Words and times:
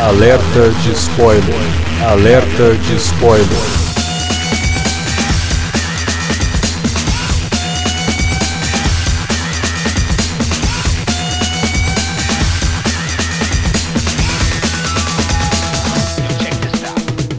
Alerta 0.00 0.70
de 0.84 0.92
spoiler. 0.92 1.42
Alerta 2.08 2.76
de 2.76 2.94
spoiler. 2.94 3.48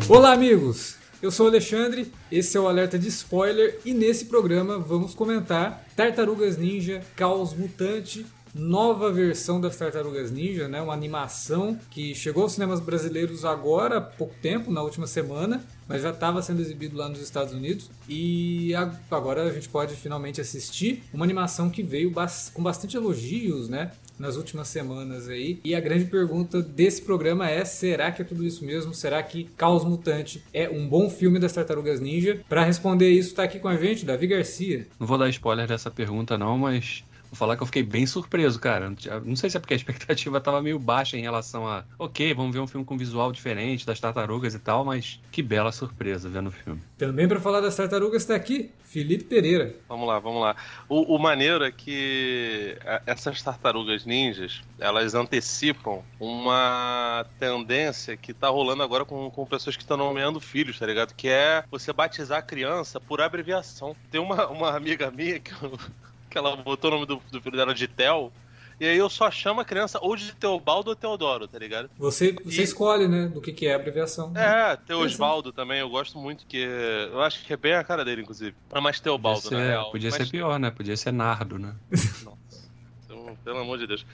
Olá, 0.10 0.34
amigos! 0.34 0.98
Eu 1.22 1.32
sou 1.32 1.46
o 1.46 1.50
Alexandre, 1.50 2.12
esse 2.32 2.58
é 2.58 2.60
o 2.60 2.68
Alerta 2.68 2.98
de 2.98 3.10
Spoiler 3.10 3.80
e 3.84 3.94
nesse 3.94 4.26
programa 4.26 4.80
vamos 4.80 5.14
comentar 5.14 5.86
Tartarugas 5.94 6.58
Ninja 6.58 7.02
Caos 7.16 7.54
Mutante, 7.54 8.26
nova 8.54 9.12
versão 9.12 9.60
das 9.60 9.76
Tartarugas 9.76 10.32
Ninja, 10.32 10.68
né? 10.68 10.82
Uma 10.82 10.94
animação 10.94 11.78
que 11.90 12.14
chegou 12.16 12.44
aos 12.44 12.54
cinemas 12.54 12.80
brasileiros 12.80 13.46
agora 13.46 13.98
há 13.98 14.02
pouco 14.02 14.36
tempo, 14.42 14.72
na 14.72 14.82
última 14.82 15.08
semana, 15.08 15.64
mas 15.88 16.02
já 16.02 16.12
estava 16.12 16.42
sendo 16.42 16.62
exibido 16.62 16.98
lá 16.98 17.10
nos 17.10 17.22
Estados 17.22 17.54
Unidos 17.54 17.90
e 18.08 18.74
agora 19.10 19.44
a 19.44 19.54
gente 19.54 19.70
pode 19.70 19.96
finalmente 19.96 20.40
assistir 20.40 21.04
uma 21.14 21.26
animação 21.26 21.70
que 21.70 21.82
veio 21.82 22.14
com 22.54 22.64
bastante 22.64 22.96
elogios, 22.96 23.70
né? 23.70 23.92
nas 24.20 24.36
últimas 24.36 24.68
semanas 24.68 25.30
aí. 25.30 25.60
E 25.64 25.74
a 25.74 25.80
grande 25.80 26.06
pergunta 26.06 26.62
desse 26.62 27.02
programa 27.02 27.50
é: 27.50 27.64
será 27.64 28.12
que 28.12 28.22
é 28.22 28.26
tudo 28.26 28.46
isso 28.46 28.66
mesmo? 28.66 28.94
Será 28.94 29.24
que 29.24 29.46
Caos 29.56 29.86
Mutante 29.86 30.44
é 30.54 30.70
um 30.70 30.88
bom 30.88 31.10
filme 31.10 31.40
das 31.40 31.54
Tartarugas 31.54 32.02
Ninja? 32.02 32.42
Para 32.50 32.66
responder 32.66 33.10
isso, 33.10 33.34
tá 33.34 33.44
aqui 33.44 33.60
com 33.60 33.70
a 33.70 33.78
gente 33.78 34.06
Davi 34.06 34.28
Garcia. 34.28 34.86
Não 35.00 35.08
vou 35.08 35.18
dar 35.18 35.30
spoiler 35.30 35.68
dessa 35.68 35.90
pergunta 35.90 36.38
não, 36.38 36.58
mas 36.58 37.04
Vou 37.30 37.38
falar 37.38 37.56
que 37.56 37.64
eu 37.64 37.68
fiquei 37.68 37.84
bem 37.84 38.06
surpreso, 38.06 38.60
cara. 38.60 38.94
Não 39.24 39.36
sei 39.36 39.50
se 39.50 39.58
é 39.58 39.60
porque 39.60 39.74
a 39.74 39.78
expectativa 39.78 40.40
tava 40.42 40.62
meio 40.62 40.80
baixa 40.80 41.18
em 41.18 41.22
relação 41.22 41.68
a, 41.68 41.84
ok, 41.98 42.34
vamos 42.34 42.54
ver 42.54 42.60
um 42.60 42.68
filme 42.68 42.86
com 42.86 42.98
visual 42.98 43.32
diferente 43.32 43.86
das 43.86 44.00
tartarugas 44.00 44.56
e 44.56 44.60
tal, 44.60 44.84
mas 44.84 45.20
que 45.32 45.44
bela 45.44 45.72
surpresa 45.72 46.28
vendo 46.28 46.48
o 46.48 46.52
filme. 46.52 46.82
Também 46.98 47.28
para 47.28 47.40
falar 47.40 47.62
das 47.62 47.76
tartarugas 47.76 48.24
está 48.24 48.36
aqui 48.36 48.72
Felipe 48.84 49.26
Pereira. 49.26 49.76
Vamos 49.88 50.08
lá, 50.08 50.18
vamos 50.18 50.42
lá. 50.42 50.56
O, 50.88 51.16
o 51.16 51.20
maneiro 51.20 51.64
é 51.64 51.72
que 51.72 52.76
essas 53.06 53.40
tartarugas 53.42 54.04
ninjas, 54.04 54.64
elas 54.80 55.14
antecipam 55.14 56.02
uma 56.20 57.24
tendência 57.40 58.18
que 58.18 58.34
tá 58.34 58.50
rolando 58.50 58.82
agora 58.82 59.06
com, 59.06 59.30
com 59.30 59.46
pessoas 59.46 59.76
que 59.78 59.84
estão 59.84 59.96
nomeando 59.96 60.40
filhos, 60.40 60.80
tá 60.80 60.88
ligado? 60.88 61.14
Que 61.14 61.30
é 61.30 61.64
você 61.70 61.94
batizar 61.94 62.40
a 62.40 62.42
criança 62.42 63.00
por 63.00 63.22
abreviação. 63.22 63.96
Tem 64.10 64.20
uma, 64.20 64.48
uma 64.48 64.76
amiga 64.76 65.12
minha 65.12 65.40
que 65.40 65.52
eu 65.52 65.78
que 66.30 66.38
ela 66.38 66.56
botou 66.56 66.92
o 66.92 66.94
nome 66.94 67.06
do, 67.06 67.22
do 67.32 67.42
filho 67.42 67.58
dela 67.58 67.74
de 67.74 67.88
Tel. 67.88 68.32
E 68.80 68.86
aí 68.86 68.98
eu 68.98 69.10
só 69.10 69.30
chamo 69.30 69.60
a 69.60 69.66
criança 69.66 70.00
ou 70.02 70.16
de 70.16 70.34
Teobaldo 70.34 70.92
ou 70.92 70.96
Teodoro, 70.96 71.50
tá 71.50 71.60
ligado? 71.60 71.90
Você, 71.98 72.32
você 72.46 72.62
e... 72.62 72.64
escolhe, 72.64 73.10
né, 73.10 73.28
do 73.28 73.42
que, 73.42 73.52
que 73.52 73.68
é 73.68 73.74
a 73.74 73.76
abreviação. 73.76 74.32
É, 74.38 74.78
Teosbaldo 74.78 75.52
também, 75.52 75.80
eu 75.82 75.90
gosto 75.90 76.18
muito, 76.18 76.46
que 76.46 76.66
eu 77.12 77.22
acho 77.22 77.44
que 77.44 77.52
é 77.52 77.58
bem 77.58 77.74
a 77.74 77.84
cara 77.84 78.06
dele, 78.06 78.22
inclusive. 78.22 78.56
É 78.72 78.80
mais 78.80 79.02
Teobaldo, 79.02 79.42
podia 79.42 79.58
ser, 79.58 79.64
na 79.64 79.70
real. 79.70 79.92
Podia 79.92 80.10
Mas... 80.12 80.18
ser 80.18 80.32
pior, 80.32 80.58
né? 80.58 80.72
Podia 80.72 80.96
ser 80.96 81.12
Nardo, 81.12 81.60
né? 81.60 81.76
Então, 81.92 82.38
pelo 83.44 83.60
amor 83.60 83.78
de 83.78 83.88
Deus. 83.88 84.06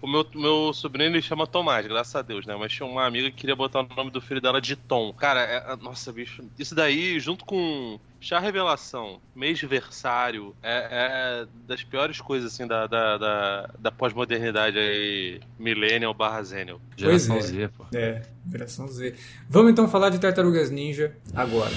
O 0.00 0.08
meu, 0.08 0.26
meu 0.34 0.72
sobrinho 0.72 1.10
ele 1.10 1.22
chama 1.22 1.46
Tomás, 1.46 1.86
graças 1.86 2.14
a 2.16 2.22
Deus, 2.22 2.44
né? 2.44 2.56
Mas 2.58 2.72
tinha 2.72 2.86
uma 2.86 3.06
amiga 3.06 3.30
que 3.30 3.36
queria 3.36 3.54
botar 3.54 3.80
o 3.80 3.88
nome 3.96 4.10
do 4.10 4.20
filho 4.20 4.40
dela 4.40 4.60
de 4.60 4.74
Tom. 4.74 5.12
Cara, 5.12 5.40
é, 5.40 5.76
nossa, 5.76 6.12
bicho. 6.12 6.44
Isso 6.58 6.74
daí, 6.74 7.20
junto 7.20 7.44
com 7.44 8.00
Chá 8.20 8.40
Revelação, 8.40 9.20
mêsversário, 9.34 10.56
é, 10.62 10.88
é 10.90 11.46
das 11.66 11.84
piores 11.84 12.20
coisas, 12.20 12.52
assim, 12.52 12.66
da, 12.66 12.86
da, 12.86 13.16
da, 13.16 13.70
da 13.78 13.92
pós-modernidade 13.92 14.78
aí, 14.78 15.40
millennial 15.58 16.12
barra 16.12 16.42
zennial. 16.42 16.80
Geração 16.96 17.36
é. 17.36 17.40
Z, 17.40 17.68
pô. 17.76 17.86
É, 17.94 18.22
geração 18.50 18.88
Z. 18.88 19.14
Vamos 19.48 19.70
então 19.70 19.88
falar 19.88 20.10
de 20.10 20.18
Tartarugas 20.18 20.70
Ninja 20.70 21.16
agora. 21.34 21.72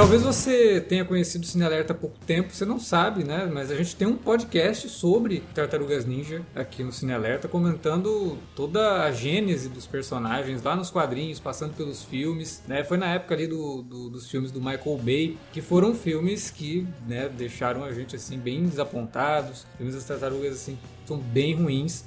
Talvez 0.00 0.22
você 0.22 0.80
tenha 0.80 1.04
conhecido 1.04 1.42
o 1.42 1.46
Cine 1.46 1.62
Alerta 1.62 1.92
há 1.92 1.94
pouco 1.94 2.16
tempo, 2.20 2.54
você 2.54 2.64
não 2.64 2.80
sabe, 2.80 3.22
né? 3.22 3.50
Mas 3.52 3.70
a 3.70 3.76
gente 3.76 3.94
tem 3.94 4.08
um 4.08 4.16
podcast 4.16 4.88
sobre 4.88 5.40
Tartarugas 5.54 6.06
Ninja 6.06 6.40
aqui 6.54 6.82
no 6.82 6.90
Cine 6.90 7.12
Alerta, 7.12 7.46
comentando 7.46 8.38
toda 8.56 9.02
a 9.02 9.12
gênese 9.12 9.68
dos 9.68 9.86
personagens 9.86 10.62
lá 10.62 10.74
nos 10.74 10.88
quadrinhos, 10.88 11.38
passando 11.38 11.74
pelos 11.74 12.02
filmes, 12.02 12.62
né? 12.66 12.82
Foi 12.82 12.96
na 12.96 13.12
época 13.12 13.34
ali 13.34 13.46
do, 13.46 13.82
do, 13.82 14.08
dos 14.08 14.30
filmes 14.30 14.50
do 14.50 14.58
Michael 14.58 14.96
Bay, 15.04 15.36
que 15.52 15.60
foram 15.60 15.94
filmes 15.94 16.48
que 16.48 16.88
né, 17.06 17.28
deixaram 17.28 17.84
a 17.84 17.92
gente 17.92 18.16
assim 18.16 18.38
bem 18.38 18.64
desapontados. 18.64 19.66
Filmes 19.76 19.94
das 19.94 20.04
tartarugas 20.04 20.54
assim 20.54 20.78
são 21.04 21.18
bem 21.18 21.54
ruins 21.54 22.06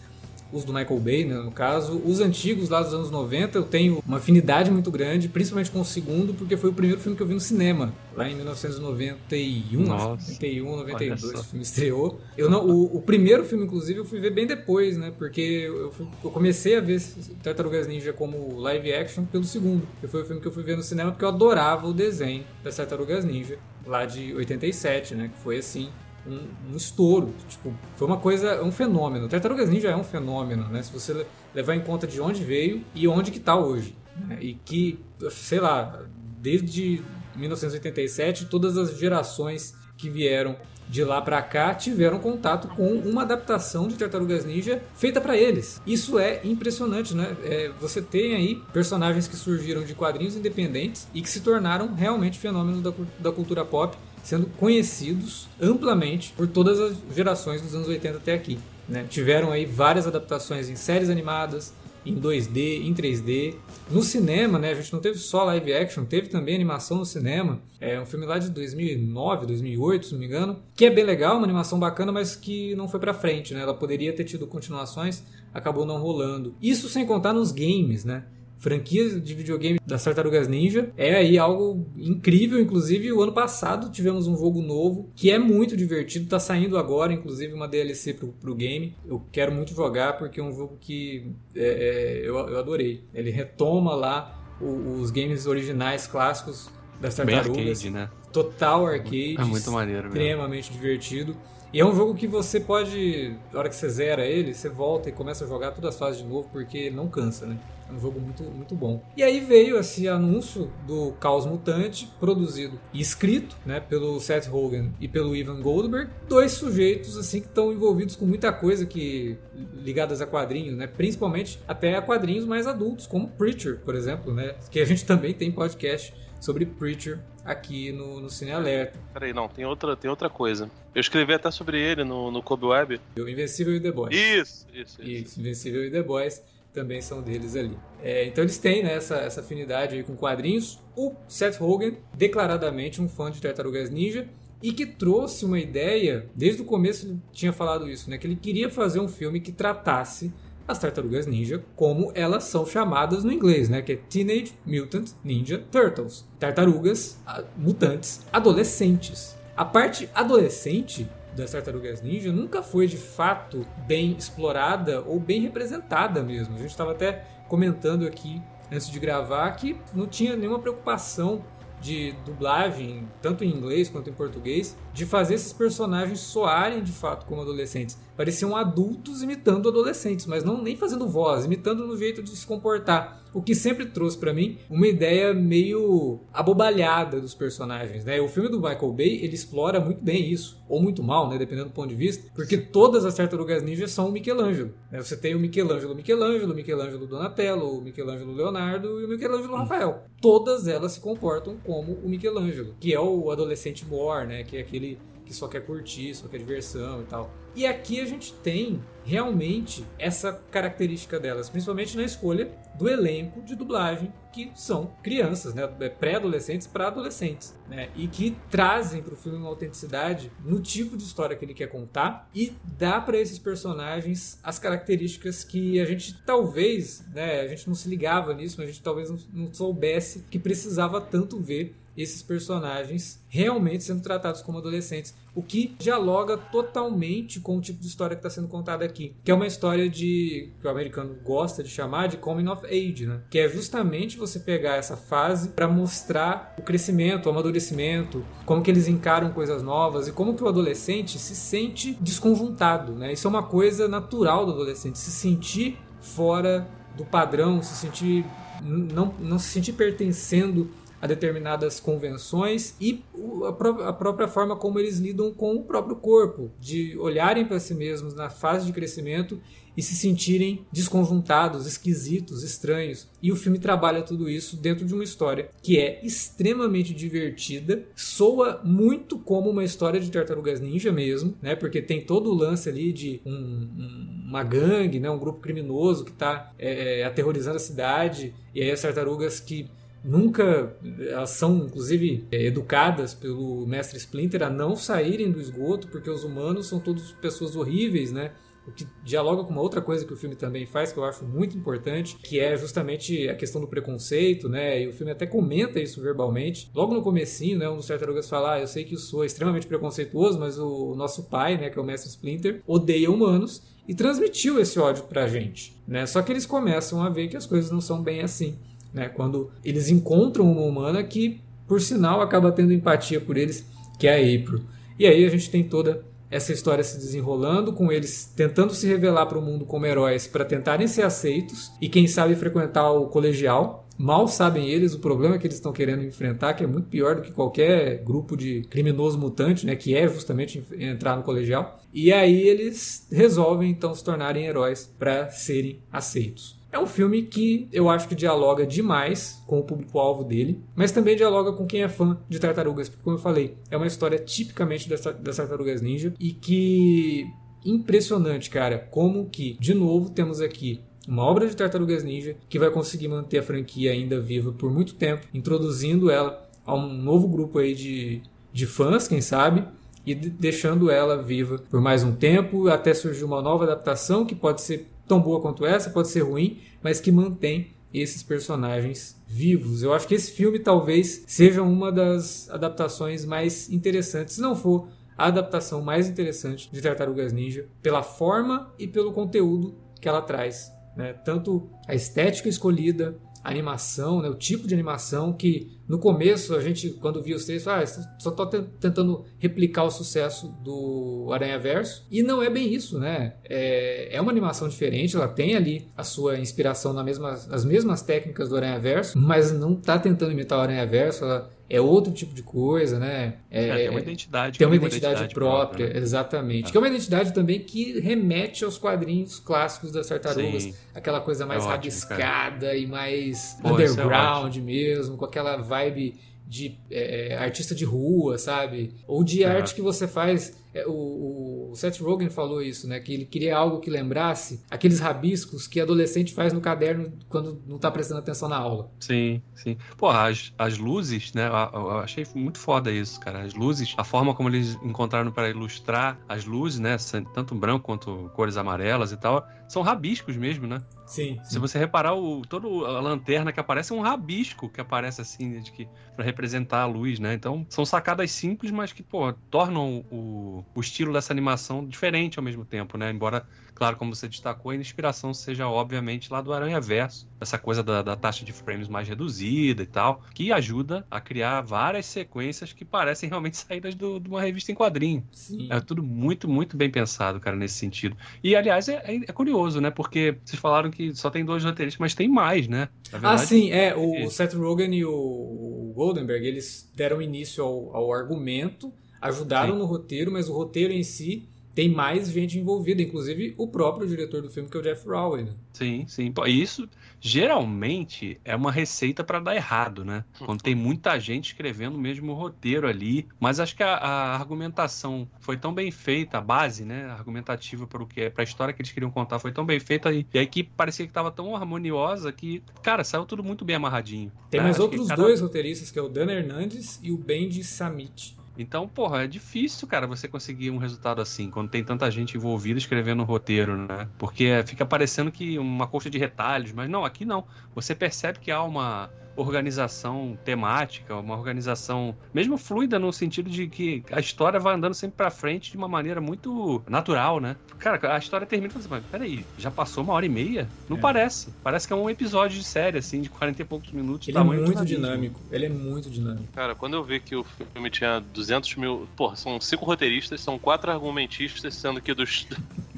os 0.53 0.64
do 0.64 0.72
Michael 0.72 1.00
Bay, 1.00 1.25
né, 1.25 1.36
no 1.36 1.52
caso. 1.52 2.02
Os 2.06 2.19
antigos 2.19 2.69
lá 2.69 2.81
dos 2.81 2.94
anos 2.94 3.09
90 3.09 3.58
eu 3.58 3.64
tenho 3.64 4.02
uma 4.08 4.18
afinidade 4.18 4.69
muito 4.69 4.91
grande, 4.91 5.28
principalmente 5.28 5.72
com 5.72 5.81
o 5.81 5.86
segundo, 5.86 6.34
porque 6.34 6.56
foi 6.56 6.69
o 6.69 6.74
primeiro 6.74 7.02
filme 7.02 7.18
que 7.18 7.24
eu 7.24 7.28
vi 7.28 7.34
no 7.34 7.40
cinema, 7.40 7.94
lá 8.16 8.30
em 8.30 8.36
1991, 8.36 9.81
Nossa, 9.84 10.31
91, 10.34 10.75
92, 10.78 11.24
o 11.24 11.44
filme 11.44 11.63
estreou. 11.63 12.22
Eu 12.38 12.50
não, 12.50 12.66
o, 12.66 12.97
o, 12.97 13.02
primeiro 13.02 13.44
filme, 13.44 13.66
inclusive, 13.66 14.00
eu 14.00 14.06
fui 14.06 14.19
ver 14.19 14.31
bem 14.31 14.46
depois, 14.46 14.96
né, 14.96 15.12
porque 15.18 15.42
eu, 15.42 15.92
fui, 15.92 16.08
eu 16.24 16.30
comecei 16.30 16.78
a 16.78 16.81
ver 16.81 17.02
Tartarugas 17.42 17.88
Ninja 17.88 18.13
como 18.13 18.59
live 18.59 18.94
action 18.94 19.25
pelo 19.25 19.44
segundo, 19.44 19.88
que 20.00 20.08
foi 20.08 20.22
o 20.22 20.25
filme 20.25 20.40
que 20.40 20.47
eu 20.47 20.52
fui 20.52 20.63
ver 20.63 20.78
no 20.78 20.84
cinema, 20.84 21.12
porque 21.12 21.25
eu 21.25 21.30
adorava 21.30 21.88
o 21.88 21.94
desenho 21.94 22.44
das 22.63 22.75
Tartarugas 22.75 23.25
Ninja, 23.25 23.58
lá 23.86 24.06
de 24.06 24.34
87, 24.36 25.16
né, 25.16 25.31
que 25.34 25.42
foi 25.42 25.58
assim 25.58 25.90
um, 26.28 26.72
um, 26.72 26.76
estouro. 26.76 27.34
Tipo, 27.48 27.74
foi 27.96 28.08
uma 28.08 28.18
coisa, 28.18 28.64
um 28.64 28.72
fenômeno. 28.72 29.28
Tartarugas 29.28 29.70
Ninja 29.70 29.90
é 29.90 29.96
um 29.96 30.04
fenômeno, 30.04 30.68
né? 30.70 30.82
Se 30.82 30.92
você 30.92 31.26
levar 31.54 31.76
em 31.76 31.82
conta 31.82 32.08
de 32.08 32.20
onde 32.22 32.44
veio 32.44 32.84
e 32.96 33.08
onde 33.08 33.32
que 33.32 33.40
tá 33.40 33.56
hoje. 33.56 33.96
Né? 34.18 34.38
E 34.42 34.54
que, 34.54 35.00
sei 35.32 35.60
lá, 35.60 36.02
desde 36.40 37.02
1987, 37.36 38.46
todas 38.46 38.78
as 38.78 38.98
gerações 38.98 39.76
que 39.98 40.10
vieram 40.10 40.56
de 40.88 41.04
lá 41.04 41.22
para 41.22 41.42
cá 41.42 41.74
tiveram 41.74 42.20
contato 42.20 42.68
com 42.68 42.88
uma 42.98 43.22
adaptação 43.24 43.88
de 43.88 43.96
Tartarugas 43.96 44.46
Ninja 44.46 44.82
feita 44.96 45.22
para 45.22 45.38
eles. 45.38 45.82
Isso 45.88 46.20
é 46.20 46.42
impressionante, 46.44 47.16
né? 47.16 47.36
É, 47.44 47.72
você 47.80 48.02
tem 48.02 48.36
aí 48.36 48.62
personagens 48.74 49.28
que 49.28 49.36
surgiram 49.36 49.84
de 49.84 49.96
quadrinhos 49.96 50.36
independentes 50.36 51.08
e 51.14 51.22
que 51.22 51.30
se 51.30 51.40
tornaram 51.42 51.94
realmente 51.94 52.38
fenômenos 52.38 52.82
da, 52.82 52.92
da 53.20 53.32
cultura 53.32 53.64
pop 53.64 53.98
sendo 54.24 54.48
conhecidos 54.58 55.48
amplamente 55.62 56.34
por 56.36 56.48
todas 56.48 56.80
as 56.80 56.98
gerações 57.14 57.62
dos 57.62 57.76
anos 57.76 57.88
80 57.88 58.18
até 58.18 58.34
aqui. 58.34 58.58
Né? 58.88 59.06
Tiveram 59.10 59.52
aí 59.52 59.66
várias 59.66 60.08
adaptações 60.08 60.70
em 60.70 60.76
séries 60.76 61.10
animadas, 61.10 61.74
em 62.06 62.16
2D, 62.20 62.86
em 62.86 62.94
3D. 62.94 63.56
No 63.90 64.02
cinema, 64.02 64.60
né, 64.60 64.72
a 64.72 64.76
gente 64.76 64.92
não 64.92 65.00
teve 65.00 65.18
só 65.18 65.44
live 65.46 65.74
action, 65.74 66.06
teve 66.06 66.28
também 66.28 66.56
animação 66.56 66.98
no 66.98 67.06
cinema. 67.06 67.62
É 67.80 68.00
um 68.00 68.06
filme 68.06 68.26
lá 68.26 68.38
de 68.38 68.50
2009, 68.50 69.46
2008, 69.46 70.06
se 70.06 70.12
não 70.14 70.20
me 70.20 70.26
engano, 70.26 70.60
que 70.76 70.86
é 70.86 70.90
bem 70.90 71.04
legal, 71.04 71.38
uma 71.38 71.46
animação 71.46 71.80
bacana, 71.80 72.12
mas 72.12 72.36
que 72.36 72.76
não 72.76 72.88
foi 72.88 73.00
para 73.00 73.14
frente, 73.14 73.54
né? 73.54 73.62
Ela 73.62 73.74
poderia 73.74 74.14
ter 74.14 74.24
tido 74.24 74.48
continuações, 74.48 75.24
acabou 75.54 75.86
não 75.86 75.98
rolando. 75.98 76.56
Isso 76.62 76.90
sem 76.90 77.06
contar 77.06 77.34
nos 77.34 77.52
games, 77.52 78.04
né? 78.04 78.26
Franquia 78.58 79.19
de 79.19 79.34
videogame 79.34 79.80
das 79.86 80.03
Tartarugas 80.03 80.47
Ninja. 80.47 80.91
É 80.97 81.16
aí 81.16 81.38
algo 81.38 81.86
incrível, 81.97 82.59
inclusive 82.59 83.12
o 83.12 83.22
ano 83.22 83.34
passado 83.34 83.91
tivemos 83.91 84.28
um 84.28 84.38
jogo 84.38 84.62
novo 84.62 85.09
que 85.16 85.30
é 85.30 85.38
muito 85.38 85.75
divertido, 85.75 86.30
tá 86.30 86.40
saindo 86.40 86.78
agora, 86.78 87.13
inclusive 87.13 87.53
uma 87.53 87.68
DLC 87.68 88.13
pro, 88.13 88.30
pro 88.30 88.56
game. 88.56 88.96
Eu 89.06 89.22
quero 89.31 89.52
muito 89.52 89.74
jogar 89.74 90.18
porque 90.18 90.40
é 90.40 90.44
um 90.44 90.53
jogo 90.53 90.78
que 90.80 91.31
é, 91.56 92.22
é, 92.24 92.30
eu, 92.30 92.36
eu 92.38 92.59
adorei. 92.59 93.03
Ele 93.13 93.31
retoma 93.31 93.96
lá 93.96 94.56
o, 94.62 95.00
os 95.00 95.12
games 95.12 95.46
originais 95.46 96.08
clássicos 96.08 96.69
das 97.00 97.16
Tartarugas. 97.16 97.58
Bem 97.58 97.69
arcade, 97.69 97.90
né? 97.90 98.09
Total 98.31 98.86
arcade. 98.86 99.36
É 99.38 99.44
muito 99.44 99.72
maneiro, 99.72 100.08
Extremamente 100.08 100.72
mesmo. 100.72 100.81
divertido. 100.81 101.38
E 101.74 101.80
é 101.80 101.86
um 101.86 101.95
jogo 101.95 102.13
que 102.13 102.28
você 102.28 102.60
pode, 102.60 103.36
na 103.51 103.60
hora 103.60 103.68
que 103.68 103.75
você 103.75 103.89
zera 103.89 104.24
ele, 104.24 104.54
você 104.54 104.69
volta 104.69 105.10
e 105.10 105.12
começa 105.12 105.44
a 105.44 105.48
jogar 105.48 105.72
todas 105.72 105.95
as 105.95 106.00
fases 106.00 106.22
de 106.22 106.28
novo, 106.28 106.48
porque 106.51 106.92
não 106.92 107.07
cansa, 107.07 107.48
né? 107.48 107.57
Um 107.94 108.00
jogo 108.00 108.19
muito, 108.19 108.44
muito 108.44 108.75
bom. 108.75 109.04
E 109.16 109.22
aí 109.22 109.40
veio 109.40 109.78
esse 109.78 110.07
anúncio 110.07 110.72
do 110.88 111.12
Caos 111.13 111.45
Mutante, 111.45 112.10
produzido 112.19 112.80
e 112.92 113.00
escrito 113.00 113.56
né, 113.66 113.80
pelo 113.80 114.19
Seth 114.19 114.48
Rogen 114.48 114.92
e 115.00 115.07
pelo 115.07 115.36
Ivan 115.36 115.62
Goldberg. 115.62 116.10
Dois 116.28 116.54
sujeitos 116.54 117.18
assim 117.18 117.40
que 117.40 117.48
estão 117.48 117.72
envolvidos 117.72 118.16
com 118.16 118.25
muita 118.25 118.51
coisa 118.51 118.86
que 118.86 119.38
ligadas 119.75 120.22
a 120.22 120.28
quadrinhos, 120.28 120.75
né? 120.75 120.88
Principalmente 120.88 121.60
até 121.68 121.95
a 121.95 122.01
quadrinhos 122.01 122.45
mais 122.45 122.66
adultos, 122.66 123.06
como 123.06 123.28
Preacher, 123.30 123.80
por 123.80 123.95
exemplo, 123.95 124.34
né? 124.34 124.56
Que 124.72 124.80
a 124.80 124.86
gente 124.86 125.06
também 125.06 125.34
tem 125.34 125.51
podcast 125.51 126.13
sobre 126.40 126.66
Preacher 126.66 127.19
aqui 127.45 127.92
no, 127.92 128.19
no 128.19 128.30
Cine 128.30 128.51
Alerta. 128.51 129.00
Peraí, 129.13 129.34
não, 129.34 129.48
tem 129.48 129.66
outra, 129.66 129.95
tem 129.95 130.10
outra 130.10 130.30
coisa. 130.30 130.69
Eu 130.94 131.01
escrevi 131.01 131.34
até 131.34 131.50
sobre 131.51 131.80
ele 131.80 132.04
no, 132.04 132.31
no 132.31 132.42
Kobe 132.42 132.66
Web. 132.66 133.00
O 133.18 133.30
Invencível 133.30 133.75
e 133.75 133.80
The 133.80 133.92
Boys. 133.92 134.16
Isso, 134.16 134.68
isso, 134.74 135.01
isso. 135.01 135.01
Isso, 135.01 135.40
Invencível 135.40 135.86
e 135.86 135.92
The 135.92 136.04
Boys 136.04 136.44
também 136.74 137.02
são 137.02 137.22
deles 137.22 137.56
ali. 137.56 137.78
É, 138.02 138.25
então 138.25 138.44
eles 138.44 138.58
têm 138.58 138.84
né, 138.84 138.96
essa, 138.96 139.16
essa 139.18 139.42
afinidade 139.42 139.96
aí 139.96 140.04
com 140.04 140.16
quadrinhos. 140.16 140.80
O 140.96 141.14
Seth 141.28 141.58
Rogen, 141.58 141.98
declaradamente 142.16 143.02
um 143.02 143.08
fã 143.08 143.31
de 143.31 143.40
Tartarugas 143.40 143.90
Ninja, 143.90 144.28
e 144.62 144.72
que 144.72 144.86
trouxe 144.86 145.46
uma 145.46 145.60
ideia, 145.60 146.25
desde 146.34 146.62
o 146.62 146.66
começo 146.66 147.06
ele 147.06 147.20
tinha 147.34 147.52
falado 147.52 147.90
isso, 147.90 148.10
né, 148.10 148.18
que 148.18 148.25
ele 148.25 148.38
queria 148.38 148.70
fazer 148.70 149.00
um 149.00 149.10
filme 149.10 149.42
que 149.42 149.52
tratasse 149.52 150.31
as 150.66 150.80
tartarugas 150.80 151.25
ninja 151.28 151.62
como 151.75 152.14
elas 152.16 152.46
são 152.46 152.66
chamadas 152.66 153.26
no 153.26 153.34
inglês, 153.34 153.68
né, 153.68 153.81
que 153.81 153.92
é 153.92 153.96
Teenage 153.98 154.54
Mutant 154.66 155.12
Ninja 155.22 155.62
Turtles, 155.69 156.26
tartarugas 156.40 157.22
mutantes 157.58 158.26
adolescentes. 158.31 159.36
A 159.56 159.66
parte 159.66 160.10
adolescente 160.16 161.08
das 161.35 161.51
tartarugas 161.51 162.01
ninja 162.01 162.31
nunca 162.31 162.62
foi 162.62 162.88
de 162.88 162.97
fato 162.97 163.65
bem 163.88 164.12
explorada 164.18 165.01
ou 165.01 165.19
bem 165.19 165.41
representada 165.41 166.21
mesmo. 166.24 166.56
A 166.56 166.57
gente 166.57 166.71
estava 166.71 166.91
até 166.91 167.25
comentando 167.47 168.06
aqui 168.06 168.41
antes 168.71 168.89
de 168.89 169.00
gravar 169.00 169.51
que 169.51 169.77
não 169.94 170.07
tinha 170.07 170.35
nenhuma 170.35 170.59
preocupação 170.59 171.44
de 171.83 172.13
dublagem, 172.25 173.06
tanto 173.21 173.44
em 173.44 173.50
inglês 173.50 173.89
quanto 173.89 174.09
em 174.09 174.13
português, 174.13 174.77
de 174.94 175.06
fazer 175.06 175.33
esses 175.35 175.51
personagens 175.51 176.21
soarem 176.21 176.81
de 176.81 176.94
fato 176.94 177.25
como 177.25 177.41
adolescentes. 177.41 178.00
Pareciam 178.15 178.56
adultos 178.56 179.21
imitando 179.24 179.69
adolescentes, 179.69 180.25
mas 180.25 180.44
não 180.44 180.62
nem 180.62 180.75
fazendo 180.75 181.07
voz, 181.07 181.45
imitando 181.45 181.88
no 181.88 181.98
jeito 181.98 182.21
de 182.21 182.30
se 182.30 182.45
comportar. 182.45 183.24
O 183.33 183.42
que 183.42 183.56
sempre 183.56 183.88
trouxe 183.88 184.15
para 184.15 184.31
mim 184.31 184.60
uma 184.69 184.88
ideia 184.88 185.33
meio 185.33 186.19
abobalhada 186.31 187.19
dos 187.19 187.33
personagens, 187.33 188.06
né? 188.06 188.21
O 188.21 188.27
filme 188.27 188.48
do 188.48 188.62
Michael 188.62 188.94
Bay, 188.94 189.24
ele 189.24 189.33
explora 189.33 189.80
muito 189.80 190.04
bem 190.04 190.31
isso, 190.31 190.62
ou 190.69 190.80
muito 190.80 191.01
mal, 191.01 191.27
né, 191.27 191.38
dependendo 191.38 191.69
do 191.69 191.74
ponto 191.74 191.89
de 191.89 191.95
vista, 191.95 192.30
porque 192.36 192.57
todas 192.57 193.06
as 193.06 193.15
tartarugas 193.15 193.63
ninjas 193.63 193.92
são 193.92 194.07
o 194.07 194.12
Michelangelo, 194.12 194.74
né? 194.92 195.01
Você 195.01 195.18
tem 195.18 195.33
o 195.33 195.39
Michelangelo 195.39 195.95
Michelangelo, 195.95 196.54
o 196.54 196.56
Michelangelo 196.56 197.07
Donatello, 197.07 197.80
o 197.80 197.81
Michelangelo 197.81 198.33
Leonardo 198.33 199.01
e 199.01 199.06
o 199.06 199.09
Michelangelo 199.09 199.56
Rafael. 199.56 200.04
Todas 200.21 200.68
elas 200.68 200.92
se 200.92 201.00
comportam 201.00 201.57
como 201.63 201.94
o 201.94 202.07
Michelangelo, 202.07 202.75
que 202.80 202.94
é 202.94 203.00
o 203.00 203.31
adolescente 203.31 203.86
more, 203.86 204.27
né, 204.27 204.44
que 204.44 204.57
é 204.57 204.62
aquele 204.62 205.00
que 205.25 205.33
só 205.33 205.48
quer 205.48 205.66
curtir, 205.66 206.13
só 206.13 206.27
quer 206.27 206.38
diversão 206.38 207.01
e 207.01 207.06
tal. 207.06 207.31
E 207.56 207.66
aqui 207.68 208.00
a 208.00 208.06
gente 208.06 208.34
tem 208.34 208.82
realmente 209.06 209.86
essa 210.00 210.34
característica 210.50 211.20
delas, 211.20 211.50
principalmente 211.50 211.96
na 211.96 212.04
escolha 212.04 212.50
do 212.76 212.90
elenco 212.90 213.42
de 213.42 213.56
dublagem, 213.56 214.12
que 214.32 214.52
são 214.56 214.92
crianças, 215.04 215.54
né, 215.54 215.70
é 215.82 215.90
pré-adolescentes 215.90 216.66
para 216.66 216.88
adolescentes, 216.88 217.54
né, 217.70 217.90
e 217.96 218.08
que 218.08 218.36
trazem 218.50 219.04
para 219.04 219.14
o 219.14 219.18
filme 219.18 219.38
uma 219.38 219.50
autenticidade 219.50 220.32
no 220.44 220.60
tipo 220.60 220.98
de 220.98 221.04
história 221.04 221.36
que 221.36 221.46
ele 221.46 221.54
quer 221.54 221.68
contar 221.68 222.28
e 222.34 222.54
dá 222.78 223.00
para 223.00 223.20
esses 223.20 223.38
personagens 223.38 224.40
as 224.42 224.58
características 224.58 225.44
que 225.44 225.80
a 225.80 225.86
gente 225.86 226.20
talvez, 226.26 227.06
né, 227.14 227.42
a 227.42 227.48
gente 227.48 227.68
não 227.68 227.76
se 227.76 227.88
ligava 227.88 228.34
nisso, 228.34 228.56
mas 228.58 228.70
a 228.70 228.72
gente 228.72 228.82
talvez 228.82 229.10
não, 229.10 229.18
não 229.32 229.54
soubesse 229.54 230.26
que 230.32 230.40
precisava 230.40 231.00
tanto 231.00 231.40
ver 231.40 231.76
esses 231.96 232.24
personagens 232.24 233.24
realmente 233.30 233.84
sendo 233.84 234.02
tratados 234.02 234.42
como 234.42 234.58
adolescentes, 234.58 235.14
o 235.35 235.41
que 235.41 235.75
dialoga 235.80 236.38
totalmente 236.38 237.39
com 237.39 237.57
o 237.57 237.62
tipo 237.62 237.80
de 237.80 237.88
história 237.88 238.15
que 238.15 238.19
está 238.19 238.30
sendo 238.30 238.47
contada 238.47 238.85
aqui, 238.85 239.15
que 239.24 239.31
é 239.31 239.33
uma 239.33 239.47
história 239.47 239.89
de 239.89 240.51
que 240.59 240.68
o 240.68 240.69
americano 240.69 241.15
gosta 241.24 241.63
de 241.63 241.69
chamar 241.69 242.07
de 242.07 242.18
coming 242.18 242.47
of 242.47 242.65
age, 242.65 243.06
né? 243.06 243.21
Que 243.30 243.39
é 243.39 243.50
justamente 243.50 244.18
você 244.18 244.39
pegar 244.39 244.75
essa 244.75 244.95
fase 244.95 245.50
para 245.50 245.68
mostrar 245.68 246.53
o 246.57 246.62
crescimento, 246.62 247.25
o 247.25 247.30
amadurecimento, 247.30 248.24
como 248.45 248.62
que 248.62 248.69
eles 248.69 248.88
encaram 248.88 249.31
coisas 249.31 249.63
novas 249.63 250.07
e 250.07 250.12
como 250.12 250.35
que 250.35 250.44
o 250.44 250.47
adolescente 250.47 251.18
se 251.18 251.35
sente 251.35 251.97
desconjuntado, 252.00 252.94
né? 252.94 253.13
Isso 253.13 253.27
é 253.27 253.30
uma 253.30 253.44
coisa 253.44 253.88
natural 253.88 254.45
do 254.45 254.51
adolescente, 254.51 255.00
se 255.00 255.12
sentir 255.12 255.77
fora 256.00 256.68
do 256.95 257.06
padrão, 257.06 257.62
se 257.62 257.75
sentir 257.75 258.25
não, 258.62 259.13
não 259.19 259.39
se 259.39 259.50
sentir 259.50 259.74
pertencendo 259.74 260.69
a 261.04 261.06
determinadas 261.06 261.82
convenções 261.82 262.78
e 262.80 263.04
a, 263.46 263.52
pró 263.52 263.72
a 263.84 263.92
própria 263.92 264.26
forma 264.26 264.56
como 264.56 264.80
eles 264.80 265.00
lidam 265.00 265.34
com 265.34 265.54
o 265.54 265.64
próprio 265.66 265.98
corpo, 265.98 266.50
de 266.62 266.98
olharem 266.98 267.46
para 267.46 267.60
si 267.60 267.76
mesmos 267.76 268.16
na 268.16 268.30
fase 268.30 268.66
de 268.66 268.72
crescimento 268.72 269.38
e 269.76 269.82
se 269.82 269.96
sentirem 269.96 270.66
desconjuntados, 270.72 271.68
esquisitos, 271.68 272.42
estranhos. 272.42 273.10
E 273.22 273.34
o 273.34 273.36
filme 273.36 273.60
trabalha 273.60 274.02
tudo 274.02 274.30
isso 274.30 274.56
dentro 274.56 274.86
de 274.86 274.94
uma 274.94 275.04
história 275.04 275.50
que 275.62 275.78
é 275.78 276.00
extremamente 276.06 276.94
divertida, 276.94 277.84
soa 277.94 278.62
muito 278.64 279.20
como 279.20 279.50
uma 279.50 279.66
história 279.66 280.00
de 280.00 280.10
tartarugas 280.10 280.62
ninja 280.62 280.92
mesmo, 280.92 281.36
né? 281.42 281.54
Porque 281.54 281.82
tem 281.82 282.00
todo 282.00 282.30
o 282.30 282.34
lance 282.34 282.70
ali 282.70 282.94
de 282.94 283.20
um, 283.26 283.34
um, 283.34 284.24
uma 284.30 284.44
gangue, 284.44 285.02
né? 285.02 285.10
Um 285.10 285.20
grupo 285.20 285.42
criminoso 285.42 286.06
que 286.06 286.12
está 286.12 286.54
é, 286.58 287.02
é, 287.02 287.04
aterrorizando 287.04 287.58
a 287.58 287.60
cidade 287.60 288.34
e 288.56 288.62
aí 288.62 288.72
as 288.72 288.82
tartarugas 288.82 289.42
que 289.42 289.70
nunca 290.04 290.76
elas 291.00 291.32
são 291.32 291.66
inclusive 291.66 292.28
é, 292.32 292.46
educadas 292.46 293.14
pelo 293.14 293.66
mestre 293.66 293.98
Splinter 293.98 294.44
a 294.44 294.50
não 294.50 294.76
saírem 294.76 295.32
do 295.32 295.40
esgoto 295.40 295.88
porque 295.88 296.10
os 296.10 296.24
humanos 296.24 296.68
são 296.68 296.80
todos 296.80 297.14
pessoas 297.14 297.56
horríveis, 297.56 298.12
né? 298.12 298.32
O 298.66 298.72
que 298.72 298.88
dialoga 299.04 299.44
com 299.44 299.52
uma 299.52 299.62
outra 299.62 299.82
coisa 299.82 300.06
que 300.06 300.14
o 300.14 300.16
filme 300.16 300.38
também 300.38 300.66
faz, 300.66 300.94
que 300.94 300.98
eu 300.98 301.04
acho 301.04 301.26
muito 301.26 301.58
importante, 301.58 302.16
que 302.16 302.40
é 302.40 302.56
justamente 302.56 303.28
a 303.28 303.36
questão 303.36 303.60
do 303.60 303.68
preconceito, 303.68 304.48
né? 304.48 304.82
E 304.82 304.88
o 304.88 304.94
filme 304.94 305.12
até 305.12 305.26
comenta 305.26 305.82
isso 305.82 306.02
verbalmente. 306.02 306.72
Logo 306.74 306.94
no 306.94 307.02
comecinho, 307.02 307.60
né, 307.60 307.68
um 307.68 307.76
dos 307.76 307.88
tartarugas 307.88 308.30
fala, 308.30 308.54
ah, 308.54 308.62
eu 308.62 308.68
sei 308.68 308.86
que 308.86 308.96
eu 308.96 309.00
sou 309.00 309.26
extremamente 309.26 309.68
preconceituoso, 309.68 310.40
mas 310.40 310.58
o 310.58 310.96
nosso 310.96 311.24
pai, 311.24 311.58
né, 311.58 311.70
que 311.70 311.78
é 311.78 311.82
o 311.82 311.86
mestre 311.86 312.10
Splinter, 312.10 312.62
odeia 312.66 313.12
humanos 313.12 313.62
e 313.86 313.94
transmitiu 313.94 314.58
esse 314.62 314.80
ódio 314.80 315.04
pra 315.04 315.28
gente, 315.28 315.76
né? 315.86 316.06
Só 316.06 316.22
que 316.22 316.32
eles 316.32 316.46
começam 316.46 317.04
a 317.04 317.10
ver 317.10 317.28
que 317.28 317.36
as 317.36 317.46
coisas 317.46 317.70
não 317.70 317.82
são 317.82 318.02
bem 318.02 318.22
assim 318.22 318.58
né? 318.94 319.10
Quando 319.10 319.50
eles 319.63 319.90
encontram 319.90 320.51
uma 320.51 320.62
humana 320.62 321.04
que, 321.04 321.42
por 321.68 321.81
sinal, 321.81 322.22
acaba 322.22 322.51
tendo 322.51 322.74
empatia 322.74 323.19
por 323.19 323.38
eles, 323.38 323.66
que 323.98 324.07
é 324.07 324.13
a 324.13 324.18
April. 324.18 324.62
E 324.98 325.07
aí 325.07 325.25
a 325.25 325.30
gente 325.30 325.50
tem 325.50 325.63
toda 325.63 326.04
essa 326.34 326.51
história 326.51 326.84
se 326.84 326.98
desenrolando, 326.98 327.74
com 327.74 327.92
eles 327.92 328.25
tentando 328.36 328.74
se 328.74 328.88
revelar 328.88 329.28
para 329.28 329.38
o 329.38 329.42
mundo 329.42 329.66
como 329.66 329.86
heróis 329.86 330.25
para 330.25 330.44
tentarem 330.44 330.88
ser 330.88 331.04
aceitos 331.04 331.72
e 331.80 331.88
quem 331.88 332.07
sabe 332.07 332.36
frequentar 332.36 332.92
o 332.92 333.07
colegial. 333.07 333.88
Mal 333.95 334.28
sabem 334.28 334.68
eles 334.68 334.95
o 334.95 335.00
problema 335.00 335.38
que 335.38 335.45
eles 335.45 335.57
estão 335.57 335.72
querendo 335.72 336.04
enfrentar, 336.04 336.56
que 336.56 336.63
é 336.63 336.68
muito 336.68 336.88
pior 336.88 337.16
do 337.16 337.22
que 337.22 337.31
qualquer 337.31 338.04
grupo 338.04 338.36
de 338.36 338.63
criminoso 338.63 339.19
mutante, 339.19 339.68
né, 339.68 339.75
que 339.75 339.95
é 339.95 340.07
justamente 340.07 340.63
entrar 340.80 341.16
no 341.16 341.22
colegial. 341.22 341.80
E 341.94 342.12
aí 342.12 342.48
eles 342.48 343.07
resolvem 343.12 343.69
então 343.69 343.94
se 343.94 344.04
tornarem 344.04 344.48
heróis 344.48 344.92
para 344.98 345.30
serem 345.30 345.80
aceitos. 345.92 346.60
É 346.74 346.80
um 346.80 346.88
filme 346.88 347.22
que 347.22 347.70
eu 347.72 347.88
acho 347.88 348.08
que 348.08 348.16
dialoga 348.16 348.66
demais 348.66 349.44
com 349.46 349.60
o 349.60 349.64
público-alvo 349.64 350.24
dele, 350.24 350.60
mas 350.75 350.92
também 350.92 351.16
dialoga 351.16 351.54
com 351.54 351.68
quem 351.68 351.84
é 351.84 351.88
fã 351.88 352.18
de 352.28 352.40
tartarugas, 352.40 352.90
porque, 352.90 353.04
como 353.04 353.16
eu 353.16 353.22
falei, 353.22 353.56
é 353.70 353.78
uma 353.78 353.86
história 353.86 354.18
tipicamente 354.18 354.90
das, 354.90 355.02
das 355.02 355.38
tartarugas 355.38 355.81
ninja 355.81 356.14
e 356.20 356.34
que. 356.34 357.26
Impressionante, 357.66 358.50
cara, 358.50 358.78
como 358.78 359.30
que, 359.30 359.56
de 359.57 359.74
novo, 359.74 360.09
temos 360.09 360.42
aqui 360.42 360.81
uma 361.07 361.24
obra 361.24 361.47
de 361.47 361.56
Tartarugas 361.56 362.04
Ninja 362.04 362.36
que 362.50 362.59
vai 362.59 362.69
conseguir 362.69 363.07
manter 363.07 363.40
a 363.40 363.44
franquia 363.44 363.92
ainda 363.92 364.19
viva 364.19 364.52
por 364.52 364.69
muito 364.69 364.95
tempo, 364.95 365.28
introduzindo 365.33 366.09
ela 366.09 366.45
a 366.66 366.76
um 366.76 366.94
novo 366.94 367.28
grupo 367.28 367.59
aí 367.59 367.74
de, 367.74 368.21
de 368.52 368.66
fãs, 368.66 369.07
quem 369.07 369.21
sabe, 369.21 369.66
e 370.06 370.14
deixando 370.14 370.90
ela 370.90 371.21
viva 371.21 371.57
por 371.69 371.80
mais 371.80 372.04
um 372.04 372.14
tempo, 372.14 372.68
até 372.68 372.94
surgir 372.94 373.24
uma 373.24 373.42
nova 373.42 373.64
adaptação 373.64 374.26
que 374.26 374.36
pode 374.36 374.62
ser 374.62 374.90
tão 375.07 375.22
boa 375.22 375.42
quanto 375.42 375.66
essa, 375.66 375.90
pode 375.90 376.10
ser 376.10 376.22
ruim, 376.22 376.60
mas 376.81 377.00
que 377.00 377.12
mantém 377.12 377.74
esses 377.94 378.24
personagens 378.24 379.16
vivos. 379.28 379.83
Eu 379.83 379.94
acho 379.94 380.07
que 380.07 380.16
esse 380.16 380.31
filme 380.31 380.60
talvez 380.60 381.24
seja 381.28 381.62
uma 381.62 381.92
das 381.92 382.50
adaptações 382.50 383.24
mais 383.24 383.69
interessantes, 383.69 384.36
se 384.36 384.42
não 384.42 384.56
for 384.56 384.88
a 385.18 385.28
adaptação 385.28 385.81
mais 385.81 386.10
interessante 386.10 386.69
de 386.72 386.81
Tartarugas 386.81 387.31
Ninja, 387.31 387.68
pela 387.81 388.02
forma 388.02 388.74
e 388.80 388.88
pelo 388.88 389.14
conteúdo 389.14 389.76
que 390.02 390.10
ela 390.10 390.22
traz. 390.22 390.72
Né? 390.98 391.14
Tanto 391.14 391.69
a 391.88 391.94
estética 391.94 392.50
escolhida, 392.50 393.16
a 393.44 393.50
animação, 393.50 394.21
né? 394.21 394.30
o 394.30 394.35
tipo 394.35 394.68
de 394.68 394.73
animação 394.73 395.33
que 395.33 395.78
no 395.88 396.00
começo 396.00 396.56
a 396.56 396.62
gente, 396.62 396.92
quando 396.92 397.21
via 397.21 397.35
os 397.35 397.45
três, 397.45 397.68
ah, 397.68 397.83
só 398.18 398.31
tô 398.31 398.45
tentando 398.45 399.26
replicar 399.38 399.83
o 399.83 399.92
sucesso 399.92 400.47
do 400.64 401.30
Aranha 401.31 401.59
Verso. 401.59 402.07
E 402.09 402.23
não 402.23 402.42
é 402.42 402.50
bem 402.50 402.73
isso, 402.73 402.97
né? 402.97 403.35
É, 403.44 404.16
é 404.16 404.21
uma 404.21 404.31
animação 404.31 404.69
diferente, 404.69 405.16
ela 405.16 405.28
tem 405.28 405.56
ali 405.56 405.88
a 405.95 406.04
sua 406.04 406.40
inspiração 406.40 406.94
nas 406.94 407.04
mesmas, 407.04 407.52
as 407.52 407.66
mesmas 407.66 408.02
técnicas 408.02 408.47
do 408.47 408.56
Aranha 408.56 408.80
Verso, 408.80 409.19
mas 409.19 409.52
não 409.52 409.76
tá 409.76 410.00
tentando 410.00 410.31
imitar 410.31 410.57
o 410.57 410.62
Aranha 410.62 410.85
Verso, 410.85 411.26
ela 411.26 411.52
é 411.70 411.80
outro 411.82 412.12
tipo 412.12 412.34
de 412.34 412.44
coisa, 412.44 413.00
né? 413.00 413.36
É, 413.50 413.68
é, 413.68 413.76
tem 413.76 413.90
uma 413.90 414.00
identidade. 414.00 414.58
Tem 414.58 414.68
uma 414.68 414.76
identidade, 414.76 415.14
identidade 415.14 415.34
própria, 415.34 415.68
própria 415.68 415.94
né? 415.94 416.00
exatamente. 416.00 416.68
É. 416.68 416.72
Que 416.72 416.78
é 416.78 416.80
uma 416.80 416.88
identidade 416.88 417.34
também 417.34 417.60
que 417.60 418.00
remete 418.00 418.64
aos 418.64 418.78
quadrinhos 418.78 419.40
clássicos 419.40 419.92
das 419.92 420.08
tartarugas. 420.08 420.64
Sim. 420.64 420.74
Aquela 420.94 421.22
coisa 421.22 421.46
mais 421.46 421.66
é 421.66 421.68
rabiscada 421.68 422.68
ótimo, 422.68 422.84
e 422.84 422.88
mais 422.88 423.58
Pô, 423.62 423.70
é 423.70 423.72
underground 423.72 424.56
mesmo, 424.58 425.18
com 425.18 425.26
aquela 425.26 425.58
vibe 425.58 426.20
de 426.46 426.78
é, 426.92 427.38
artista 427.40 427.74
de 427.74 427.86
rua, 427.86 428.38
sabe? 428.38 428.94
Ou 429.08 429.24
de 429.24 429.44
arte 429.44 429.74
que 429.74 429.82
você 429.82 430.08
faz 430.08 430.50
é, 430.50 430.54
o, 430.87 431.71
o 431.71 431.75
Seth 431.75 431.99
Rogen 431.99 432.30
falou 432.30 432.61
isso, 432.61 432.87
né? 432.87 432.99
Que 432.99 433.13
ele 433.13 433.25
queria 433.25 433.56
algo 433.56 433.80
que 433.80 433.89
lembrasse 433.89 434.63
aqueles 434.69 434.99
rabiscos 434.99 435.68
que 435.68 435.80
adolescente 435.80 436.33
faz 436.33 436.53
no 436.53 436.61
caderno 436.61 437.13
quando 437.30 437.61
não 437.65 437.77
tá 437.77 437.92
prestando 437.92 438.19
atenção 438.19 438.49
na 438.49 438.57
aula. 438.57 438.92
Sim, 438.99 439.42
sim. 439.56 439.77
Pô, 439.97 440.09
as, 440.09 440.53
as 440.57 440.77
luzes, 440.77 441.33
né? 441.33 441.47
Eu, 441.47 441.81
eu 441.81 441.99
achei 441.99 442.25
muito 442.35 442.59
foda 442.59 442.92
isso, 442.92 443.19
cara. 443.19 443.44
As 443.44 443.53
luzes, 443.53 443.94
a 443.97 444.03
forma 444.03 444.33
como 444.33 444.49
eles 444.49 444.75
encontraram 444.83 445.31
para 445.31 445.49
ilustrar 445.49 446.19
as 446.27 446.45
luzes, 446.45 446.80
né? 446.80 446.97
Tanto 447.33 447.53
branco 447.53 447.85
quanto 447.85 448.31
cores 448.33 448.57
amarelas 448.57 449.11
e 449.11 449.18
tal, 449.18 449.47
são 449.68 449.81
rabiscos 449.81 450.37
mesmo, 450.37 450.68
né? 450.68 450.81
Sim. 451.06 451.39
Se 451.44 451.59
você 451.59 451.77
reparar, 451.77 452.15
o, 452.15 452.42
toda 452.44 452.68
a 452.68 453.01
lanterna 453.01 453.51
que 453.51 453.59
aparece 453.59 453.92
é 453.92 453.95
um 453.95 454.01
rabisco 454.01 454.69
que 454.69 454.80
aparece 454.80 455.21
assim, 455.21 455.59
de 455.59 455.71
que 455.71 455.87
para 456.15 456.23
representar 456.23 456.81
a 456.81 456.85
luz, 456.85 457.19
né? 457.19 457.33
Então, 457.33 457.65
são 457.69 457.85
sacadas 457.85 458.31
simples, 458.31 458.71
mas 458.71 458.94
que, 458.94 459.03
pô, 459.03 459.33
tornam 459.49 460.06
o, 460.11 460.63
o 460.76 460.82
estilo 460.82 461.14
dessa 461.14 461.34
animação 461.34 461.86
diferente 461.86 462.40
ao 462.40 462.44
mesmo 462.44 462.66
tempo, 462.66 462.98
né? 462.98 463.12
Embora, 463.12 463.46
claro, 463.74 463.96
como 463.96 464.16
você 464.16 464.28
destacou, 464.28 464.72
a 464.72 464.76
inspiração 464.76 465.34
seja, 465.34 465.68
obviamente, 465.68 466.32
lá 466.32 466.42
do 466.42 466.54
Aranha 466.54 466.80
Verso, 466.80 467.28
essa 467.40 467.58
coisa 467.58 467.84
da, 467.84 468.02
da 468.02 468.16
taxa 468.16 468.44
de 468.44 468.52
frames 468.52 468.88
mais 468.88 469.08
reduzida 469.08 469.84
e 469.84 469.86
tal, 469.86 470.22
que 470.34 470.52
ajuda 470.52 471.06
a 471.10 471.20
criar 471.20 471.62
várias 471.62 472.06
sequências 472.06 472.74
que 472.74 472.84
parecem 472.86 473.30
realmente 473.30 473.58
saídas 473.58 473.96
do, 473.96 474.20
de 474.20 474.30
uma 474.30 474.42
revista 474.42 474.72
em 474.72 474.76
quadrinho. 474.76 475.24
Sim. 475.32 475.68
É 475.70 475.80
tudo 475.80 476.04
muito, 476.04 476.48
muito 476.48 476.76
bem 476.76 476.90
pensado, 476.90 477.40
cara, 477.40 477.56
nesse 477.56 477.76
sentido. 477.76 478.16
E, 478.44 478.56
aliás, 478.56 478.88
é, 478.90 479.04
é, 479.06 479.16
é 479.16 479.32
curioso, 479.32 479.80
né? 479.80 479.92
Porque 479.92 480.38
vocês 480.44 480.60
falaram 480.60 480.90
que 480.90 481.16
só 481.16 481.30
tem 481.30 481.46
dois 481.46 481.64
roteiristas, 481.64 482.00
mas 482.00 482.14
tem 482.14 482.28
mais, 482.28 482.68
né? 482.68 482.90
Na 483.12 483.20
verdade, 483.20 483.42
ah, 483.42 483.46
sim, 483.46 483.72
é. 483.72 483.96
O, 483.96 484.26
o 484.26 484.32
Seth 484.32 484.54
Rogen 484.54 484.94
e 484.96 485.06
o, 485.06 485.94
Goldenberg, 485.94 486.46
eles 486.46 486.92
deram 486.96 487.22
início 487.22 487.64
ao, 487.64 487.96
ao 487.96 488.14
argumento, 488.14 488.94
ajudaram 489.27 489.73
sim. 489.73 489.80
no 489.80 489.85
roteiro, 489.85 490.31
mas 490.31 490.49
o 490.49 490.53
roteiro 490.53 490.94
em 490.94 491.03
si 491.03 491.47
tem 491.73 491.89
mais 491.89 492.30
gente 492.30 492.57
envolvida, 492.59 493.01
inclusive 493.01 493.56
o 493.57 493.68
próprio 493.68 494.07
diretor 494.07 494.42
do 494.42 494.49
filme, 494.49 494.69
que 494.69 494.77
é 494.77 494.80
o 494.80 494.83
Jeff 494.83 495.07
Rowan. 495.07 495.44
Né? 495.44 495.53
Sim, 495.73 496.06
sim. 496.07 496.31
E 496.45 496.61
isso 496.61 496.87
geralmente 497.19 498.39
é 498.45 498.56
uma 498.56 498.71
receita 498.71 499.23
para 499.23 499.39
dar 499.39 499.56
errado, 499.56 500.06
né? 500.06 500.23
Quando 500.37 500.61
tem 500.61 500.75
muita 500.75 501.18
gente 501.19 501.47
escrevendo 501.47 501.95
o 501.95 501.99
mesmo 501.99 502.33
roteiro 502.33 502.87
ali. 502.87 503.27
Mas 503.39 503.59
acho 503.59 503.75
que 503.75 503.81
a, 503.81 503.95
a 503.95 504.35
argumentação 504.35 505.27
foi 505.39 505.57
tão 505.57 505.73
bem 505.73 505.89
feita, 505.89 506.37
a 506.37 506.42
base, 506.42 506.85
né? 506.85 507.06
A 507.06 507.13
argumentativa 507.13 507.87
para 507.87 508.03
o 508.03 508.06
que 508.06 508.30
para 508.30 508.44
a 508.44 508.45
história 508.45 508.73
que 508.73 508.81
eles 508.81 508.92
queriam 508.92 509.09
contar 509.09 509.39
foi 509.39 509.51
tão 509.51 509.65
bem 509.65 509.80
feita 509.80 510.13
e, 510.13 510.25
e 510.31 510.37
a 510.37 510.44
equipe 510.44 510.69
parecia 510.77 511.06
que 511.06 511.11
estava 511.11 511.31
tão 511.31 511.56
harmoniosa 511.56 512.32
que, 512.32 512.62
cara, 512.84 513.03
saiu 513.03 513.25
tudo 513.25 513.43
muito 513.43 513.65
bem 513.65 513.75
amarradinho. 513.75 514.32
Tem 514.51 514.60
né? 514.60 514.65
mais 514.65 514.75
acho 514.75 514.84
outros 514.84 515.08
cada... 515.08 515.23
dois 515.23 515.41
roteiristas, 515.41 515.89
que 515.89 515.97
é 515.97 516.01
o 516.01 516.10
Dan 516.10 516.32
Hernandes 516.32 516.99
e 517.01 517.12
o 517.12 517.17
Benji 517.17 517.63
Samit. 517.63 518.42
Então, 518.58 518.88
porra, 518.88 519.24
é 519.24 519.28
difícil, 519.28 519.88
cara, 519.88 520.06
você 520.06 520.28
conseguir 520.28 520.69
um 520.69 520.78
resultado 520.78 521.22
assim, 521.22 521.50
quando 521.50 521.69
tem 521.69 521.84
tanta 521.84 522.10
gente 522.12 522.38
envolvida 522.38 522.78
escrevendo 522.78 523.22
o 523.22 523.26
roteiro, 523.26 523.76
né? 523.76 524.08
Porque 524.17 524.63
fica 524.67 524.86
parecendo 524.86 525.32
que 525.32 525.58
uma 525.58 525.88
coxa 525.88 526.10
de 526.10 526.17
retalhos, 526.19 526.72
mas 526.72 526.89
não, 526.89 527.04
aqui 527.04 527.26
não. 527.26 527.45
Você 527.74 527.95
percebe 527.95 528.39
que 528.39 528.52
há 528.52 528.62
uma 528.62 529.10
organização 529.36 530.38
temática, 530.43 531.15
uma 531.15 531.36
organização 531.36 532.15
mesmo 532.34 532.58
fluida 532.58 532.99
no 532.99 533.12
sentido 533.12 533.49
de 533.49 533.67
que 533.67 534.04
a 534.12 534.19
história 534.19 534.60
vai 534.60 534.75
andando 534.75 534.93
sempre 534.93 535.17
para 535.17 535.32
frente 535.32 535.71
de 535.71 535.78
uma 535.78 535.88
maneira 535.88 536.21
muito 536.21 536.82
natural, 536.88 537.39
né? 537.39 537.56
Cara, 537.80 538.15
a 538.15 538.17
história 538.17 538.45
termina 538.45 538.71
e 538.71 538.82
fala 538.82 538.97
assim, 538.97 539.08
peraí, 539.12 539.45
já 539.58 539.71
passou 539.71 540.04
uma 540.04 540.13
hora 540.13 540.25
e 540.25 540.30
meia? 540.30 540.67
Não 540.88 540.97
é. 540.97 540.99
parece. 540.99 541.54
Parece 541.63 541.88
que 541.88 541.93
é 541.93 541.95
um 541.95 542.10
episódio 542.10 542.58
de 542.58 542.63
série, 542.63 542.97
assim, 542.97 543.21
de 543.21 543.30
40 543.30 543.62
e 543.62 543.65
poucos 543.65 543.91
minutos. 543.91 544.28
Ele 544.28 544.38
é 544.38 544.43
muito 544.43 544.86
dinâmico. 544.86 545.39
Ele 545.52 545.65
é 545.65 545.69
muito 545.69 546.10
dinâmico. 546.10 546.52
Cara, 546.54 546.75
quando 546.75 546.93
eu 546.93 547.04
vi 547.04 547.19
que 547.19 547.36
o 547.36 547.43
filme 547.43 547.89
tinha 547.89 548.19
200 548.19 548.75
mil... 548.75 549.08
Porra, 549.15 549.36
são 549.36 549.60
cinco 549.60 549.86
roteiristas, 549.86 550.41
são 550.41 550.60
quatro 550.60 550.91
argumentistas, 550.91 551.75
sendo 551.75 552.02
que 552.02 552.13
dos... 552.13 552.47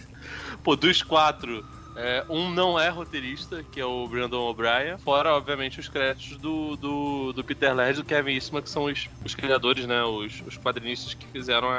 Pô, 0.63 0.75
dos 0.75 1.04
quatro 1.04 1.63
é, 1.96 2.24
um 2.30 2.50
não 2.50 2.80
é 2.80 2.90
roteirista, 2.90 3.64
que 3.72 3.80
é 3.80 3.86
o 3.86 4.08
Brandon 4.08 4.50
O'Brien, 4.50 4.98
fora, 4.98 5.34
obviamente, 5.34 5.80
os 5.80 5.88
créditos 5.88 6.38
do, 6.38 6.75
do, 6.75 7.34
do 7.34 7.44
Peter 7.44 7.74
Laird 7.74 8.00
e 8.00 8.04
do 8.04 8.08
Kevin 8.08 8.34
Eastman, 8.34 8.62
que 8.62 8.70
são 8.70 8.86
os, 8.86 9.10
os 9.24 9.34
criadores, 9.34 9.86
né, 9.86 10.04
os, 10.04 10.42
os 10.46 10.58
quadrinistas 10.58 11.14
que 11.14 11.25
fizeram 11.28 11.70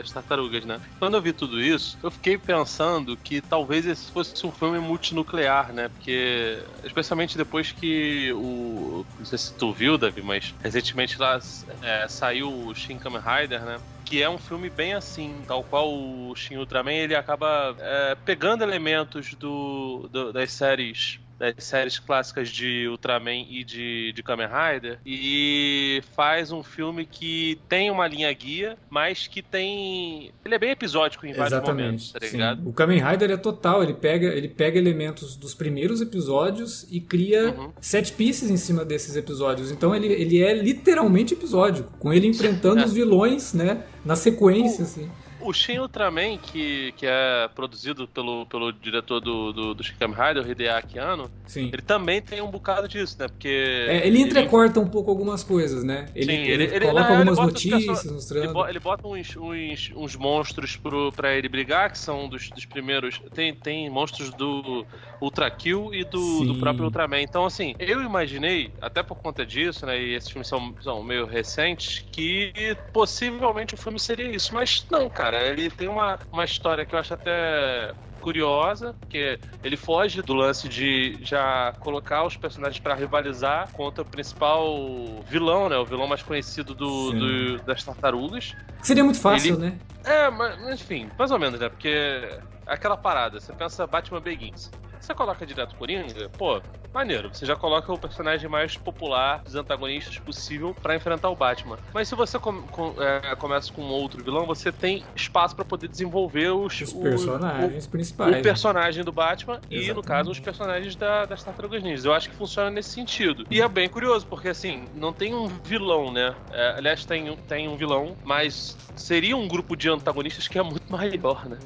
as 0.00 0.10
tartarugas, 0.10 0.64
né. 0.64 0.80
Quando 0.98 1.14
eu 1.14 1.22
vi 1.22 1.32
tudo 1.32 1.60
isso, 1.60 1.98
eu 2.02 2.10
fiquei 2.10 2.38
pensando 2.38 3.16
que 3.16 3.40
talvez 3.40 3.86
esse 3.86 4.10
fosse 4.10 4.46
um 4.46 4.52
filme 4.52 4.78
multinuclear, 4.78 5.72
né, 5.72 5.88
porque, 5.88 6.58
especialmente 6.84 7.36
depois 7.36 7.72
que 7.72 8.32
o... 8.32 9.04
não 9.18 9.26
sei 9.26 9.38
se 9.38 9.54
tu 9.54 9.72
viu, 9.72 9.98
Davi, 9.98 10.22
mas 10.22 10.54
recentemente 10.62 11.18
lá 11.18 11.40
é, 11.82 12.06
saiu 12.08 12.50
o 12.50 12.74
Shin 12.74 12.98
Kamen 12.98 13.20
Rider, 13.20 13.62
né, 13.62 13.78
que 14.06 14.22
é 14.22 14.30
um 14.30 14.38
filme 14.38 14.70
bem 14.70 14.94
assim, 14.94 15.42
tal 15.46 15.64
qual 15.64 15.92
o 15.92 16.34
Shin 16.36 16.56
Ultraman, 16.56 16.92
ele 16.92 17.16
acaba 17.16 17.76
é, 17.80 18.14
pegando 18.14 18.62
elementos 18.62 19.34
do, 19.34 20.08
do, 20.10 20.32
das 20.32 20.52
séries 20.52 21.18
das 21.38 21.54
séries 21.58 21.98
clássicas 21.98 22.48
de 22.48 22.86
Ultraman 22.88 23.46
e 23.48 23.64
de, 23.64 24.12
de 24.12 24.22
Kamen 24.22 24.46
Rider 24.46 24.98
e 25.04 26.02
faz 26.14 26.50
um 26.50 26.62
filme 26.62 27.04
que 27.06 27.58
tem 27.68 27.90
uma 27.90 28.06
linha 28.06 28.32
guia, 28.32 28.76
mas 28.88 29.26
que 29.26 29.42
tem. 29.42 30.32
Ele 30.44 30.54
é 30.54 30.58
bem 30.58 30.70
episódico 30.70 31.26
em 31.26 31.32
vários 31.32 31.52
Exatamente, 31.52 31.84
momentos, 31.84 32.12
tá 32.12 32.18
ligado? 32.18 32.62
Sim. 32.62 32.68
O 32.68 32.72
Kamen 32.72 33.02
Rider 33.02 33.30
é 33.30 33.36
total, 33.36 33.82
ele 33.82 33.94
pega, 33.94 34.28
ele 34.28 34.48
pega 34.48 34.78
elementos 34.78 35.36
dos 35.36 35.54
primeiros 35.54 36.00
episódios 36.00 36.86
e 36.90 37.00
cria 37.00 37.50
uhum. 37.50 37.72
set 37.80 38.12
pieces 38.12 38.50
em 38.50 38.56
cima 38.56 38.84
desses 38.84 39.16
episódios. 39.16 39.70
Então 39.70 39.94
ele, 39.94 40.08
ele 40.08 40.42
é 40.42 40.54
literalmente 40.54 41.34
episódico, 41.34 41.92
com 41.98 42.12
ele 42.12 42.26
enfrentando 42.26 42.80
é. 42.82 42.84
os 42.84 42.92
vilões, 42.92 43.52
né? 43.52 43.84
Na 44.04 44.16
sequência, 44.16 44.80
o... 44.80 44.84
assim 44.84 45.10
o 45.40 45.52
Shin 45.52 45.78
Ultraman, 45.78 46.38
que, 46.38 46.92
que 46.96 47.06
é 47.06 47.48
produzido 47.54 48.08
pelo, 48.08 48.46
pelo 48.46 48.72
diretor 48.72 49.20
do, 49.20 49.52
do, 49.52 49.74
do 49.74 49.82
Shin 49.82 49.94
Kamen 49.98 50.16
Rider, 50.16 50.44
o 50.44 50.50
Hideaki 50.50 50.98
Anno, 50.98 51.30
Sim. 51.46 51.70
ele 51.72 51.82
também 51.82 52.22
tem 52.22 52.40
um 52.40 52.50
bocado 52.50 52.88
disso, 52.88 53.16
né? 53.18 53.28
Porque... 53.28 53.86
É, 53.88 54.06
ele 54.06 54.20
entrecorta 54.20 54.78
ele... 54.78 54.86
um 54.86 54.90
pouco 54.90 55.10
algumas 55.10 55.44
coisas, 55.44 55.84
né? 55.84 56.06
Ele, 56.14 56.32
Sim, 56.32 56.42
ele, 56.42 56.64
ele 56.64 56.86
coloca 56.86 57.12
algumas 57.12 57.38
notícias 57.38 58.04
mostrando... 58.04 58.68
Ele 58.68 58.80
bota 58.80 59.06
uns, 59.06 59.36
uns, 59.36 59.92
uns 59.94 60.16
monstros 60.16 60.76
pro, 60.76 61.12
pra 61.12 61.34
ele 61.34 61.48
brigar, 61.48 61.90
que 61.92 61.98
são 61.98 62.28
dos, 62.28 62.48
dos 62.50 62.64
primeiros... 62.64 63.20
Tem, 63.34 63.54
tem 63.54 63.90
monstros 63.90 64.30
do 64.30 64.86
Ultra 65.20 65.50
Kill 65.50 65.94
e 65.94 66.04
do, 66.04 66.44
do 66.44 66.54
próprio 66.56 66.86
Ultraman. 66.86 67.20
Então, 67.20 67.44
assim, 67.44 67.74
eu 67.78 68.02
imaginei, 68.02 68.70
até 68.80 69.02
por 69.02 69.16
conta 69.18 69.44
disso, 69.44 69.84
né? 69.86 70.00
E 70.00 70.14
esses 70.14 70.30
filmes 70.30 70.48
são, 70.48 70.74
são 70.80 71.02
meio 71.02 71.26
recentes, 71.26 72.04
que 72.10 72.76
possivelmente 72.92 73.74
o 73.74 73.76
filme 73.76 73.98
seria 73.98 74.28
isso. 74.28 74.54
Mas 74.54 74.86
não, 74.90 75.08
cara 75.08 75.25
cara. 75.26 75.44
Ele 75.44 75.70
tem 75.70 75.88
uma, 75.88 76.18
uma 76.32 76.44
história 76.44 76.84
que 76.84 76.94
eu 76.94 76.98
acho 76.98 77.14
até 77.14 77.92
curiosa, 78.20 78.94
porque 78.98 79.38
ele 79.62 79.76
foge 79.76 80.20
do 80.20 80.34
lance 80.34 80.68
de 80.68 81.16
já 81.22 81.72
colocar 81.78 82.24
os 82.24 82.36
personagens 82.36 82.80
para 82.80 82.94
rivalizar 82.94 83.70
contra 83.72 84.02
o 84.02 84.04
principal 84.04 85.22
vilão, 85.28 85.68
né? 85.68 85.76
O 85.76 85.84
vilão 85.84 86.08
mais 86.08 86.22
conhecido 86.22 86.74
do, 86.74 87.12
do 87.12 87.58
das 87.58 87.84
tartarugas. 87.84 88.54
Seria 88.82 89.04
muito 89.04 89.20
fácil, 89.20 89.54
ele... 89.54 89.66
né? 89.66 89.78
É, 90.04 90.30
mas 90.30 90.80
enfim, 90.80 91.08
mais 91.16 91.30
ou 91.30 91.38
menos, 91.38 91.60
né? 91.60 91.68
Porque 91.68 91.88
é 91.88 92.40
aquela 92.66 92.96
parada, 92.96 93.40
você 93.40 93.52
pensa 93.52 93.86
Batman 93.86 94.20
Begins. 94.20 94.70
Você 95.06 95.14
coloca 95.14 95.46
direto 95.46 95.76
Coringa, 95.76 96.28
pô, 96.36 96.60
maneiro. 96.92 97.30
Você 97.32 97.46
já 97.46 97.54
coloca 97.54 97.92
o 97.92 97.96
personagem 97.96 98.50
mais 98.50 98.76
popular 98.76 99.40
dos 99.44 99.54
antagonistas 99.54 100.18
possível 100.18 100.74
para 100.82 100.96
enfrentar 100.96 101.30
o 101.30 101.36
Batman. 101.36 101.78
Mas 101.94 102.08
se 102.08 102.16
você 102.16 102.40
com, 102.40 102.62
com, 102.62 103.00
é, 103.00 103.36
começa 103.36 103.72
com 103.72 103.82
outro 103.82 104.24
vilão, 104.24 104.46
você 104.46 104.72
tem 104.72 105.04
espaço 105.14 105.54
para 105.54 105.64
poder 105.64 105.86
desenvolver 105.86 106.48
os, 106.48 106.80
os 106.80 106.92
personagens 106.92 107.86
o, 107.86 107.88
principais. 107.88 108.36
O 108.36 108.42
personagem 108.42 109.04
do 109.04 109.12
Batman 109.12 109.60
Exatamente. 109.70 109.90
e, 109.90 109.94
no 109.94 110.02
caso, 110.02 110.30
os 110.32 110.40
personagens 110.40 110.96
da, 110.96 111.24
das 111.24 111.44
Tartarugas 111.44 111.84
Ninjas. 111.84 112.04
Eu 112.04 112.12
acho 112.12 112.28
que 112.28 112.34
funciona 112.34 112.68
nesse 112.68 112.88
sentido. 112.88 113.46
E 113.48 113.60
é 113.60 113.68
bem 113.68 113.88
curioso, 113.88 114.26
porque 114.26 114.48
assim, 114.48 114.88
não 114.92 115.12
tem 115.12 115.36
um 115.36 115.46
vilão, 115.62 116.10
né? 116.10 116.34
É, 116.50 116.74
aliás, 116.78 117.04
tem, 117.04 117.36
tem 117.46 117.68
um 117.68 117.76
vilão, 117.76 118.16
mas 118.24 118.76
seria 118.96 119.36
um 119.36 119.46
grupo 119.46 119.76
de 119.76 119.88
antagonistas 119.88 120.48
que 120.48 120.58
é 120.58 120.62
muito 120.62 120.82
maior, 120.90 121.48
né? 121.48 121.58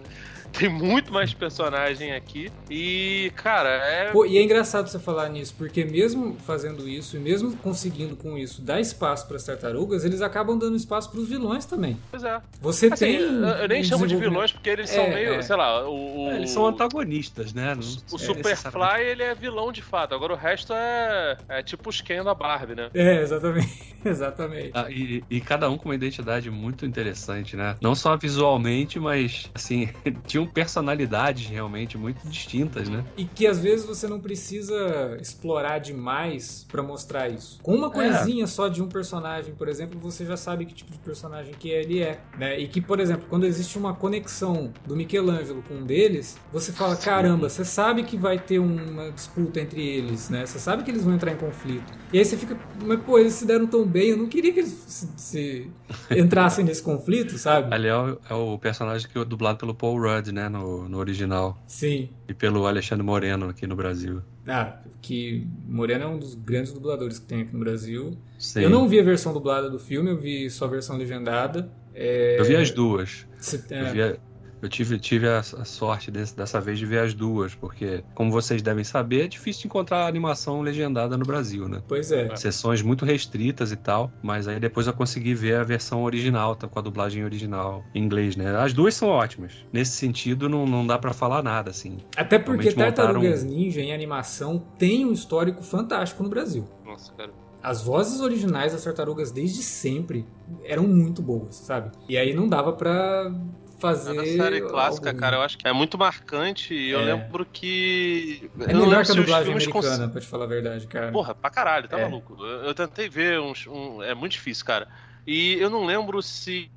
Tem 0.52 0.68
muito 0.68 1.12
mais 1.12 1.32
personagem 1.32 2.12
aqui. 2.12 2.50
E, 2.70 3.32
cara, 3.36 3.68
é. 3.68 4.10
Pô, 4.10 4.24
e 4.26 4.38
é 4.38 4.42
engraçado 4.42 4.88
você 4.88 4.98
falar 4.98 5.28
nisso, 5.28 5.54
porque 5.56 5.84
mesmo 5.84 6.36
fazendo 6.46 6.88
isso 6.88 7.16
e 7.16 7.20
mesmo 7.20 7.56
conseguindo 7.56 8.16
com 8.16 8.36
isso 8.36 8.62
dar 8.62 8.80
espaço 8.80 9.26
para 9.26 9.36
as 9.36 9.44
tartarugas, 9.44 10.04
eles 10.04 10.20
acabam 10.20 10.58
dando 10.58 10.76
espaço 10.76 11.10
para 11.10 11.20
os 11.20 11.28
vilões 11.28 11.64
também. 11.64 11.96
Pois 12.10 12.24
é. 12.24 12.40
Você 12.60 12.86
assim, 12.86 13.04
tem. 13.04 13.20
Eu 13.20 13.68
nem 13.68 13.82
chamo 13.84 14.06
de 14.06 14.16
vilões 14.16 14.52
porque 14.52 14.70
eles 14.70 14.90
é, 14.90 14.94
são 14.94 15.08
meio, 15.08 15.34
é. 15.34 15.42
sei 15.42 15.56
lá, 15.56 15.88
o, 15.88 16.26
o, 16.26 16.30
Eles 16.32 16.50
são 16.50 16.66
antagonistas, 16.66 17.52
né? 17.52 17.74
O, 17.74 18.14
o 18.14 18.16
é, 18.16 18.18
Superfly, 18.18 19.02
ele 19.02 19.22
é 19.22 19.34
vilão 19.34 19.72
de 19.72 19.82
fato. 19.82 20.14
Agora 20.14 20.32
o 20.32 20.36
resto 20.36 20.72
é, 20.72 21.36
é 21.48 21.62
tipo 21.62 21.88
os 21.88 22.00
Ken 22.00 22.22
da 22.22 22.34
Barbie, 22.34 22.74
né? 22.74 22.90
É, 22.94 23.22
exatamente. 23.22 23.94
exatamente. 24.04 24.70
Ah, 24.74 24.90
e, 24.90 25.22
e 25.30 25.40
cada 25.40 25.68
um 25.70 25.76
com 25.76 25.88
uma 25.88 25.94
identidade 25.94 26.50
muito 26.50 26.84
interessante, 26.86 27.56
né? 27.56 27.76
Não 27.80 27.94
só 27.94 28.16
visualmente, 28.16 28.98
mas, 28.98 29.50
assim, 29.54 29.88
tinha 30.26 30.39
tinham 30.40 30.46
personalidades 30.46 31.46
realmente 31.46 31.98
muito 31.98 32.26
distintas, 32.26 32.88
né? 32.88 33.04
E 33.16 33.24
que 33.24 33.46
às 33.46 33.58
vezes 33.58 33.84
você 33.84 34.08
não 34.08 34.20
precisa 34.20 35.16
explorar 35.20 35.78
demais 35.78 36.66
pra 36.70 36.82
mostrar 36.82 37.28
isso. 37.28 37.60
Com 37.62 37.74
uma 37.74 37.90
coisinha 37.90 38.46
só 38.46 38.68
de 38.68 38.82
um 38.82 38.88
personagem, 38.88 39.54
por 39.54 39.68
exemplo, 39.68 39.98
você 40.00 40.24
já 40.24 40.36
sabe 40.36 40.64
que 40.64 40.74
tipo 40.74 40.90
de 40.90 40.98
personagem 40.98 41.54
que 41.58 41.68
ele 41.68 42.00
é, 42.00 42.20
né? 42.38 42.58
E 42.58 42.66
que, 42.66 42.80
por 42.80 43.00
exemplo, 43.00 43.26
quando 43.28 43.44
existe 43.44 43.78
uma 43.78 43.94
conexão 43.94 44.72
do 44.86 44.96
Michelangelo 44.96 45.62
com 45.62 45.74
um 45.74 45.84
deles, 45.84 46.38
você 46.52 46.72
fala, 46.72 46.96
caramba, 46.96 47.48
você 47.48 47.64
sabe 47.64 48.02
que 48.04 48.16
vai 48.16 48.38
ter 48.38 48.58
uma 48.58 49.10
disputa 49.10 49.60
entre 49.60 49.86
eles, 49.86 50.30
né? 50.30 50.46
Você 50.46 50.58
sabe 50.58 50.82
que 50.82 50.90
eles 50.90 51.04
vão 51.04 51.14
entrar 51.14 51.32
em 51.32 51.36
conflito. 51.36 51.92
E 52.12 52.18
aí 52.18 52.24
você 52.24 52.36
fica, 52.36 52.56
mas 52.84 53.00
pô, 53.00 53.18
eles 53.18 53.34
se 53.34 53.46
deram 53.46 53.66
tão 53.66 53.86
bem, 53.86 54.10
eu 54.10 54.16
não 54.16 54.26
queria 54.26 54.52
que 54.52 54.60
eles 54.60 54.72
se, 54.72 55.08
se 55.16 55.70
entrassem 56.10 56.64
nesse 56.64 56.82
conflito, 56.82 57.36
sabe? 57.38 57.72
Ali 57.74 57.88
é 57.88 57.96
o, 57.96 58.18
é 58.28 58.34
o 58.34 58.58
personagem 58.58 59.08
que 59.08 59.18
é 59.18 59.24
dublado 59.24 59.58
pelo 59.58 59.74
Paul 59.74 60.00
Rudd, 60.00 60.29
né, 60.32 60.48
no, 60.48 60.88
no 60.88 60.98
original. 60.98 61.62
Sim. 61.66 62.10
E 62.28 62.34
pelo 62.34 62.66
Alexandre 62.66 63.04
Moreno 63.04 63.48
aqui 63.48 63.66
no 63.66 63.76
Brasil. 63.76 64.22
Ah, 64.46 64.78
que 65.02 65.46
Moreno 65.66 66.04
é 66.04 66.06
um 66.06 66.18
dos 66.18 66.34
grandes 66.34 66.72
dubladores 66.72 67.18
que 67.18 67.26
tem 67.26 67.42
aqui 67.42 67.52
no 67.52 67.60
Brasil. 67.60 68.16
Sim. 68.38 68.60
Eu 68.62 68.70
não 68.70 68.88
vi 68.88 68.98
a 68.98 69.02
versão 69.02 69.32
dublada 69.32 69.68
do 69.70 69.78
filme, 69.78 70.10
eu 70.10 70.16
vi 70.18 70.48
só 70.50 70.64
a 70.64 70.68
versão 70.68 70.96
legendada. 70.96 71.70
É, 71.94 72.38
Eu 72.40 72.44
vi 72.44 72.56
as 72.56 72.70
duas. 72.70 73.26
Eu, 73.70 73.76
é, 73.76 73.92
vi 73.92 74.02
a- 74.02 74.16
eu 74.62 74.68
tive, 74.68 74.98
tive 74.98 75.28
a, 75.28 75.38
a 75.38 75.64
sorte 75.64 76.10
desse- 76.10 76.36
dessa 76.36 76.60
vez 76.60 76.78
de 76.78 76.86
ver 76.86 77.00
as 77.00 77.14
duas, 77.14 77.54
porque, 77.54 78.02
como 78.14 78.30
vocês 78.30 78.60
devem 78.62 78.84
saber, 78.84 79.24
é 79.24 79.28
difícil 79.28 79.62
de 79.62 79.66
encontrar 79.68 80.06
animação 80.06 80.60
legendada 80.62 81.16
no 81.16 81.24
Brasil, 81.24 81.68
né? 81.68 81.82
Pois 81.88 82.10
é. 82.12 82.34
Sessões 82.36 82.82
muito 82.82 83.04
restritas 83.04 83.72
e 83.72 83.76
tal, 83.76 84.10
mas 84.22 84.46
aí 84.48 84.60
depois 84.60 84.86
eu 84.86 84.92
consegui 84.92 85.34
ver 85.34 85.56
a 85.56 85.64
versão 85.64 86.02
original, 86.04 86.54
tá, 86.54 86.66
com 86.68 86.78
a 86.78 86.82
dublagem 86.82 87.24
original 87.24 87.84
em 87.94 88.02
inglês, 88.04 88.36
né? 88.36 88.56
As 88.56 88.72
duas 88.72 88.94
são 88.94 89.08
ótimas. 89.08 89.52
Nesse 89.72 89.92
sentido, 89.92 90.48
não, 90.48 90.66
não 90.66 90.86
dá 90.86 90.98
pra 90.98 91.12
falar 91.12 91.42
nada, 91.42 91.70
assim. 91.70 91.98
Até 92.16 92.38
porque 92.38 92.68
Realmente 92.68 92.76
montaram- 92.78 93.14
Tartarugas 93.14 93.44
Ninja 93.44 93.80
em 93.80 93.92
animação 93.92 94.62
tem 94.78 95.04
um 95.04 95.12
histórico 95.12 95.62
fantástico 95.62 96.22
no 96.22 96.28
Brasil. 96.28 96.64
Nossa, 96.84 97.12
cara. 97.12 97.30
As 97.62 97.82
vozes 97.82 98.20
originais 98.20 98.72
das 98.72 98.82
tartarugas 98.84 99.30
desde 99.30 99.62
sempre 99.62 100.24
eram 100.64 100.84
muito 100.84 101.20
boas, 101.20 101.56
sabe? 101.56 101.90
E 102.08 102.16
aí 102.16 102.32
não 102.32 102.48
dava 102.48 102.72
pra 102.72 103.30
fazer. 103.80 104.18
É 104.18 104.24
série 104.36 104.60
clássica, 104.60 105.08
algo- 105.08 105.20
cara, 105.20 105.36
eu 105.36 105.42
acho 105.42 105.58
que 105.58 105.66
é 105.66 105.72
muito 105.72 105.96
marcante 105.98 106.74
e 106.74 106.90
eu 106.90 107.00
É. 107.00 107.04
lembro 107.04 107.44
que. 107.44 108.50
É 108.60 108.72
eu 108.72 108.78
melhor 108.80 109.04
que 109.04 109.12
a 109.12 109.14
dublagem 109.14 109.46
filmes 109.46 109.66
cons- 109.66 109.84
americana, 109.86 110.12
pra 110.12 110.20
te 110.20 110.26
falar 110.26 110.44
a 110.44 110.48
verdade, 110.48 110.86
cara. 110.86 111.10
Porra, 111.10 111.34
pra 111.34 111.50
caralho, 111.50 111.88
tá 111.88 111.98
É. 111.98 112.04
maluco. 112.04 112.36
Eu, 112.44 112.64
eu 112.66 112.74
tentei 112.74 113.08
ver 113.08 113.40
uns. 113.40 113.66
Um, 113.66 114.02
é 114.02 114.14
muito 114.14 114.32
difícil, 114.32 114.64
cara. 114.64 114.86
E 115.26 115.54
eu 115.54 115.68
não 115.70 115.84
lembro 115.84 116.20
se 116.22 116.70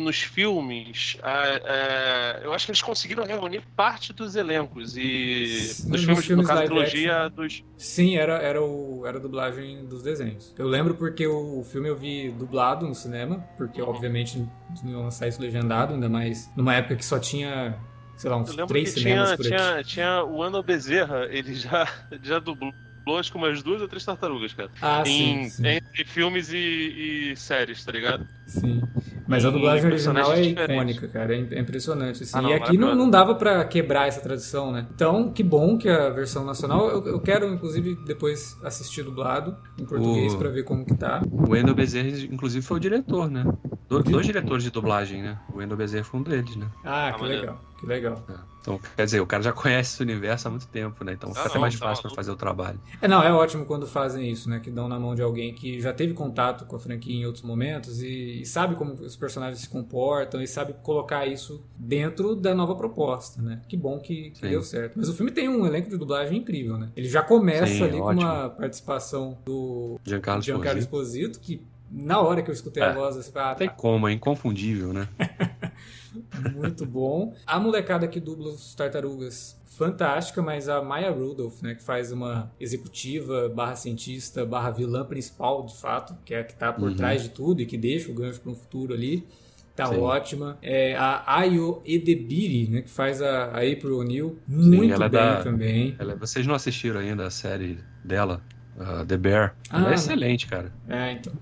nos 0.00 0.20
filmes. 0.22 1.16
ah, 1.22 1.60
é, 1.64 2.40
eu 2.44 2.52
acho 2.52 2.66
que 2.66 2.70
eles 2.70 2.82
conseguiram 2.82 3.24
reunir 3.24 3.62
parte 3.74 4.12
dos 4.12 4.36
elencos. 4.36 4.96
E. 4.96 5.48
Nos 5.50 5.84
Nos 5.86 6.04
filmes, 6.04 6.24
filmes 6.24 6.44
no 6.44 6.48
caso, 6.48 6.62
a 6.62 6.64
trilogia 6.66 7.28
dos. 7.28 7.64
Sim, 7.76 8.16
era, 8.16 8.34
era, 8.34 8.62
o, 8.62 9.02
era 9.06 9.18
a 9.18 9.20
dublagem 9.20 9.84
dos 9.86 10.02
desenhos. 10.02 10.54
Eu 10.56 10.68
lembro 10.68 10.94
porque 10.94 11.26
o 11.26 11.64
filme 11.64 11.88
eu 11.88 11.96
vi 11.96 12.30
dublado 12.30 12.86
no 12.86 12.94
cinema, 12.94 13.38
porque 13.56 13.82
Uhum. 13.82 13.88
obviamente 13.88 14.38
não 14.84 14.90
iam 14.92 15.02
lançar 15.02 15.26
isso 15.26 15.40
legendado, 15.40 15.94
ainda 15.94 16.08
mais 16.08 16.48
numa 16.56 16.74
época 16.74 16.96
que 16.96 17.04
só 17.04 17.18
tinha, 17.18 17.76
sei 18.16 18.30
lá, 18.30 18.36
uns 18.36 18.54
três 18.68 18.90
cinemas 18.90 19.30
tinha, 19.30 19.36
por 19.36 19.46
aqui. 19.46 19.56
tinha, 19.56 19.84
tinha 19.84 20.24
o 20.24 20.42
Ano 20.42 20.62
Bezerra, 20.62 21.26
ele 21.30 21.54
já, 21.54 21.88
já 22.22 22.38
dublou 22.38 22.72
acho 23.16 23.30
que 23.30 23.38
umas 23.38 23.62
duas 23.62 23.80
ou 23.80 23.86
três 23.88 24.04
tartarugas, 24.04 24.52
cara. 24.52 24.70
Ah, 24.82 25.04
sim, 25.04 25.42
em, 25.42 25.48
sim, 25.48 25.64
Entre 25.66 26.04
filmes 26.04 26.52
e, 26.52 27.30
e 27.32 27.36
séries, 27.36 27.84
tá 27.84 27.92
ligado? 27.92 28.26
sim. 28.46 28.82
Mas 29.28 29.44
a 29.44 29.48
em 29.48 29.52
dublagem 29.52 29.86
original 29.86 30.32
é 30.32 30.40
diferentes. 30.40 30.96
icônica, 30.96 31.08
cara. 31.08 31.34
É 31.36 31.38
é 31.38 31.60
impressionante. 31.60 32.22
Assim. 32.22 32.36
Ah, 32.38 32.42
não, 32.42 32.50
e 32.50 32.54
aqui 32.54 32.76
não, 32.78 32.94
não 32.94 33.10
dava 33.10 33.34
pra 33.34 33.64
quebrar 33.64 34.06
essa 34.08 34.20
tradição, 34.20 34.70
né? 34.72 34.86
Então, 34.94 35.32
que 35.32 35.42
bom 35.42 35.76
que 35.78 35.88
a 35.88 36.10
versão 36.10 36.44
nacional. 36.44 36.88
Eu, 36.88 37.04
eu 37.06 37.20
quero, 37.20 37.46
inclusive, 37.52 37.96
depois 38.06 38.56
assistir 38.64 39.02
dublado 39.02 39.56
em 39.78 39.84
português 39.84 40.32
O- 40.34 40.38
pra 40.38 40.48
ver 40.48 40.62
como 40.64 40.84
que 40.84 40.94
tá. 40.96 41.22
O 41.30 41.50
Wendel 41.50 41.74
Bezerra, 41.74 42.08
inclusive, 42.08 42.64
foi 42.64 42.76
o 42.76 42.80
diretor, 42.80 43.30
né? 43.30 43.44
Do- 43.88 44.02
dois 44.02 44.26
diretores 44.26 44.64
de 44.64 44.70
dublagem, 44.70 45.22
né? 45.22 45.38
O 45.52 45.58
Wendel 45.58 45.76
Bezerra 45.76 46.04
foi 46.04 46.20
um 46.20 46.22
deles, 46.22 46.56
né? 46.56 46.66
Ah, 46.84 47.08
Ah, 47.08 47.12
que 47.12 47.24
legal, 47.24 47.60
que 47.78 47.86
legal. 47.86 48.24
É. 48.28 48.56
Então, 48.60 48.80
quer 48.96 49.04
dizer, 49.04 49.20
o 49.20 49.26
cara 49.26 49.44
já 49.44 49.52
conhece 49.52 49.94
esse 49.94 50.02
universo 50.02 50.48
há 50.48 50.50
muito 50.50 50.66
tempo, 50.66 51.04
né? 51.04 51.12
Então 51.12 51.30
Ah, 51.30 51.34
fica 51.34 51.46
até 51.46 51.54
não, 51.54 51.60
mais 51.60 51.78
tá 51.78 51.86
fácil 51.86 52.02
pra 52.02 52.08
maluco. 52.08 52.16
fazer 52.16 52.30
o 52.32 52.36
trabalho. 52.36 52.80
É, 53.00 53.06
não, 53.06 53.22
é 53.22 53.32
ótimo 53.32 53.64
quando 53.64 53.86
fazem 53.86 54.28
isso, 54.28 54.50
né? 54.50 54.58
Que 54.58 54.72
dão 54.72 54.88
na 54.88 54.98
mão 54.98 55.14
de 55.14 55.22
alguém 55.22 55.54
que 55.54 55.80
já 55.80 55.92
teve 55.92 56.14
contato 56.14 56.64
com 56.66 56.74
a 56.74 56.78
franquia 56.80 57.14
em 57.14 57.24
outros 57.24 57.44
momentos 57.44 58.02
e, 58.02 58.40
e 58.42 58.44
sabe 58.46 58.74
como 58.74 58.94
os 58.94 59.14
personagens 59.14 59.60
se 59.60 59.68
comportam 59.68 60.42
e 60.42 60.48
sabe 60.48 60.74
colocar 60.82 61.24
isso 61.28 61.62
dentro 61.78 62.34
da 62.34 62.56
nova 62.56 62.74
proposta, 62.74 63.40
né? 63.40 63.60
Que 63.68 63.76
bom 63.76 64.00
que, 64.00 64.30
que 64.32 64.42
deu 64.48 64.62
certo. 64.64 64.94
Mas 64.96 65.08
o 65.08 65.14
filme 65.14 65.30
tem 65.30 65.48
um 65.48 65.64
elenco 65.64 65.88
de 65.88 65.96
dublagem 65.96 66.38
incrível, 66.38 66.76
né? 66.76 66.90
Ele 66.96 67.08
já 67.08 67.22
começa 67.22 67.68
Sim, 67.68 67.84
ali 67.84 67.98
com 67.98 68.02
ótimo. 68.06 68.20
uma 68.22 68.50
participação 68.50 69.38
do 69.46 70.00
Giancarlo 70.04 70.42
Giancarlo. 70.42 70.80
Esposito, 70.80 71.38
que 71.38 71.62
na 71.98 72.20
hora 72.20 72.42
que 72.42 72.50
eu 72.50 72.54
escutei 72.54 72.82
a 72.82 72.90
É. 72.90 72.94
voz, 72.94 73.16
você 73.16 73.32
fala, 73.32 73.46
ah, 73.46 73.50
Não 73.52 73.56
tem 73.56 73.68
tá, 73.68 73.74
como, 73.74 74.06
é 74.06 74.12
inconfundível, 74.12 74.92
né? 74.92 75.08
muito 76.54 76.84
bom. 76.86 77.34
A 77.46 77.58
molecada 77.58 78.06
que 78.08 78.20
dubla 78.20 78.50
os 78.50 78.74
tartarugas, 78.74 79.60
fantástica, 79.66 80.40
mas 80.40 80.68
a 80.68 80.82
Maya 80.82 81.10
Rudolph, 81.10 81.60
né, 81.62 81.74
que 81.74 81.82
faz 81.82 82.10
uma 82.10 82.50
executiva, 82.58 83.48
barra 83.48 83.76
cientista, 83.76 84.44
barra 84.46 84.70
vilã 84.70 85.04
principal, 85.04 85.64
de 85.66 85.76
fato, 85.76 86.14
que 86.24 86.32
é 86.34 86.40
a 86.40 86.44
que 86.44 86.54
tá 86.54 86.72
por 86.72 86.88
Uhum. 86.90 86.96
trás 86.96 87.22
de 87.22 87.28
tudo 87.30 87.60
e 87.60 87.66
que 87.66 87.76
deixa 87.76 88.10
o 88.10 88.14
gancho 88.14 88.40
para 88.40 88.52
um 88.52 88.54
futuro 88.54 88.94
ali. 88.94 89.26
Tá 89.74 89.84
Sim. 89.86 89.98
ótima. 89.98 90.56
É, 90.62 90.96
a 90.96 91.22
Ayo 91.40 91.82
Edebiri, 91.84 92.68
né, 92.70 92.80
que 92.80 92.88
faz 92.88 93.20
a, 93.20 93.46
a 93.48 93.58
April 93.58 93.98
O'Neil, 93.98 94.38
muito 94.48 94.94
ela 94.94 95.04
é 95.04 95.08
bem 95.10 95.20
da- 95.20 95.42
também. 95.42 95.96
Ela- 95.98 96.14
vocês 96.16 96.46
não 96.46 96.54
assistiram 96.54 96.98
ainda 97.00 97.26
a 97.26 97.30
série 97.30 97.78
dela, 98.02 98.40
uh, 98.78 99.04
The 99.06 99.16
Bear? 99.16 99.54
Ah, 99.70 99.76
Ela 99.78 99.86
é 99.86 99.88
não. 99.88 99.94
excelente, 99.94 100.46
cara. 100.46 100.72
É, 100.88 101.12
então. 101.12 101.32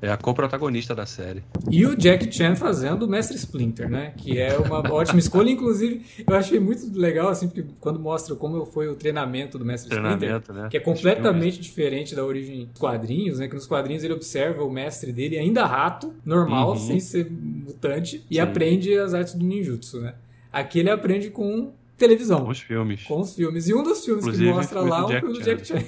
É 0.00 0.10
a 0.10 0.16
co-protagonista 0.16 0.94
da 0.94 1.06
série. 1.06 1.42
E 1.70 1.84
o 1.86 1.96
Jack 1.96 2.30
Chan 2.32 2.54
fazendo 2.56 3.04
o 3.04 3.08
Mestre 3.08 3.36
Splinter, 3.36 3.88
né? 3.88 4.12
Que 4.16 4.38
é 4.38 4.56
uma 4.58 4.78
ótima 4.92 5.18
escolha. 5.18 5.50
Inclusive, 5.50 6.04
eu 6.26 6.34
achei 6.36 6.60
muito 6.60 6.86
legal, 6.98 7.28
assim, 7.28 7.48
porque 7.48 7.64
quando 7.80 7.98
mostra 7.98 8.34
como 8.34 8.64
foi 8.66 8.88
o 8.88 8.94
treinamento 8.94 9.58
do 9.58 9.64
Mestre 9.64 9.90
Splinter, 9.92 10.18
Treinamento, 10.18 10.52
né? 10.52 10.68
que 10.70 10.76
é 10.76 10.80
completamente 10.80 11.60
diferente 11.60 12.14
da 12.14 12.24
origem 12.24 12.66
dos 12.66 12.78
quadrinhos, 12.78 13.38
né? 13.38 13.48
Que 13.48 13.54
nos 13.54 13.66
quadrinhos 13.66 14.04
ele 14.04 14.12
observa 14.14 14.62
o 14.62 14.70
mestre 14.70 15.12
dele 15.12 15.38
ainda 15.38 15.64
rato, 15.66 16.12
normal, 16.24 16.70
Uhum. 16.70 16.76
sem 16.76 17.00
ser 17.00 17.30
mutante, 17.30 18.24
e 18.30 18.34
Sim. 18.36 18.40
aprende 18.40 18.96
as 18.98 19.14
artes 19.14 19.34
do 19.34 19.44
ninjutsu, 19.44 20.00
né? 20.00 20.14
Aqui 20.52 20.78
ele 20.80 20.90
aprende 20.90 21.30
com 21.30 21.72
televisão, 21.96 22.44
Com 22.44 22.50
os 22.50 22.60
filmes. 22.60 23.02
com 23.04 23.20
os 23.20 23.34
filmes. 23.34 23.68
E 23.68 23.74
um 23.74 23.82
dos 23.82 24.04
filmes 24.04 24.24
Inclusive, 24.24 24.50
que 24.50 24.54
mostra 24.56 24.80
lá 24.80 25.04
é 25.04 25.06
Jack 25.06 25.20
filme 25.20 25.38
do. 25.38 25.44
Jack 25.44 25.66
Chan. 25.66 25.82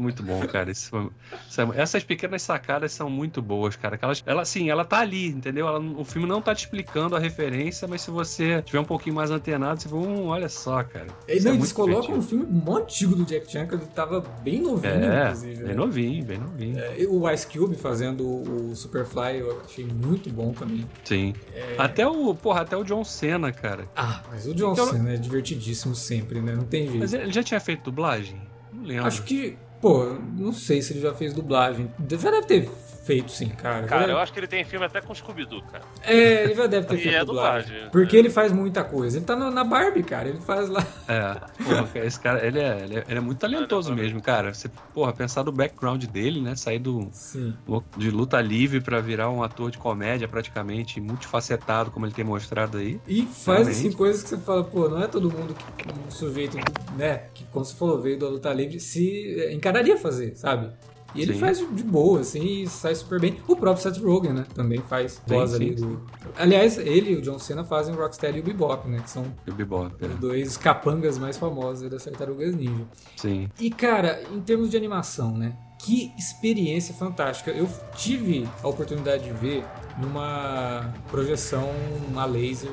Muito 0.00 0.22
bom, 0.22 0.40
cara. 0.46 0.70
Isso 0.70 0.96
é- 0.96 1.80
essas 1.82 2.02
pequenas 2.02 2.40
sacadas 2.42 2.92
são 2.92 3.10
muito 3.10 3.42
boas, 3.42 3.76
cara. 3.76 3.98
Que 3.98 4.04
elas, 4.04 4.22
ela, 4.24 4.42
assim, 4.42 4.70
ela 4.70 4.84
tá 4.84 4.98
ali, 5.00 5.26
entendeu? 5.28 5.66
Ela- 5.68 5.78
o 5.78 6.04
filme 6.04 6.26
não 6.26 6.40
tá 6.40 6.54
te 6.54 6.64
explicando 6.64 7.14
a 7.14 7.18
referência, 7.18 7.86
mas 7.86 8.00
se 8.00 8.10
você 8.10 8.62
tiver 8.62 8.80
um 8.80 8.84
pouquinho 8.84 9.14
mais 9.14 9.30
antenado, 9.30 9.80
você 9.82 9.88
vai, 9.88 10.00
hum, 10.00 10.26
olha 10.28 10.48
só, 10.48 10.82
cara. 10.82 11.06
Isso 11.28 11.44
não, 11.44 11.52
é 11.52 11.54
eles 11.56 11.72
muito 11.72 11.74
colocam 11.74 12.16
um 12.16 12.22
filme 12.22 12.46
mó 12.46 12.78
antigo 12.78 13.14
do 13.14 13.24
Jack 13.24 13.50
Chan, 13.52 13.66
que 13.66 13.74
ele 13.74 13.86
tava 13.86 14.20
bem 14.42 14.60
novinho, 14.62 14.94
É, 15.12 15.24
inclusive. 15.26 15.56
bem 15.56 15.66
né? 15.66 15.74
novinho, 15.74 16.24
bem 16.24 16.38
novinho. 16.38 16.78
É, 16.78 16.96
O 17.08 17.28
Ice 17.30 17.46
Cube 17.46 17.76
fazendo 17.76 18.24
o 18.26 18.74
Superfly 18.74 19.38
eu 19.40 19.60
achei 19.64 19.84
muito 19.84 20.30
bom 20.30 20.52
também. 20.52 20.86
Sim. 21.04 21.34
É. 21.54 21.74
Até 21.76 22.06
o, 22.06 22.34
porra, 22.34 22.62
até 22.62 22.76
o 22.76 22.84
John 22.84 23.04
Cena, 23.04 23.52
cara. 23.52 23.86
Ah, 23.94 24.22
mas 24.30 24.46
o 24.46 24.54
John 24.54 24.72
Então- 24.72 24.86
Cena 24.86 25.12
é 25.12 25.16
divertidíssimo 25.16 25.94
sempre, 25.94 26.40
né? 26.40 26.54
Não 26.54 26.64
tem 26.64 26.84
jeito. 26.86 26.98
Mas 27.00 27.12
ele 27.12 27.30
já 27.32 27.42
tinha 27.42 27.60
feito 27.60 27.82
dublagem? 27.84 28.40
Não 28.72 28.84
lembro. 28.84 29.06
Acho 29.06 29.22
que, 29.24 29.58
pô, 29.80 30.04
não 30.36 30.52
sei 30.52 30.82
se 30.82 30.92
ele 30.92 31.00
já 31.00 31.14
fez 31.14 31.32
dublagem. 31.32 31.90
Já 32.08 32.30
deve 32.30 32.46
ter 32.46 32.70
feito 33.04 33.30
sim, 33.32 33.48
cara. 33.48 33.86
Cara, 33.86 34.00
deve- 34.02 34.12
eu 34.12 34.18
acho 34.18 34.32
que 34.32 34.38
ele 34.40 34.46
tem 34.46 34.64
filme 34.64 34.84
até 34.86 35.00
com 35.00 35.14
Scooby-Doo, 35.14 35.62
cara. 35.70 35.84
É, 36.02 36.44
ele 36.44 36.54
já 36.54 36.66
deve 36.66 36.86
ter 36.86 36.94
E 36.98 37.02
feito 37.02 37.14
é 37.16 37.24
dublagem. 37.24 37.66
dublagem. 37.68 37.90
Porque 37.90 38.16
ele 38.16 38.30
faz 38.30 38.52
muita 38.52 38.84
coisa. 38.84 39.18
Ele 39.18 39.24
tá 39.24 39.34
na 39.36 39.50
na 39.50 39.64
Barbie, 39.64 40.02
cara. 40.02 40.28
Ele 40.28 40.40
faz 40.40 40.68
lá. 40.68 40.86
É, 41.08 41.34
porra, 41.64 41.88
esse 42.06 42.20
cara, 42.20 42.46
ele 42.46 42.58
é, 42.58 42.80
ele 42.84 42.96
é, 42.98 43.04
ele 43.08 43.18
é 43.18 43.20
muito 43.20 43.38
talentoso 43.38 43.92
mesmo, 43.94 44.20
cara. 44.22 44.52
Você, 44.54 44.68
porra, 44.94 45.12
pensar 45.12 45.44
no 45.44 45.50
background 45.52 46.04
dele, 46.04 46.40
né? 46.40 46.54
Sair 46.54 46.78
do, 46.78 47.08
Sim. 47.12 47.54
de 47.96 48.10
luta 48.10 48.40
livre 48.40 48.80
pra 48.80 49.00
virar 49.00 49.30
um 49.30 49.42
ator 49.42 49.70
de 49.70 49.78
comédia 49.78 50.28
praticamente 50.28 51.00
multifacetado, 51.00 51.90
como 51.90 52.06
ele 52.06 52.12
tem 52.12 52.24
mostrado 52.24 52.78
aí. 52.78 53.00
E 53.08 53.22
faz 53.22 53.66
Realmente. 53.66 53.70
assim 53.70 53.92
coisas 53.92 54.22
que 54.22 54.28
você 54.28 54.38
fala, 54.38 54.62
pô, 54.64 54.88
não 54.88 55.02
é 55.02 55.06
todo 55.06 55.30
mundo 55.30 55.54
que 55.54 55.86
um 56.06 56.10
sujeito, 56.10 56.56
né, 56.96 57.24
que 57.34 57.44
como 57.44 57.64
você 57.64 57.74
falou, 57.76 58.00
veio 58.00 58.18
da 58.18 58.28
luta 58.28 58.52
livre, 58.52 58.78
se 58.78 59.34
eh, 59.40 59.52
encararia 59.52 59.94
a 59.94 59.98
fazer, 59.98 60.36
sabe? 60.36 60.70
E 61.14 61.22
ele 61.22 61.34
Sim. 61.34 61.40
faz 61.40 61.58
de 61.58 61.82
boa, 61.82 62.20
assim, 62.20 62.62
e 62.62 62.66
sai 62.68 62.94
super 62.94 63.20
bem. 63.20 63.38
O 63.48 63.56
próprio 63.56 63.82
Seth 63.82 64.02
Rogen, 64.02 64.32
né, 64.32 64.46
também 64.54 64.80
faz 64.80 65.20
voz 65.26 65.54
ali 65.54 65.76
sim. 65.76 65.86
do... 65.86 66.02
Aliás, 66.36 66.78
ele 66.78 67.12
e 67.12 67.16
o 67.16 67.22
John 67.22 67.38
Cena 67.38 67.64
fazem 67.64 67.94
o 67.94 67.98
Rocksteady 67.98 68.38
e 68.38 68.40
o 68.40 68.44
Bebop, 68.44 68.88
né, 68.88 69.00
que 69.00 69.10
são 69.10 69.24
Bebop, 69.44 69.94
é. 70.00 70.06
os 70.06 70.14
dois 70.16 70.56
capangas 70.56 71.18
mais 71.18 71.36
famosos 71.36 71.88
das 71.90 72.04
Tartarugas 72.04 72.54
Ninja. 72.54 72.84
Sim. 73.16 73.48
E, 73.58 73.70
cara, 73.70 74.22
em 74.32 74.40
termos 74.40 74.70
de 74.70 74.76
animação, 74.76 75.36
né? 75.36 75.56
Que 75.78 76.12
experiência 76.18 76.94
fantástica. 76.94 77.50
Eu 77.50 77.68
tive 77.94 78.46
a 78.62 78.68
oportunidade 78.68 79.24
de 79.24 79.32
ver 79.32 79.64
numa 79.98 80.92
projeção 81.10 81.70
a 82.14 82.24
laser 82.26 82.70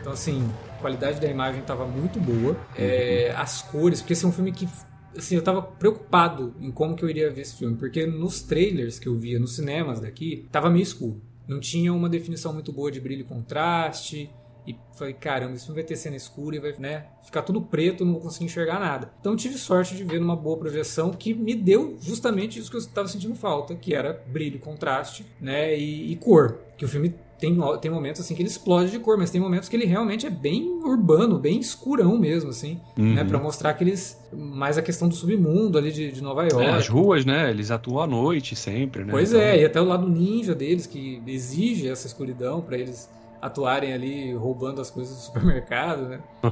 Então, 0.00 0.12
assim, 0.12 0.48
a 0.70 0.80
qualidade 0.80 1.20
da 1.20 1.28
imagem 1.28 1.60
estava 1.60 1.86
muito 1.86 2.18
boa. 2.18 2.56
É, 2.74 3.34
as 3.36 3.60
cores, 3.60 4.00
porque 4.00 4.14
esse 4.14 4.24
é 4.24 4.28
um 4.28 4.32
filme 4.32 4.50
que 4.50 4.66
assim, 5.18 5.36
eu 5.36 5.42
tava 5.42 5.62
preocupado 5.62 6.54
em 6.60 6.70
como 6.70 6.96
que 6.96 7.04
eu 7.04 7.10
iria 7.10 7.30
ver 7.30 7.42
esse 7.42 7.56
filme, 7.56 7.76
porque 7.76 8.06
nos 8.06 8.42
trailers 8.42 8.98
que 8.98 9.08
eu 9.08 9.16
via 9.16 9.38
nos 9.38 9.56
cinemas 9.56 10.00
daqui, 10.00 10.46
tava 10.50 10.70
meio 10.70 10.82
escuro. 10.82 11.20
Não 11.46 11.58
tinha 11.58 11.92
uma 11.94 12.08
definição 12.08 12.52
muito 12.52 12.72
boa 12.72 12.90
de 12.90 13.00
brilho 13.00 13.22
e 13.22 13.24
contraste. 13.24 14.30
E 14.66 14.78
falei, 14.92 15.14
caramba, 15.14 15.54
esse 15.54 15.64
filme 15.64 15.80
vai 15.80 15.88
ter 15.88 15.96
cena 15.96 16.14
escura 16.14 16.56
e 16.56 16.58
vai 16.58 16.74
né, 16.78 17.06
ficar 17.24 17.40
tudo 17.40 17.62
preto, 17.62 18.04
não 18.04 18.12
vou 18.12 18.20
conseguir 18.20 18.44
enxergar 18.44 18.78
nada. 18.78 19.10
Então 19.18 19.34
tive 19.34 19.56
sorte 19.56 19.96
de 19.96 20.04
ver 20.04 20.20
numa 20.20 20.36
boa 20.36 20.58
projeção 20.58 21.10
que 21.10 21.32
me 21.32 21.54
deu 21.54 21.96
justamente 22.02 22.58
isso 22.58 22.70
que 22.70 22.76
eu 22.76 22.80
estava 22.80 23.08
sentindo 23.08 23.34
falta, 23.34 23.74
que 23.74 23.94
era 23.94 24.22
brilho, 24.26 24.58
contraste 24.58 25.24
né, 25.40 25.74
e, 25.74 26.12
e 26.12 26.16
cor. 26.16 26.58
Que 26.76 26.84
o 26.84 26.88
filme 26.88 27.14
tem, 27.38 27.56
tem 27.80 27.90
momentos 27.90 28.20
assim 28.20 28.34
que 28.34 28.42
ele 28.42 28.48
explode 28.48 28.90
de 28.90 28.98
cor, 28.98 29.16
mas 29.16 29.30
tem 29.30 29.40
momentos 29.40 29.68
que 29.68 29.76
ele 29.76 29.86
realmente 29.86 30.26
é 30.26 30.30
bem 30.30 30.80
urbano, 30.82 31.38
bem 31.38 31.60
escurão 31.60 32.18
mesmo, 32.18 32.50
assim, 32.50 32.80
uhum. 32.98 33.14
né? 33.14 33.24
Pra 33.24 33.38
mostrar 33.38 33.74
que 33.74 33.84
eles. 33.84 34.18
Mais 34.32 34.76
a 34.76 34.82
questão 34.82 35.08
do 35.08 35.14
submundo 35.14 35.78
ali 35.78 35.92
de, 35.92 36.10
de 36.10 36.20
Nova 36.20 36.42
York. 36.42 36.66
É, 36.66 36.70
as 36.70 36.88
ruas, 36.88 37.24
né? 37.24 37.48
Eles 37.50 37.70
atuam 37.70 38.02
à 38.02 38.06
noite 38.06 38.56
sempre, 38.56 39.04
né? 39.04 39.12
Pois 39.12 39.30
então... 39.30 39.40
é, 39.40 39.60
e 39.60 39.64
até 39.64 39.80
o 39.80 39.84
lado 39.84 40.08
ninja 40.08 40.54
deles, 40.54 40.86
que 40.86 41.22
exige 41.26 41.88
essa 41.88 42.08
escuridão 42.08 42.60
para 42.60 42.76
eles 42.76 43.08
atuarem 43.40 43.92
ali 43.92 44.32
roubando 44.34 44.80
as 44.80 44.90
coisas 44.90 45.14
do 45.14 45.20
supermercado, 45.22 46.08
né? 46.08 46.20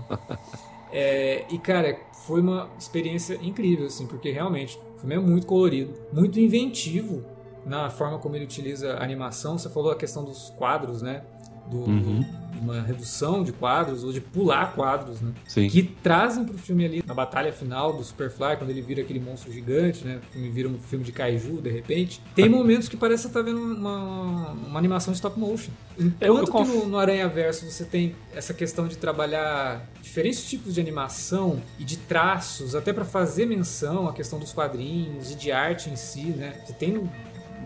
é, 0.92 1.44
e 1.50 1.58
cara, 1.58 1.98
foi 2.26 2.40
uma 2.40 2.68
experiência 2.78 3.38
incrível, 3.42 3.86
assim, 3.86 4.06
porque 4.06 4.30
realmente 4.30 4.78
o 4.96 5.00
filme 5.00 5.16
é 5.16 5.18
muito 5.18 5.48
colorido, 5.48 5.94
muito 6.12 6.38
inventivo 6.38 7.24
na 7.66 7.90
forma 7.90 8.18
como 8.18 8.36
ele 8.36 8.44
utiliza 8.44 8.94
a 8.94 9.02
animação. 9.02 9.58
Você 9.58 9.68
falou 9.68 9.90
a 9.90 9.96
questão 9.96 10.24
dos 10.24 10.50
quadros, 10.56 11.02
né? 11.02 11.22
Do, 11.68 11.78
uhum. 11.78 12.24
uma 12.62 12.80
redução 12.80 13.42
de 13.42 13.50
quadros 13.50 14.04
ou 14.04 14.12
de 14.12 14.20
pular 14.20 14.72
quadros, 14.72 15.20
né? 15.20 15.32
Sim. 15.48 15.68
Que 15.68 15.82
trazem 15.82 16.44
para 16.44 16.54
o 16.54 16.58
filme 16.58 16.84
ali 16.84 17.02
na 17.04 17.12
batalha 17.12 17.52
final 17.52 17.92
do 17.92 18.04
Superfly, 18.04 18.56
quando 18.56 18.70
ele 18.70 18.80
vira 18.80 19.02
aquele 19.02 19.18
monstro 19.18 19.52
gigante, 19.52 20.04
né? 20.04 20.20
O 20.28 20.32
filme 20.32 20.48
vira 20.50 20.68
um 20.68 20.78
filme 20.78 21.04
de 21.04 21.10
kaiju 21.10 21.60
de 21.60 21.68
repente. 21.68 22.22
Tem 22.36 22.48
momentos 22.48 22.88
que 22.88 22.96
parece 22.96 23.26
estar 23.26 23.40
tá 23.40 23.44
vendo 23.44 23.60
uma, 23.60 24.52
uma 24.52 24.78
animação 24.78 25.12
stop 25.12 25.36
motion. 25.40 25.72
Enquanto 25.98 26.52
que 26.52 26.64
no, 26.64 26.86
no 26.86 26.98
Aranha 26.98 27.26
Verso 27.28 27.68
você 27.68 27.84
tem 27.84 28.14
essa 28.32 28.54
questão 28.54 28.86
de 28.86 28.96
trabalhar 28.96 29.84
diferentes 30.00 30.48
tipos 30.48 30.72
de 30.72 30.80
animação 30.80 31.60
e 31.80 31.84
de 31.84 31.96
traços, 31.96 32.76
até 32.76 32.92
para 32.92 33.04
fazer 33.04 33.44
menção 33.44 34.06
à 34.06 34.12
questão 34.12 34.38
dos 34.38 34.52
quadrinhos 34.52 35.32
e 35.32 35.34
de 35.34 35.50
arte 35.50 35.90
em 35.90 35.96
si, 35.96 36.26
né? 36.26 36.62
Você 36.64 36.72
tem 36.74 37.10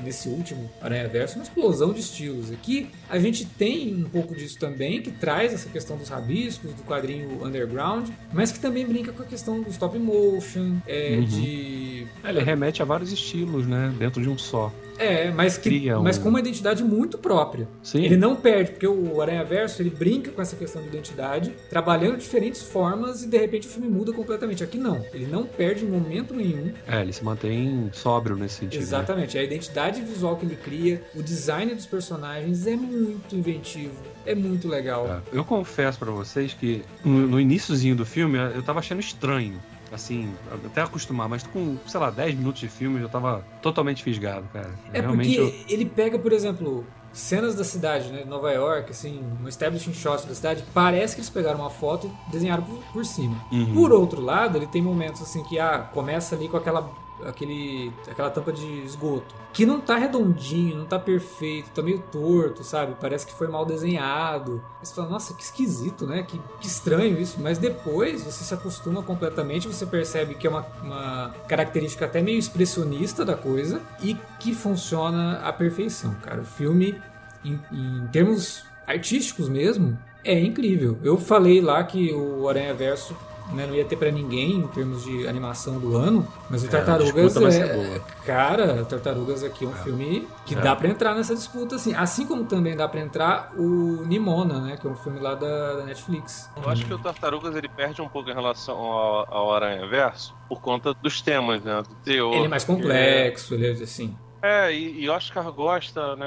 nesse 0.03 0.29
último 0.29 0.71
Aranha 0.81 1.09
Verso, 1.09 1.37
uma 1.37 1.45
explosão 1.45 1.93
de 1.93 2.01
estilos. 2.01 2.51
Aqui 2.51 2.89
a 3.09 3.19
gente 3.19 3.45
tem 3.45 3.95
um 3.95 4.09
pouco 4.09 4.35
disso 4.35 4.59
também, 4.59 5.03
que 5.03 5.11
traz 5.11 5.53
essa 5.53 5.69
questão 5.69 5.97
dos 5.97 6.09
rabiscos, 6.09 6.75
do 6.75 6.83
quadrinho 6.83 7.45
underground, 7.45 8.09
mas 8.33 8.53
que 8.53 8.59
também 8.59 8.87
brinca 8.87 9.13
com 9.13 9.23
a 9.23 9.27
questão 9.27 9.61
do 9.61 9.71
stop 9.71 9.99
motion, 9.99 10.77
é, 10.87 11.17
uhum. 11.17 11.25
de. 11.25 12.07
É, 12.25 12.29
ele 12.31 12.41
remete 12.41 12.83
a 12.83 12.85
vários 12.85 13.13
estilos, 13.13 13.67
né? 13.67 13.93
Dentro 13.99 14.23
de 14.23 14.29
um 14.29 14.39
só. 14.39 14.73
É, 15.01 15.31
mas, 15.31 15.57
que, 15.57 15.93
um... 15.93 16.03
mas 16.03 16.19
com 16.19 16.29
uma 16.29 16.39
identidade 16.39 16.85
muito 16.85 17.17
própria. 17.17 17.67
Sim. 17.83 18.05
Ele 18.05 18.17
não 18.17 18.37
perde, 18.37 18.73
porque 18.73 18.87
o 18.87 19.21
Aranha 19.21 19.43
Verso 19.43 19.81
ele 19.81 19.91
brinca 19.91 20.31
com 20.31 20.43
essa 20.43 20.55
questão 20.55 20.83
de 20.83 20.89
identidade, 20.89 21.55
trabalhando 21.71 22.19
de 22.19 22.23
diferentes 22.23 22.63
formas 22.63 23.23
e 23.23 23.27
de 23.27 23.39
repente 23.39 23.67
o 23.67 23.71
filme 23.71 23.89
muda 23.89 24.13
completamente. 24.13 24.63
Aqui 24.63 24.77
não. 24.77 25.05
Ele 25.13 25.27
não 25.27 25.45
perde 25.45 25.85
em 25.85 25.89
momento 25.89 26.35
nenhum. 26.35 26.73
É, 26.87 27.01
ele 27.01 27.13
se 27.13 27.25
mantém 27.25 27.91
sóbrio 27.95 28.37
nesse 28.37 28.57
sentido. 28.57 28.81
Né? 28.81 28.87
Exatamente. 28.87 29.37
Né? 29.37 29.41
A 29.41 29.45
identidade 29.45 30.03
visual 30.03 30.37
que 30.37 30.45
ele 30.45 30.57
cria, 30.57 31.03
o 31.15 31.23
design 31.23 31.75
dos 31.75 31.87
personagens 31.87 32.67
é 32.67 32.77
muito 32.77 33.35
inventivo. 33.35 33.95
É 34.27 34.35
muito 34.35 34.69
legal. 34.69 35.09
É. 35.09 35.39
Eu 35.39 35.45
confesso 35.45 35.99
para 35.99 36.11
vocês 36.11 36.53
que 36.53 36.83
no, 37.03 37.27
no 37.27 37.41
iníciozinho 37.41 37.97
do 37.97 38.05
filme 38.05 38.39
eu 38.55 38.63
tava 38.63 38.81
achando 38.81 39.01
estranho 39.01 39.59
assim, 39.93 40.33
até 40.65 40.83
acostumar, 40.83 41.29
mas 41.29 41.43
com, 41.43 41.77
sei 41.87 42.01
lá, 42.01 42.11
10 42.11 42.37
minutos 42.37 42.61
de 42.61 42.69
filme 42.69 43.01
eu 43.01 43.09
tava 43.09 43.45
totalmente 43.61 44.03
fisgado, 44.03 44.47
cara. 44.53 44.71
É 44.93 45.01
Realmente 45.01 45.37
porque 45.37 45.65
eu... 45.69 45.75
ele 45.75 45.85
pega, 45.85 46.19
por 46.19 46.33
exemplo, 46.33 46.87
cenas 47.13 47.55
da 47.55 47.65
cidade, 47.65 48.11
né, 48.11 48.25
Nova 48.25 48.53
York, 48.53 48.91
assim, 48.91 49.23
um 49.43 49.49
establishing 49.49 49.93
shot 49.93 50.27
da 50.27 50.35
cidade, 50.35 50.65
parece 50.73 51.15
que 51.15 51.21
eles 51.21 51.31
pegaram 51.31 51.61
uma 51.61 51.71
foto 51.71 52.11
e 52.29 52.33
desenharam 52.33 52.63
por, 52.63 52.79
por 52.93 53.05
cima. 53.05 53.37
Uhum. 53.51 53.75
Por 53.75 53.93
outro 53.93 54.21
lado, 54.21 54.59
ele 54.59 54.67
tem 54.67 54.83
momentos 54.83 55.23
assim 55.23 55.43
que 55.45 55.59
ah, 55.59 55.89
começa 55.93 56.35
ali 56.35 56.49
com 56.49 56.57
aquela 56.57 56.91
aquele, 57.25 57.93
aquela 58.09 58.31
tampa 58.31 58.53
de 58.53 58.67
esgoto. 58.83 59.35
Que 59.53 59.67
não 59.67 59.81
tá 59.81 59.97
redondinho, 59.97 60.77
não 60.77 60.87
tá 60.87 60.99
perfeito, 60.99 61.71
tá 61.71 61.83
meio 61.83 61.99
torto, 62.13 62.63
sabe? 62.63 62.95
Parece 63.01 63.27
que 63.27 63.33
foi 63.35 63.49
mal 63.49 63.65
desenhado. 63.65 64.63
Aí 64.79 64.87
você 64.87 64.95
fala, 64.95 65.09
nossa, 65.09 65.35
que 65.35 65.43
esquisito, 65.43 66.07
né? 66.07 66.23
Que, 66.23 66.41
que 66.61 66.67
estranho 66.67 67.19
isso. 67.19 67.41
Mas 67.41 67.59
depois 67.59 68.23
você 68.23 68.45
se 68.45 68.55
acostuma 68.55 69.03
completamente, 69.03 69.67
você 69.67 69.85
percebe 69.85 70.35
que 70.35 70.47
é 70.47 70.51
uma, 70.51 70.67
uma 70.83 71.35
característica 71.49 72.05
até 72.05 72.23
meio 72.23 72.39
expressionista 72.39 73.25
da 73.25 73.37
coisa 73.37 73.81
e 74.03 74.17
que 74.39 74.55
funciona 74.55 75.41
à 75.41 75.53
perfeição, 75.53 76.15
cara. 76.23 76.43
O 76.43 76.45
filme, 76.45 77.01
em, 77.45 77.61
em 77.73 78.07
termos 78.09 78.65
artísticos 78.87 79.49
mesmo, 79.49 79.99
é 80.25 80.39
incrível. 80.39 80.99
Eu 81.03 81.17
falei 81.17 81.61
lá 81.61 81.83
que 81.85 82.13
o 82.13 82.49
Aranha 82.49 82.75
Verso 82.75 83.17
né, 83.53 83.67
não 83.67 83.75
ia 83.75 83.85
ter 83.85 83.97
para 83.97 84.11
ninguém 84.11 84.57
em 84.57 84.67
termos 84.69 85.05
de 85.05 85.27
animação 85.27 85.79
do 85.79 85.97
ano, 85.97 86.27
mas 86.49 86.63
o 86.63 86.67
é, 86.67 86.69
Tartarugas 86.69 87.37
é, 87.37 88.01
cara, 88.25 88.85
Tartarugas 88.85 89.43
aqui 89.43 89.65
é 89.65 89.69
um 89.69 89.73
é. 89.73 89.83
filme 89.83 90.29
que 90.47 90.55
é. 90.55 90.61
dá 90.61 90.75
para 90.75 90.89
entrar 90.89 91.15
nessa 91.15 91.35
disputa 91.35 91.77
assim, 91.77 91.95
assim 91.95 92.27
como 92.27 92.45
também 92.45 92.77
dá 92.77 92.89
para 92.89 93.01
entrar 93.01 93.53
o 93.57 94.05
Nimona, 94.07 94.61
né, 94.61 94.77
que 94.81 94.87
é 94.87 94.91
um 94.91 94.97
filme 94.97 95.21
lá 95.21 95.35
da, 95.35 95.75
da, 95.75 95.85
Netflix. 95.85 96.51
Eu 96.63 96.69
acho 96.69 96.85
que 96.85 96.95
o 96.95 96.99
Tartarugas 96.99 97.55
ele 97.57 97.69
perde 97.69 98.01
um 98.01 98.09
pouco 98.09 98.31
em 98.31 98.35
relação 98.35 98.77
ao, 98.77 99.35
ao 99.35 99.55
Aranha 99.55 99.87
Verso 99.87 100.35
por 100.49 100.61
conta 100.61 100.95
dos 100.95 101.21
temas, 101.21 101.63
né, 101.63 101.83
do 101.83 101.95
teor. 101.97 102.35
Ele 102.35 102.47
é 102.47 102.49
mais 102.49 102.65
complexo, 102.65 103.55
ele 103.55 103.69
é 103.69 103.71
assim. 103.71 104.17
É, 104.43 104.73
e, 104.73 105.03
e 105.03 105.09
Oscar 105.09 105.51
gosta, 105.53 106.17
né? 106.17 106.27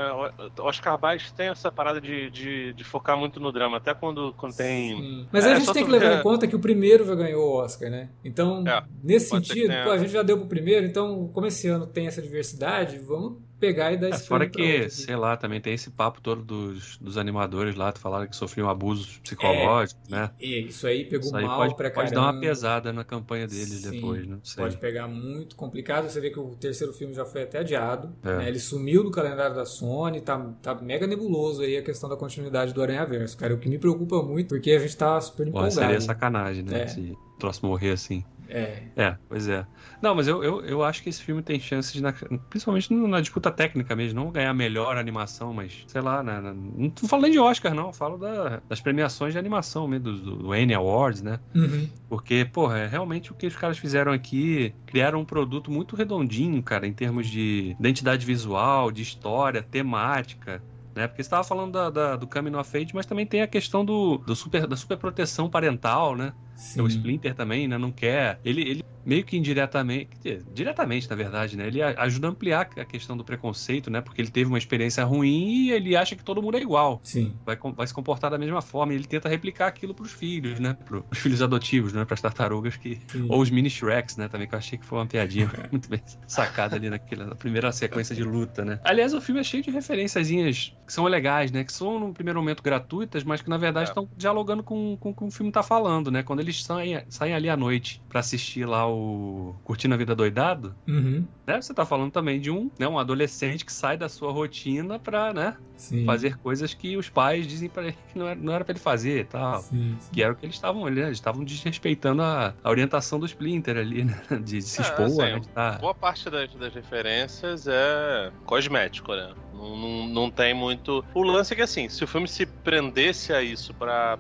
Oscar 0.60 0.98
Baez 0.98 1.32
tem 1.32 1.48
essa 1.48 1.72
parada 1.72 2.00
de, 2.00 2.30
de, 2.30 2.74
de, 2.74 2.84
focar 2.84 3.18
muito 3.18 3.40
no 3.40 3.52
drama, 3.52 3.78
até 3.78 3.94
quando, 3.94 4.34
quando 4.38 4.56
tem. 4.56 4.96
Sim. 4.96 5.28
Mas 5.32 5.46
é, 5.46 5.54
a 5.54 5.60
gente 5.60 5.74
tem 5.74 5.84
que 5.84 5.92
levar 5.92 6.20
em 6.20 6.22
conta 6.22 6.48
que 6.48 6.56
o 6.56 6.60
primeiro 6.60 7.06
já 7.06 7.16
ganhou 7.16 7.44
o 7.44 7.56
Oscar, 7.58 7.90
né? 7.90 8.10
Então, 8.24 8.64
é, 8.68 8.84
nesse 9.04 9.30
sentido, 9.30 9.74
pô, 9.84 9.92
a 9.92 9.98
gente 9.98 10.12
já 10.12 10.22
deu 10.22 10.38
pro 10.38 10.48
primeiro, 10.48 10.86
então, 10.86 11.30
como 11.34 11.48
esse 11.48 11.68
ano 11.68 11.88
tem 11.88 12.08
essa 12.08 12.22
diversidade, 12.22 13.00
vamos 13.00 13.38
pegar 13.64 13.94
e 13.94 13.98
dar 13.98 14.08
é, 14.08 14.10
esse 14.10 14.28
Fora 14.28 14.50
que, 14.50 14.90
sei 14.90 15.16
lá, 15.16 15.38
também 15.38 15.62
tem 15.62 15.74
esse 15.74 15.90
papo 15.90 16.20
todo 16.20 16.44
dos, 16.44 16.98
dos 16.98 17.18
animadores 17.18 17.76
lá, 17.76 17.94
falaram 17.94 18.28
que 18.28 18.36
sofriam 18.36 18.70
abusos 18.70 19.20
psicológicos, 19.20 20.04
é, 20.10 20.12
né? 20.12 20.32
E, 20.38 20.68
isso 20.68 20.86
aí 20.86 21.06
pegou 21.06 21.28
isso 21.28 21.38
aí 21.38 21.46
mal 21.46 21.60
pode, 21.60 21.76
pra 21.76 21.90
caramba. 21.90 22.12
Pode 22.12 22.22
dar 22.22 22.32
uma 22.34 22.42
pesada 22.42 22.92
na 22.92 23.06
campanha 23.06 23.48
deles 23.48 23.70
Sim, 23.70 23.92
depois, 23.92 24.28
não 24.28 24.40
sei. 24.44 24.64
Pode 24.64 24.78
pegar 24.78 25.08
muito 25.08 25.56
complicado. 25.56 26.10
Você 26.10 26.20
vê 26.20 26.30
que 26.30 26.40
o 26.40 26.56
terceiro 26.56 26.92
filme 26.92 27.14
já 27.14 27.24
foi 27.24 27.44
até 27.44 27.60
adiado. 27.60 28.14
É. 28.22 28.38
Né? 28.38 28.48
Ele 28.50 28.60
sumiu 28.60 29.02
do 29.02 29.12
calendário 29.12 29.56
da 29.56 29.66
Sony, 29.66 30.20
tá, 30.20 30.38
tá 30.62 30.76
mega 30.76 31.08
nebuloso 31.08 31.62
aí 31.62 31.78
a 31.78 31.82
questão 31.82 32.10
da 32.10 32.18
continuidade 32.18 32.74
do 32.74 32.82
Aranha 32.82 33.06
Verso, 33.06 33.38
cara. 33.38 33.54
O 33.54 33.58
que 33.58 33.70
me 33.70 33.78
preocupa 33.78 34.22
muito, 34.22 34.50
porque 34.50 34.72
a 34.72 34.80
gente 34.80 34.98
tá 34.98 35.20
super 35.22 35.48
empolgado. 35.48 35.74
Pô, 35.74 35.82
seria 35.82 36.02
sacanagem, 36.02 36.64
né? 36.64 36.82
É. 36.82 36.88
Se 36.88 37.00
o 37.00 37.40
próximo 37.40 37.70
morrer 37.70 37.92
assim. 37.92 38.26
É. 38.50 38.84
É, 38.96 39.18
pois 39.28 39.48
é. 39.48 39.66
Não, 40.02 40.14
mas 40.14 40.28
eu, 40.28 40.44
eu, 40.44 40.62
eu 40.66 40.84
acho 40.84 41.02
que 41.02 41.10
esse 41.10 41.22
filme 41.22 41.42
tem 41.42 41.60
chances, 41.60 42.00
na, 42.02 42.14
principalmente 42.50 42.94
na 42.94 43.22
disputa 43.22 43.52
técnica 43.52 43.96
mesmo, 43.96 44.24
não 44.24 44.32
ganhar 44.32 44.54
melhor 44.54 44.98
animação, 44.98 45.54
mas 45.54 45.84
sei 45.88 46.02
lá, 46.02 46.22
na, 46.22 46.42
na, 46.42 46.54
não 46.54 46.90
tô 46.90 47.08
falando 47.08 47.32
de 47.32 47.40
Oscar, 47.40 47.74
não, 47.74 47.92
falo 47.94 48.18
da, 48.18 48.62
das 48.68 48.82
premiações 48.82 49.34
de 49.34 49.40
animação 49.40 49.88
mesmo, 49.88 50.06
do, 50.06 50.36
do 50.38 50.52
Annie 50.52 50.76
Awards, 50.76 51.22
né? 51.22 51.40
Uhum. 51.56 51.88
Porque, 52.10 52.46
porra, 52.46 52.80
é 52.80 52.88
realmente 52.88 53.32
o 53.32 53.36
que 53.36 53.48
os 53.48 53.56
caras 53.56 53.78
fizeram 53.78 54.12
aqui, 54.12 54.74
criaram 54.86 55.20
um 55.20 55.26
produto 55.26 55.72
muito 55.72 55.96
redondinho, 55.96 56.62
cara, 56.62 56.86
em 56.86 56.94
termos 56.94 57.28
de 57.28 57.76
identidade 57.80 58.26
visual, 58.26 58.92
de 58.92 59.02
história, 59.02 59.64
temática 59.64 60.62
né? 60.96 61.08
Porque 61.08 61.24
você 61.24 61.28
estava 61.28 61.44
falando 61.44 61.72
da, 61.72 61.90
da, 61.90 62.16
do 62.16 62.28
Coming 62.28 62.56
of 62.56 62.78
Age, 62.78 62.94
mas 62.94 63.06
também 63.06 63.26
tem 63.26 63.42
a 63.42 63.48
questão 63.48 63.84
do, 63.84 64.18
do 64.20 64.36
super, 64.36 64.68
da 64.68 64.76
super 64.76 64.98
proteção 64.98 65.50
parental, 65.50 66.16
né? 66.16 66.34
Sim. 66.56 66.82
O 66.82 66.88
Splinter 66.88 67.36
também, 67.36 67.68
né? 67.68 67.78
Não 67.78 67.92
quer. 67.92 68.40
Ele, 68.44 68.62
ele 68.62 68.84
meio 69.06 69.24
que 69.24 69.38
indiretamente, 69.38 70.10
diretamente 70.54 71.10
na 71.10 71.16
verdade, 71.16 71.58
né? 71.58 71.68
Ele 71.68 71.82
ajuda 71.82 72.28
a 72.28 72.32
ampliar 72.32 72.70
a 72.78 72.86
questão 72.86 73.18
do 73.18 73.24
preconceito, 73.24 73.90
né? 73.90 74.02
Porque 74.02 74.22
ele 74.22 74.32
teve 74.32 74.48
uma 74.48 74.58
experiência 74.58 75.04
ruim 75.04 75.66
e 75.66 75.72
ele 75.72 75.96
acha 75.96 76.16
que 76.16 76.24
todo 76.24 76.42
mundo 76.42 76.58
é 76.58 76.62
igual. 76.62 77.00
Sim. 77.04 77.34
Vai, 77.46 77.58
vai 77.76 77.88
se 77.88 77.94
comportar 77.94 78.32
da 78.32 78.38
mesma 78.38 78.62
forma. 78.62 78.94
E 78.94 78.96
ele 78.96 79.06
tenta 79.06 79.28
replicar 79.28 79.68
aquilo 79.68 79.94
para 79.94 80.06
os 80.06 80.12
filhos, 80.12 80.60
né? 80.60 80.78
Para 80.86 81.04
os 81.12 81.18
filhos 81.18 81.42
adotivos, 81.42 81.94
né? 81.94 82.06
Para 82.06 82.14
as 82.14 82.22
tartarugas 82.22 82.78
que 82.78 83.00
Sim. 83.08 83.28
ou 83.30 83.42
os 83.42 83.50
mini 83.50 83.70
Shreks, 83.70 84.18
né? 84.18 84.28
Também 84.28 84.48
que 84.48 84.56
eu 84.56 84.60
achei 84.60 84.78
que 84.78 84.86
foi 84.86 85.00
uma 85.00 85.08
piadinha 85.08 85.50
muito 85.72 85.90
bem 85.90 86.02
sacada 86.28 86.76
ali 86.76 86.90
naquela 86.90 87.26
na 87.26 87.36
primeira 87.36 87.72
sequência 87.72 88.16
de 88.16 88.24
luta, 88.24 88.64
né? 88.64 88.80
Aliás, 88.84 89.14
o 89.14 89.22
filme 89.22 89.42
é 89.42 89.44
cheio 89.44 89.64
de 89.64 89.72
referenciazinhas 89.72 90.74
que 90.86 90.94
são 90.94 91.06
legais, 91.06 91.52
né? 91.52 91.64
Que 91.64 91.74
são 91.74 92.00
no 92.00 92.14
primeiro 92.14 92.40
momento 92.40 92.64
gratuitas, 92.64 93.24
mas 93.24 93.42
que 93.42 93.50
na 93.50 93.58
verdade 93.58 93.90
estão 93.90 94.04
é. 94.04 94.08
dialogando 94.16 94.64
com, 94.64 94.98
com, 94.98 95.14
com 95.14 95.28
o 95.28 95.32
filme 95.32 95.52
tá 95.52 95.64
falando, 95.64 96.10
né? 96.10 96.24
Quando 96.24 96.40
eles 96.44 96.64
saem, 96.64 97.04
saem 97.10 97.34
ali 97.34 97.50
à 97.50 97.58
noite 97.58 98.02
para 98.08 98.20
assistir 98.20 98.66
lá 98.66 98.88
o 98.88 99.56
Curtindo 99.64 99.94
a 99.94 99.98
Vida 99.98 100.16
Doidado, 100.16 100.76
Uhum. 100.88 101.28
né? 101.48 101.62
Você 101.62 101.74
tá 101.74 101.86
falando 101.86 102.12
também 102.12 102.40
de 102.40 102.52
um, 102.52 102.70
né, 102.78 102.88
um 102.88 103.00
adolescente 103.00 103.66
que 103.66 103.72
sai 103.74 103.98
da 103.98 104.08
sua 104.10 104.32
rotina 104.32 105.00
pra, 105.00 105.34
né, 105.34 105.56
Sim. 105.76 106.06
fazer 106.06 106.38
coisas 106.38 106.74
que 106.74 106.96
os 106.96 107.10
pais 107.10 107.48
dizem 107.48 107.68
para 107.70 107.84
ele 107.84 107.98
que 108.12 108.18
não 108.20 108.28
era, 108.28 108.40
não 108.40 108.54
era 108.54 108.64
pra 108.64 108.72
ele 108.74 108.80
fazer 108.80 109.22
e 109.22 109.26
tal. 109.26 109.60
Sim, 109.62 109.98
sim. 110.00 110.12
Que 110.14 110.22
era 110.24 110.32
o 110.34 110.36
que 110.36 110.46
eles 110.46 110.56
estavam 110.56 110.82
olhando, 110.84 111.08
eles 111.08 111.18
estavam 111.18 111.44
desrespeitando 111.44 112.22
a, 112.22 112.54
a 112.64 112.70
orientação 112.70 113.20
do 113.20 113.26
Splinter 113.26 113.78
ali, 113.78 114.04
né? 114.06 114.22
De, 114.44 114.62
se 114.62 114.82
É, 114.82 114.84
expor, 114.84 115.06
assim, 115.06 115.18
né? 115.34 115.40
de 115.40 115.48
tá- 115.50 115.78
Boa 115.80 115.94
parte 115.96 116.30
das, 116.30 116.54
das 116.54 116.74
referências 116.74 117.66
é 117.68 118.32
cosmético, 118.46 119.14
né? 119.16 119.34
Não, 119.64 120.08
não, 120.08 120.30
tem 120.32 120.54
muito. 120.54 121.04
O 121.14 121.24
lance 121.24 121.54
é 121.54 121.56
que, 121.56 121.62
assim, 121.62 121.88
se 121.90 122.04
o 122.04 122.08
filme 122.08 122.28
se 122.28 122.46
prendesse 122.46 123.34
a 123.34 123.42
isso 123.42 123.74
pra 123.74 124.18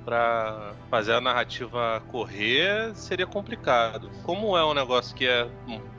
fazer 0.90 1.14
a 1.14 1.22
narrativa 1.22 2.02
correr, 2.08 2.96
seria 2.96 3.26
complicado. 3.26 4.10
Como 4.24 4.58
é 4.58 4.66
um 4.66 4.74
negócio 4.74 5.16
que 5.16 5.26
é 5.26 5.48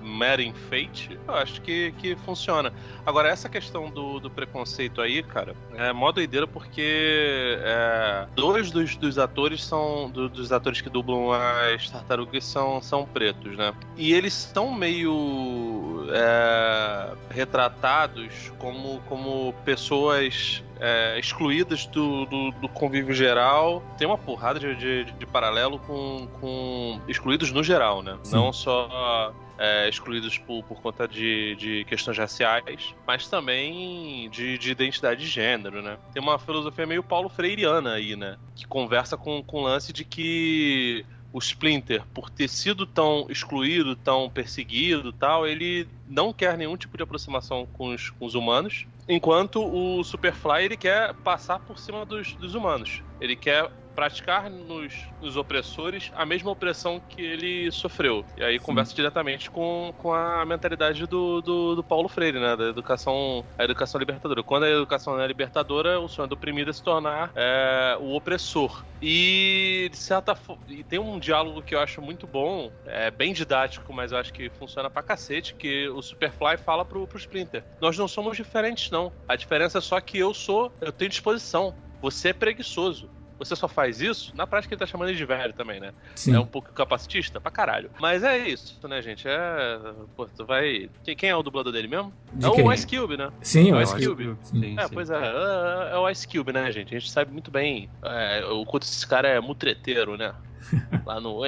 mero 0.00 0.42
enfeite, 0.42 1.18
eu 1.26 1.34
acho 1.34 1.60
que, 1.62 1.92
que 1.98 2.14
funciona. 2.16 2.72
Agora, 3.04 3.28
essa 3.28 3.48
questão 3.48 3.90
do, 3.90 4.20
do 4.20 4.30
preconceito 4.30 5.00
aí, 5.00 5.22
cara, 5.22 5.54
é 5.74 5.92
mó 5.92 6.12
doideira 6.12 6.46
porque 6.46 7.58
é, 7.62 8.26
dois 8.34 8.70
dos, 8.70 8.96
dos 8.96 9.18
atores 9.18 9.64
são. 9.64 10.10
do- 10.10 10.28
dos 10.28 10.52
atores 10.52 10.80
que 10.80 10.88
dublam 10.90 11.30
as 11.32 11.88
tartarugas 11.90 12.44
são, 12.44 12.80
são 12.82 13.04
pretos, 13.06 13.56
né? 13.56 13.74
E 13.96 14.12
eles 14.12 14.32
são 14.32 14.72
meio 14.72 15.73
é, 16.12 17.12
retratados 17.30 18.52
como, 18.58 19.00
como 19.08 19.52
pessoas 19.64 20.62
é, 20.80 21.18
excluídas 21.18 21.86
do, 21.86 22.26
do, 22.26 22.50
do 22.52 22.68
convívio 22.68 23.14
geral. 23.14 23.82
Tem 23.96 24.06
uma 24.06 24.18
porrada 24.18 24.58
de, 24.58 24.74
de, 24.74 25.04
de 25.04 25.26
paralelo 25.26 25.78
com, 25.78 26.28
com 26.40 27.00
excluídos 27.08 27.50
no 27.52 27.62
geral, 27.62 28.02
né? 28.02 28.18
Sim. 28.22 28.36
Não 28.36 28.52
só 28.52 29.32
é, 29.58 29.88
excluídos 29.88 30.38
por, 30.38 30.62
por 30.64 30.80
conta 30.80 31.06
de, 31.06 31.54
de 31.56 31.84
questões 31.84 32.18
raciais, 32.18 32.94
mas 33.06 33.28
também 33.28 34.28
de, 34.30 34.58
de 34.58 34.70
identidade 34.70 35.20
de 35.20 35.26
gênero, 35.26 35.82
né? 35.82 35.96
Tem 36.12 36.22
uma 36.22 36.38
filosofia 36.38 36.86
meio 36.86 37.02
Paulo 37.02 37.28
Freireana 37.28 37.94
aí, 37.94 38.16
né? 38.16 38.36
Que 38.54 38.66
conversa 38.66 39.16
com, 39.16 39.42
com 39.42 39.58
o 39.58 39.62
lance 39.62 39.92
de 39.92 40.04
que 40.04 41.04
o 41.34 41.40
Splinter, 41.40 42.04
por 42.14 42.30
ter 42.30 42.48
sido 42.48 42.86
tão 42.86 43.26
excluído, 43.28 43.96
tão 43.96 44.30
perseguido 44.30 45.12
tal, 45.12 45.44
ele 45.44 45.84
não 46.08 46.32
quer 46.32 46.56
nenhum 46.56 46.76
tipo 46.76 46.96
de 46.96 47.02
aproximação 47.02 47.66
com 47.72 47.92
os, 47.92 48.08
com 48.10 48.24
os 48.24 48.36
humanos, 48.36 48.86
enquanto 49.08 49.60
o 49.60 50.04
Superfly 50.04 50.64
ele 50.64 50.76
quer 50.76 51.12
passar 51.12 51.58
por 51.58 51.76
cima 51.76 52.06
dos, 52.06 52.34
dos 52.34 52.54
humanos. 52.54 53.02
Ele 53.20 53.34
quer 53.34 53.68
praticar 53.94 54.50
nos, 54.50 55.06
nos 55.20 55.36
opressores 55.36 56.10
a 56.14 56.26
mesma 56.26 56.50
opressão 56.50 57.00
que 57.08 57.22
ele 57.22 57.70
sofreu. 57.70 58.24
E 58.36 58.42
aí 58.42 58.58
conversa 58.58 58.94
diretamente 58.94 59.50
com, 59.50 59.94
com 59.98 60.12
a 60.12 60.44
mentalidade 60.44 61.06
do, 61.06 61.40
do, 61.40 61.76
do 61.76 61.82
Paulo 61.82 62.08
Freire, 62.08 62.38
né? 62.38 62.56
Da 62.56 62.64
educação, 62.64 63.44
a 63.58 63.64
educação 63.64 63.98
libertadora. 63.98 64.42
Quando 64.42 64.64
a 64.64 64.70
educação 64.70 65.20
é 65.20 65.26
libertadora, 65.26 66.00
o 66.00 66.08
sonho 66.08 66.28
do 66.28 66.34
oprimido 66.34 66.70
é 66.70 66.72
se 66.72 66.82
tornar 66.82 67.30
é, 67.34 67.96
o 68.00 68.14
opressor. 68.14 68.84
E 69.00 69.88
de 69.90 69.96
certa 69.96 70.36
e 70.68 70.82
tem 70.82 70.98
um 70.98 71.18
diálogo 71.18 71.62
que 71.62 71.74
eu 71.74 71.80
acho 71.80 72.00
muito 72.00 72.26
bom, 72.26 72.72
é 72.86 73.10
bem 73.10 73.32
didático, 73.32 73.92
mas 73.92 74.12
eu 74.12 74.18
acho 74.18 74.32
que 74.32 74.48
funciona 74.50 74.88
pra 74.88 75.02
cacete, 75.02 75.54
que 75.54 75.88
o 75.88 76.00
Superfly 76.00 76.56
fala 76.56 76.84
pro, 76.84 77.06
pro 77.06 77.18
Splinter. 77.18 77.62
Nós 77.80 77.98
não 77.98 78.08
somos 78.08 78.36
diferentes, 78.36 78.90
não. 78.90 79.12
A 79.28 79.36
diferença 79.36 79.78
é 79.78 79.80
só 79.80 80.00
que 80.00 80.18
eu 80.18 80.32
sou, 80.32 80.72
eu 80.80 80.92
tenho 80.92 81.10
disposição. 81.10 81.74
Você 82.00 82.28
é 82.28 82.32
preguiçoso. 82.32 83.08
Você 83.38 83.56
só 83.56 83.66
faz 83.68 84.00
isso, 84.00 84.32
na 84.36 84.46
prática 84.46 84.74
ele 84.74 84.78
tá 84.78 84.86
chamando 84.86 85.08
ele 85.08 85.16
de 85.18 85.24
velho 85.24 85.52
também, 85.52 85.80
né? 85.80 85.92
Sim. 86.14 86.34
É 86.34 86.40
um 86.40 86.46
pouco 86.46 86.72
capacitista 86.72 87.40
pra 87.40 87.50
caralho. 87.50 87.90
Mas 88.00 88.22
é 88.22 88.38
isso, 88.48 88.78
né, 88.88 89.02
gente? 89.02 89.26
É. 89.26 89.78
Pô, 90.16 90.26
tu 90.26 90.44
vai. 90.46 90.88
Quem, 91.16 91.30
é 91.30 91.36
o 91.36 91.42
dublador 91.42 91.72
dele 91.72 91.88
mesmo? 91.88 92.12
De 92.32 92.46
é 92.46 92.48
o 92.48 92.72
Ice 92.72 92.86
Cube, 92.86 93.16
né? 93.16 93.30
Sim, 93.42 93.70
É 93.70 93.74
o 93.74 93.82
Ice. 93.82 94.06
Cube. 94.06 94.36
Sim, 94.42 94.76
É, 94.78 94.86
sim. 94.86 94.94
pois 94.94 95.10
é, 95.10 95.16
é, 95.16 95.94
é 95.94 95.98
o 95.98 96.08
Ice 96.08 96.26
Cube, 96.28 96.52
né, 96.52 96.70
gente? 96.70 96.94
A 96.94 96.98
gente 96.98 97.10
sabe 97.10 97.32
muito 97.32 97.50
bem 97.50 97.88
é, 98.02 98.44
o 98.46 98.64
quanto 98.64 98.84
esse 98.84 99.06
cara 99.06 99.28
é 99.28 99.40
mutreteiro, 99.40 100.16
né? 100.16 100.34
Lá 101.04 101.20
no. 101.20 101.40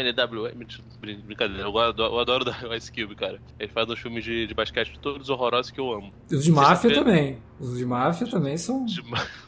Brin- 1.01 1.21
Brincadeira, 1.21 1.63
eu 1.63 1.79
adoro, 1.79 2.15
eu 2.15 2.19
adoro 2.21 2.45
o 2.69 2.75
Ice 2.75 2.91
Cube, 2.93 3.15
cara. 3.15 3.41
Ele 3.59 3.71
faz 3.73 3.89
uns 3.89 3.99
filmes 3.99 4.25
de, 4.25 4.47
de 4.47 4.55
basquete 4.55 4.99
todos 5.01 5.31
horrorosos 5.31 5.71
que 5.71 5.81
eu 5.81 5.93
amo. 5.93 6.13
Os 6.31 6.45
de 6.45 6.53
máfia 6.53 6.93
também. 6.93 7.39
Os 7.59 7.79
de 7.79 7.87
máfia 7.87 8.27
também 8.27 8.57
são. 8.59 8.85
Demais. 8.85 9.46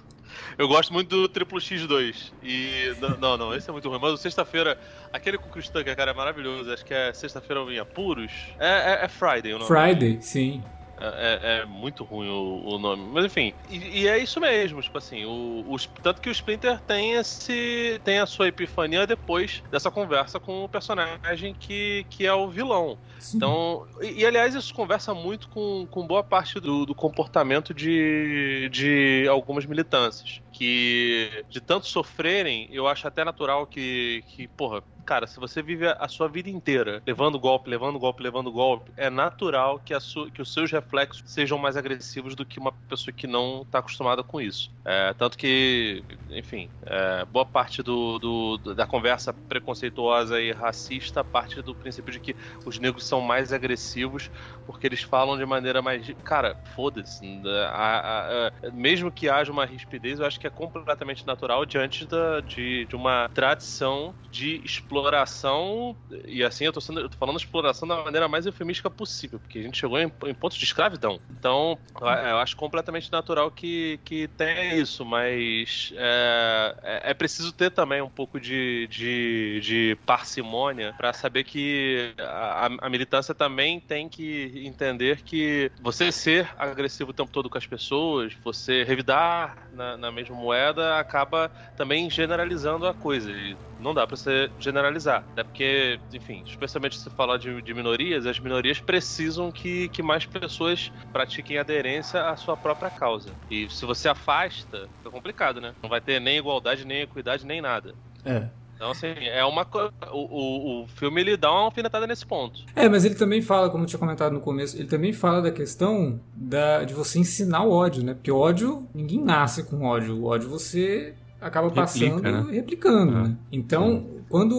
Eu 0.59 0.67
gosto 0.67 0.93
muito 0.93 1.09
do 1.09 1.29
Triplo 1.29 1.59
X2. 1.61 2.33
E. 2.43 2.93
Não, 3.21 3.37
não, 3.37 3.55
esse 3.55 3.71
é 3.71 3.73
muito 3.73 3.89
ruim. 3.89 3.99
Mas 4.03 4.13
o 4.13 4.17
sexta-feira, 4.17 4.77
aquele 5.13 5.39
com 5.39 5.49
o 5.49 5.53
Chris 5.53 5.69
Tucker, 5.69 5.95
cara, 5.97 6.11
é 6.11 6.15
maravilhoso. 6.15 6.71
Acho 6.73 6.85
que 6.85 6.93
é 6.93 7.13
sexta-feira 7.15 7.63
em 7.73 7.79
apuros. 7.79 8.33
É, 8.59 8.95
é, 9.01 9.05
é 9.05 9.09
Friday 9.09 9.55
o 9.55 9.59
nome. 9.59 9.69
Friday, 9.69 10.19
sim. 10.21 10.63
É, 11.01 11.07
é- 11.07 11.59
é 11.61 11.65
muito 11.65 12.03
ruim 12.03 12.29
o, 12.29 12.75
o 12.75 12.77
nome. 12.77 13.09
Mas 13.13 13.25
enfim, 13.25 13.55
e, 13.71 14.01
e 14.01 14.09
é 14.09 14.19
isso 14.19 14.41
mesmo, 14.41 14.83
tipo 14.83 14.99
assim, 14.99 15.25
o, 15.25 15.65
o- 15.69 15.79
tanto 16.03 16.21
que 16.21 16.29
o 16.29 16.33
Splinter 16.33 16.81
tem 16.81 17.13
esse. 17.13 18.01
tem 18.03 18.19
a 18.19 18.27
sua 18.27 18.49
epifania 18.49 19.07
depois 19.07 19.63
dessa 19.71 19.93
conversa 19.93 20.41
com 20.41 20.65
o 20.65 20.69
personagem 20.69 21.55
que, 21.55 22.05
que 22.11 22.27
é 22.27 22.35
o 22.35 22.49
vilão. 22.49 22.99
Sim. 23.21 23.37
Então, 23.37 23.87
e, 24.01 24.23
e, 24.23 24.27
aliás, 24.27 24.57
isso 24.57 24.75
conversa 24.75 25.15
muito 25.15 25.49
com, 25.51 25.87
com 25.89 26.05
boa 26.05 26.25
parte 26.25 26.59
do, 26.59 26.85
do 26.85 26.97
comportamento 26.97 27.73
de, 27.73 28.69
de 28.73 29.25
algumas 29.31 29.65
militâncias. 29.67 30.41
Que 30.59 31.45
de 31.49 31.61
tanto 31.61 31.87
sofrerem, 31.87 32.67
eu 32.73 32.89
acho 32.89 33.07
até 33.07 33.25
natural 33.25 33.65
que, 33.65 34.25
que, 34.27 34.49
porra, 34.49 34.83
cara, 35.07 35.25
se 35.29 35.39
você 35.39 35.63
vive 35.63 35.87
a 35.87 36.09
sua 36.09 36.29
vida 36.29 36.51
inteira 36.51 37.01
levando 37.07 37.39
golpe, 37.39 37.71
levando 37.71 37.97
golpe, 37.97 38.25
levando 38.25 38.51
golpe, 38.51 38.93
é 38.97 39.09
natural 39.09 39.79
que, 39.79 39.95
que 40.35 40.43
os 40.43 40.53
seus 40.53 40.73
reflexos 40.73 41.23
sejam 41.27 41.59
mais 41.59 41.77
agressivos 41.77 42.35
do 42.35 42.45
que 42.45 42.59
uma 42.59 42.73
pessoa 42.73 43.15
que 43.15 43.29
não 43.29 43.65
tá 43.71 43.79
acostumada 43.79 44.25
com 44.25 44.41
isso. 44.41 44.71
É, 44.85 45.15
tanto 45.15 45.39
que, 45.39 46.05
enfim, 46.29 46.73
é, 46.83 47.25
boa 47.27 47.45
parte 47.47 47.81
do, 47.83 48.19
do- 48.19 48.75
da 48.75 48.85
conversa 48.87 49.33
preconceituosa 49.33 50.41
e 50.41 50.51
racista 50.51 51.23
parte 51.23 51.63
do 51.63 51.75
princípio 51.75 52.13
de 52.13 52.19
que 52.19 52.37
os 52.65 52.79
negros 52.81 53.07
são 53.07 53.21
mais 53.21 53.53
agressivos 53.53 54.29
porque 54.67 54.87
eles 54.87 55.03
falam 55.03 55.37
de 55.39 55.47
maneira 55.47 55.81
mais. 55.83 56.07
Cara, 56.25 56.59
foda-se. 56.65 57.25
A- 57.73 58.53
mesmo 58.73 59.11
que 59.13 59.29
haja 59.29 59.53
uma 59.53 59.65
rispidez, 59.67 60.19
eu 60.21 60.27
acho 60.27 60.39
que 60.41 60.47
é 60.49 60.51
completamente 60.51 61.27
natural 61.27 61.65
diante 61.65 62.07
da, 62.07 62.41
de, 62.41 62.87
de 62.87 62.97
uma 62.97 63.31
tradição 63.33 64.15
de 64.31 64.61
exploração. 64.65 65.97
E 66.27 66.43
assim, 66.43 66.65
eu 66.65 66.73
tô, 66.73 66.81
sendo, 66.81 67.01
eu 67.01 67.09
tô 67.09 67.17
falando 67.17 67.37
exploração 67.37 67.87
da 67.87 68.03
maneira 68.03 68.29
mais 68.29 68.47
eufemística 68.47 68.91
possível, 68.91 69.39
porque 69.39 69.59
a 69.59 69.63
gente 69.63 69.79
chegou 69.79 69.99
em, 69.99 70.13
em 70.27 70.35
pontos 70.35 70.59
de 70.59 70.65
escravidão. 70.65 71.21
Então, 71.31 71.79
eu, 72.01 72.39
acho 72.39 72.57
completamente 72.57 73.11
natural 73.13 73.51
que, 73.51 74.01
que 74.05 74.29
tenha 74.29 74.75
isso, 74.75 75.05
mas 75.05 75.93
é, 75.97 76.77
é, 76.83 77.11
é 77.11 77.15
preciso 77.15 77.53
ter 77.53 77.71
também 77.71 78.03
um 78.03 78.11
pouco 78.11 78.41
de, 78.41 78.87
de, 78.89 79.61
de 79.63 79.99
parcimônia 80.05 80.95
para 80.97 81.13
saber 81.13 81.45
que 81.45 82.15
a, 82.19 82.69
a 82.81 82.91
militância 82.91 83.35
também 83.35 83.81
tem 83.81 84.09
que 84.09 84.63
entender 84.65 85.23
que 85.23 85.71
você 85.81 86.11
ser 86.11 86.51
agressivo 86.57 87.11
o 87.11 87.15
tempo 87.15 87.31
todo 87.31 87.51
com 87.51 87.59
as 87.59 87.67
pessoas, 87.67 88.35
você 88.43 88.83
revidar 88.83 89.69
na, 89.71 89.97
na 89.97 90.13
mesma 90.13 90.37
moeda, 90.39 90.99
acaba 90.99 91.51
também 91.77 92.09
generalizando 92.11 92.87
a 92.87 92.95
coisa. 92.95 93.31
E 93.31 93.57
não 93.79 93.95
dá 93.95 94.07
pra 94.07 94.17
você 94.17 94.51
generalizar. 94.59 95.25
Até 95.33 95.45
porque, 95.45 96.01
enfim, 96.13 96.43
especialmente 96.47 96.97
se 96.97 97.11
falar 97.11 97.39
de, 97.39 97.61
de 97.63 97.75
minorias, 97.75 98.27
as 98.27 98.39
minorias 98.39 98.81
precisam 98.81 99.51
que, 99.53 99.89
que 99.91 100.03
mais 100.03 100.25
pessoas 100.25 100.91
pratiquem 101.13 101.59
aderência 101.59 102.29
à 102.29 102.37
sua 102.37 102.57
própria 102.57 102.91
causa. 102.91 103.35
E 103.51 103.69
se 103.69 103.85
você 103.85 104.09
afasta, 104.09 104.89
fica 104.99 105.11
complicado, 105.11 105.61
né? 105.61 105.75
Não 105.83 105.91
vai 105.91 106.01
ter 106.01 106.21
nem 106.21 106.39
igualdade, 106.39 106.85
nem 106.85 107.03
equidade, 107.03 107.47
nem 107.47 107.61
nada. 107.61 107.95
É. 108.25 108.49
Então, 108.79 108.93
assim, 108.93 109.09
é 109.09 109.45
uma. 109.45 109.67
O, 110.13 110.19
o, 110.19 110.85
o 110.85 110.87
filme 110.87 111.21
ele 111.21 111.37
dá 111.37 111.51
uma 111.51 111.63
alfinetada 111.63 112.07
nesse 112.07 112.25
ponto. 112.25 112.61
É, 112.77 112.89
mas 112.89 113.05
ele 113.05 113.17
também 113.17 113.43
fala, 113.43 113.69
como 113.71 113.83
eu 113.83 113.89
tinha 113.89 113.99
comentado 113.99 114.33
no 114.33 114.41
começo, 114.41 114.77
ele 114.77 114.87
também 114.87 115.13
fala 115.13 115.43
da 115.43 115.51
questão 115.51 116.21
da, 116.33 116.85
de 116.85 116.95
você 116.95 117.19
ensinar 117.19 117.65
o 117.65 117.73
ódio, 117.73 118.05
né? 118.05 118.15
Porque 118.15 118.31
o 118.31 118.37
ódio, 118.37 118.87
ninguém 118.95 119.21
nasce 119.21 119.65
com 119.65 119.83
ódio. 119.85 120.15
O 120.17 120.27
ódio 120.27 120.49
você 120.49 121.13
acaba 121.41 121.67
Replica, 121.67 121.87
passando 121.87 122.23
né? 122.23 122.47
e 122.51 122.55
replicando, 122.55 123.13
É. 123.19 123.23
né? 123.25 123.37
Então, 123.51 124.07
quando 124.29 124.55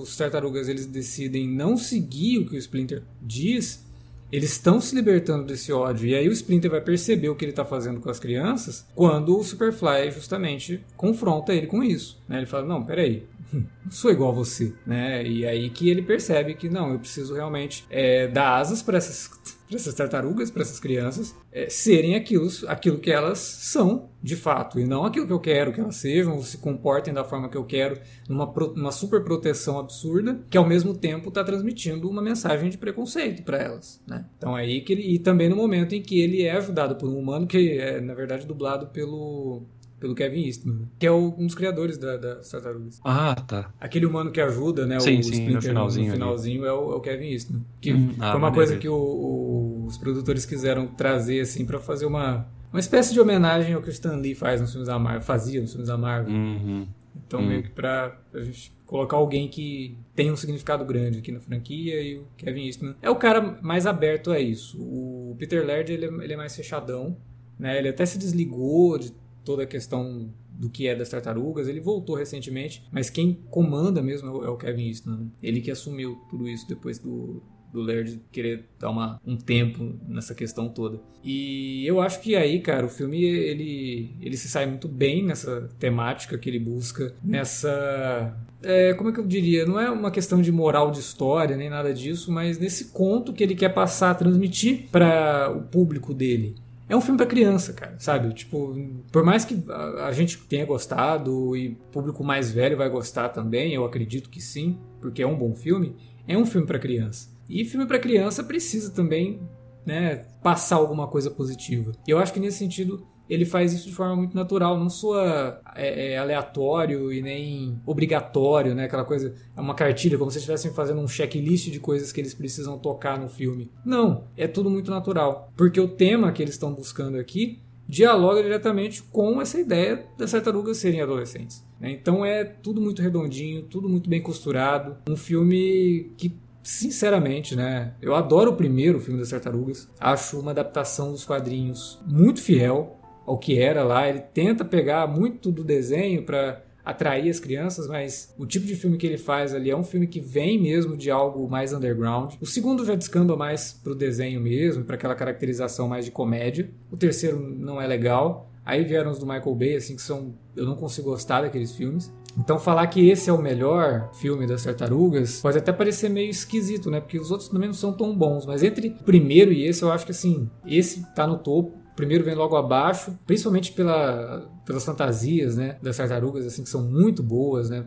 os 0.00 0.16
tartarugas 0.16 0.68
eles 0.68 0.86
decidem 0.86 1.48
não 1.48 1.76
seguir 1.76 2.38
o 2.38 2.46
que 2.46 2.54
o 2.54 2.58
Splinter 2.58 3.02
diz, 3.20 3.84
eles 4.30 4.52
estão 4.52 4.80
se 4.80 4.94
libertando 4.94 5.44
desse 5.44 5.72
ódio. 5.72 6.06
E 6.08 6.14
aí 6.14 6.28
o 6.28 6.32
Splinter 6.32 6.70
vai 6.70 6.80
perceber 6.80 7.28
o 7.30 7.34
que 7.36 7.44
ele 7.44 7.52
está 7.52 7.64
fazendo 7.64 8.00
com 8.00 8.10
as 8.10 8.18
crianças 8.20 8.86
quando 8.94 9.36
o 9.38 9.42
Superfly 9.44 10.10
justamente 10.12 10.80
confronta 10.96 11.52
ele 11.54 11.66
com 11.66 11.82
isso. 11.82 12.20
né? 12.28 12.38
Ele 12.38 12.46
fala, 12.46 12.64
não, 12.66 12.82
peraí, 12.84 13.24
não 13.52 13.90
sou 13.90 14.10
igual 14.10 14.30
a 14.30 14.34
você, 14.34 14.74
né? 14.86 15.26
E 15.26 15.46
aí 15.46 15.70
que 15.70 15.88
ele 15.88 16.02
percebe 16.02 16.54
que 16.54 16.68
não, 16.68 16.92
eu 16.92 16.98
preciso 16.98 17.34
realmente 17.34 17.86
é, 17.90 18.28
dar 18.28 18.56
asas 18.56 18.82
para 18.82 18.98
essas, 18.98 19.30
essas 19.72 19.94
tartarugas, 19.94 20.50
para 20.50 20.62
essas 20.62 20.80
crianças, 20.80 21.34
é, 21.52 21.68
serem 21.68 22.14
aquilo, 22.14 22.48
aquilo 22.66 22.98
que 22.98 23.10
elas 23.10 23.38
são 23.38 24.10
de 24.26 24.34
fato, 24.34 24.80
e 24.80 24.84
não 24.84 25.04
aquilo 25.04 25.24
que 25.24 25.32
eu 25.32 25.38
quero 25.38 25.72
que 25.72 25.80
elas 25.80 25.94
sejam, 25.94 26.34
ou 26.34 26.42
se 26.42 26.58
comportem 26.58 27.14
da 27.14 27.22
forma 27.22 27.48
que 27.48 27.56
eu 27.56 27.64
quero, 27.64 28.00
numa, 28.28 28.44
uma 28.74 28.90
super 28.90 29.22
proteção 29.22 29.78
absurda, 29.78 30.40
que 30.50 30.58
ao 30.58 30.66
mesmo 30.66 30.92
tempo 30.92 31.28
está 31.28 31.44
transmitindo 31.44 32.10
uma 32.10 32.20
mensagem 32.20 32.68
de 32.68 32.76
preconceito 32.76 33.44
para 33.44 33.58
elas, 33.58 34.02
né? 34.04 34.26
Então 34.36 34.56
aí 34.56 34.80
que 34.80 34.92
ele, 34.92 35.14
e 35.14 35.18
também 35.20 35.48
no 35.48 35.54
momento 35.54 35.94
em 35.94 36.02
que 36.02 36.20
ele 36.20 36.42
é 36.42 36.56
ajudado 36.56 36.96
por 36.96 37.08
um 37.08 37.16
humano 37.16 37.46
que 37.46 37.78
é 37.78 38.00
na 38.00 38.14
verdade 38.14 38.46
dublado 38.46 38.88
pelo 38.88 39.62
pelo 39.98 40.14
Kevin 40.14 40.44
Eastman, 40.44 40.88
que 40.98 41.06
é 41.06 41.10
o, 41.10 41.34
um 41.38 41.46
dos 41.46 41.54
criadores 41.54 41.96
da, 41.98 42.16
da 42.16 42.36
Tartarugas. 42.36 43.00
Ah, 43.04 43.34
tá. 43.34 43.72
Aquele 43.80 44.04
humano 44.06 44.30
que 44.30 44.40
ajuda, 44.40 44.86
né? 44.86 45.00
Sim, 45.00 45.18
o 45.20 45.22
sim, 45.24 45.30
Splinter 45.30 45.54
no 45.54 45.62
finalzinho 45.62 46.06
no 46.08 46.12
finalzinho 46.12 46.64
é 46.66 46.72
o, 46.72 46.92
é 46.92 46.96
o, 46.96 47.00
Kevin 47.00 47.30
Eastman. 47.30 47.64
Que 47.80 47.92
Hum, 47.94 48.10
foi 48.16 48.26
ah, 48.26 48.36
uma 48.36 48.52
coisa 48.52 48.76
que 48.76 48.88
o- 48.88 48.94
o- 48.94 49.84
os 49.86 49.96
produtores 49.98 50.44
quiseram 50.44 50.86
trazer, 50.86 51.40
assim, 51.40 51.64
pra 51.64 51.78
fazer 51.78 52.06
uma, 52.06 52.46
uma 52.72 52.80
espécie 52.80 53.12
de 53.14 53.20
homenagem 53.20 53.72
ao 53.74 53.80
que 53.82 53.88
o 53.88 53.90
Stan 53.90 54.16
Lee 54.16 54.34
faz 54.34 54.60
nos 54.60 54.70
filmes 54.70 54.88
da 54.88 54.98
Marvel, 54.98 55.22
fazia 55.22 55.60
nos 55.60 55.70
filmes 55.70 55.88
da 55.88 55.96
Marvel. 55.96 56.32
Uhum. 56.34 56.86
Então, 57.26 57.40
Hum. 57.40 57.46
meio 57.48 57.62
que 57.62 57.70
pra, 57.70 58.10
pra 58.30 58.42
gente 58.42 58.72
colocar 58.84 59.16
alguém 59.16 59.48
que 59.48 59.96
tem 60.14 60.30
um 60.30 60.36
significado 60.36 60.84
grande 60.84 61.18
aqui 61.18 61.32
na 61.32 61.40
franquia 61.40 62.00
e 62.00 62.18
o 62.18 62.26
Kevin 62.36 62.66
Eastman 62.66 62.94
é 63.02 63.10
o 63.10 63.16
cara 63.16 63.58
mais 63.62 63.84
aberto 63.86 64.30
a 64.30 64.38
isso. 64.38 64.78
O 64.80 65.34
Peter 65.38 65.66
Laird, 65.66 65.90
ele, 65.92 66.04
é- 66.04 66.24
ele 66.24 66.32
é 66.34 66.36
mais 66.36 66.54
fechadão, 66.54 67.16
né? 67.58 67.78
Ele 67.78 67.88
até 67.88 68.04
se 68.06 68.16
desligou 68.18 68.96
de 68.98 69.12
toda 69.46 69.62
a 69.62 69.66
questão 69.66 70.28
do 70.50 70.68
que 70.68 70.86
é 70.88 70.94
das 70.94 71.08
tartarugas, 71.08 71.68
ele 71.68 71.80
voltou 71.80 72.16
recentemente, 72.16 72.82
mas 72.90 73.08
quem 73.08 73.38
comanda 73.50 74.02
mesmo 74.02 74.28
é 74.28 74.32
o- 74.32 74.44
é 74.44 74.48
o 74.50 74.56
Kevin 74.56 74.88
Eastman, 74.88 75.16
né? 75.18 75.26
Ele 75.42 75.60
que 75.60 75.70
assumiu 75.70 76.16
tudo 76.28 76.48
isso 76.48 76.66
depois 76.68 76.98
do, 76.98 77.42
do 77.72 77.82
Laird 77.82 78.18
querer 78.32 78.64
dar 78.78 78.88
uma, 78.90 79.20
um 79.26 79.36
tempo 79.36 79.94
nessa 80.08 80.34
questão 80.34 80.68
toda. 80.68 80.98
E 81.22 81.84
eu 81.86 82.00
acho 82.00 82.20
que 82.22 82.34
aí, 82.34 82.60
cara, 82.60 82.86
o 82.86 82.88
filme 82.88 83.22
ele, 83.22 84.16
ele 84.20 84.36
se 84.36 84.48
sai 84.48 84.64
muito 84.66 84.88
bem 84.88 85.22
nessa 85.24 85.68
temática 85.78 86.38
que 86.38 86.48
ele 86.48 86.58
busca, 86.58 87.14
nessa. 87.22 88.34
é, 88.62 88.94
como 88.94 89.10
é 89.10 89.12
que 89.12 89.20
eu 89.20 89.26
diria? 89.26 89.66
Não 89.66 89.78
é 89.78 89.90
uma 89.90 90.10
questão 90.10 90.40
de 90.40 90.50
moral 90.50 90.90
de 90.90 91.00
história 91.00 91.56
nem 91.56 91.68
nada 91.68 91.92
disso, 91.92 92.32
mas 92.32 92.58
nesse 92.58 92.86
conto 92.92 93.32
que 93.32 93.42
ele 93.42 93.54
quer 93.54 93.70
passar, 93.74 94.14
transmitir 94.14 94.88
para 94.90 95.50
o 95.54 95.62
público 95.62 96.14
dele. 96.14 96.54
É 96.88 96.96
um 96.96 97.00
filme 97.00 97.16
pra 97.16 97.26
criança, 97.26 97.72
cara, 97.72 97.96
sabe? 97.98 98.32
Tipo, 98.32 98.74
por 99.10 99.24
mais 99.24 99.44
que 99.44 99.62
a, 100.04 100.12
gente 100.12 100.38
tenha 100.46 100.64
gostado 100.64 101.56
e 101.56 101.74
público 101.90 102.22
mais 102.22 102.50
velho 102.50 102.76
vai 102.76 102.88
gostar 102.88 103.30
também, 103.30 103.74
eu 103.74 103.84
acredito 103.84 104.30
que 104.30 104.40
sim, 104.40 104.78
porque 105.00 105.22
é 105.22 105.26
um 105.26 105.36
bom 105.36 105.54
filme, 105.54 105.96
é 106.28 106.38
um 106.38 106.46
filme 106.46 106.66
pra 106.66 106.78
criança. 106.78 107.28
E 107.48 107.64
filme 107.64 107.86
pra 107.86 107.98
criança 107.98 108.44
precisa 108.44 108.92
também, 108.92 109.40
né, 109.84 110.26
passar 110.42 110.76
alguma 110.76 111.08
coisa 111.08 111.30
positiva. 111.30 111.92
E 112.06 112.10
eu 112.10 112.18
acho 112.18 112.32
que 112.32 112.40
nesse 112.40 112.58
sentido 112.58 113.06
ele 113.28 113.44
faz 113.44 113.72
isso 113.72 113.88
de 113.88 113.94
forma 113.94 114.16
muito 114.16 114.34
natural, 114.34 114.78
não 114.78 114.88
soa 114.88 115.60
é, 115.74 116.12
é, 116.12 116.18
aleatório 116.18 117.12
e 117.12 117.20
nem 117.22 117.78
obrigatório, 117.84 118.74
né? 118.74 118.84
Aquela 118.84 119.04
coisa, 119.04 119.34
é 119.56 119.60
uma 119.60 119.74
cartilha, 119.74 120.18
como 120.18 120.30
se 120.30 120.38
estivessem 120.38 120.72
fazendo 120.72 121.00
um 121.00 121.08
checklist 121.08 121.70
de 121.70 121.80
coisas 121.80 122.12
que 122.12 122.20
eles 122.20 122.34
precisam 122.34 122.78
tocar 122.78 123.18
no 123.18 123.28
filme. 123.28 123.70
Não, 123.84 124.24
é 124.36 124.46
tudo 124.46 124.70
muito 124.70 124.90
natural. 124.90 125.52
Porque 125.56 125.80
o 125.80 125.88
tema 125.88 126.32
que 126.32 126.42
eles 126.42 126.54
estão 126.54 126.72
buscando 126.72 127.18
aqui 127.18 127.60
dialoga 127.88 128.42
diretamente 128.42 129.02
com 129.02 129.40
essa 129.40 129.60
ideia 129.60 130.04
das 130.18 130.32
tartarugas 130.32 130.78
serem 130.78 131.00
adolescentes. 131.00 131.64
né? 131.80 131.90
Então 131.92 132.24
é 132.24 132.44
tudo 132.44 132.80
muito 132.80 133.00
redondinho, 133.00 133.62
tudo 133.62 133.88
muito 133.88 134.10
bem 134.10 134.20
costurado. 134.20 134.96
Um 135.08 135.16
filme 135.16 136.10
que 136.16 136.36
sinceramente, 136.66 137.54
né? 137.54 137.94
Eu 138.02 138.14
adoro 138.16 138.50
o 138.50 138.56
primeiro 138.56 138.98
filme 138.98 139.20
das 139.20 139.30
Tartarugas. 139.30 139.88
Acho 140.00 140.40
uma 140.40 140.50
adaptação 140.50 141.12
dos 141.12 141.24
quadrinhos 141.24 142.00
muito 142.04 142.42
fiel 142.42 142.95
ao 143.26 143.36
que 143.36 143.58
era 143.58 143.82
lá. 143.82 144.08
Ele 144.08 144.20
tenta 144.20 144.64
pegar 144.64 145.06
muito 145.06 145.50
do 145.50 145.64
desenho 145.64 146.22
para 146.24 146.62
atrair 146.84 147.28
as 147.28 147.40
crianças, 147.40 147.88
mas 147.88 148.32
o 148.38 148.46
tipo 148.46 148.64
de 148.64 148.76
filme 148.76 148.96
que 148.96 149.04
ele 149.04 149.18
faz 149.18 149.52
ali 149.52 149.70
é 149.70 149.76
um 149.76 149.82
filme 149.82 150.06
que 150.06 150.20
vem 150.20 150.62
mesmo 150.62 150.96
de 150.96 151.10
algo 151.10 151.48
mais 151.50 151.72
underground. 151.72 152.34
O 152.40 152.46
segundo 152.46 152.84
já 152.84 152.94
descamba 152.94 153.36
mais 153.36 153.72
pro 153.72 153.92
desenho 153.92 154.40
mesmo, 154.40 154.84
para 154.84 154.94
aquela 154.94 155.16
caracterização 155.16 155.88
mais 155.88 156.04
de 156.04 156.12
comédia. 156.12 156.70
O 156.88 156.96
terceiro 156.96 157.40
não 157.40 157.82
é 157.82 157.86
legal. 157.88 158.52
Aí 158.64 158.84
vieram 158.84 159.10
os 159.10 159.18
do 159.18 159.26
Michael 159.26 159.54
Bay, 159.54 159.76
assim, 159.76 159.96
que 159.96 160.02
são. 160.02 160.34
Eu 160.56 160.64
não 160.64 160.76
consigo 160.76 161.10
gostar 161.10 161.42
daqueles 161.42 161.74
filmes. 161.74 162.12
Então 162.38 162.58
falar 162.58 162.86
que 162.88 163.08
esse 163.08 163.30
é 163.30 163.32
o 163.32 163.40
melhor 163.40 164.10
filme 164.12 164.46
das 164.46 164.62
tartarugas 164.62 165.40
pode 165.40 165.56
até 165.56 165.72
parecer 165.72 166.10
meio 166.10 166.28
esquisito, 166.28 166.90
né? 166.90 167.00
Porque 167.00 167.18
os 167.18 167.30
outros 167.30 167.48
também 167.48 167.68
não 167.68 167.74
são 167.74 167.92
tão 167.92 168.14
bons. 168.14 168.44
Mas 168.44 168.62
entre 168.62 168.88
o 168.88 169.04
primeiro 169.04 169.52
e 169.52 169.66
esse, 169.66 169.82
eu 169.82 169.90
acho 169.90 170.04
que 170.04 170.12
assim, 170.12 170.50
esse 170.66 171.02
tá 171.14 171.26
no 171.26 171.38
topo. 171.38 171.85
Primeiro 171.96 172.22
vem 172.22 172.34
logo 172.34 172.54
abaixo, 172.56 173.18
principalmente 173.26 173.72
pela, 173.72 174.46
pelas 174.66 174.84
fantasias, 174.84 175.56
né? 175.56 175.78
Das 175.82 175.96
tartarugas, 175.96 176.46
assim, 176.46 176.62
que 176.62 176.68
são 176.68 176.82
muito 176.82 177.22
boas, 177.22 177.70
né? 177.70 177.86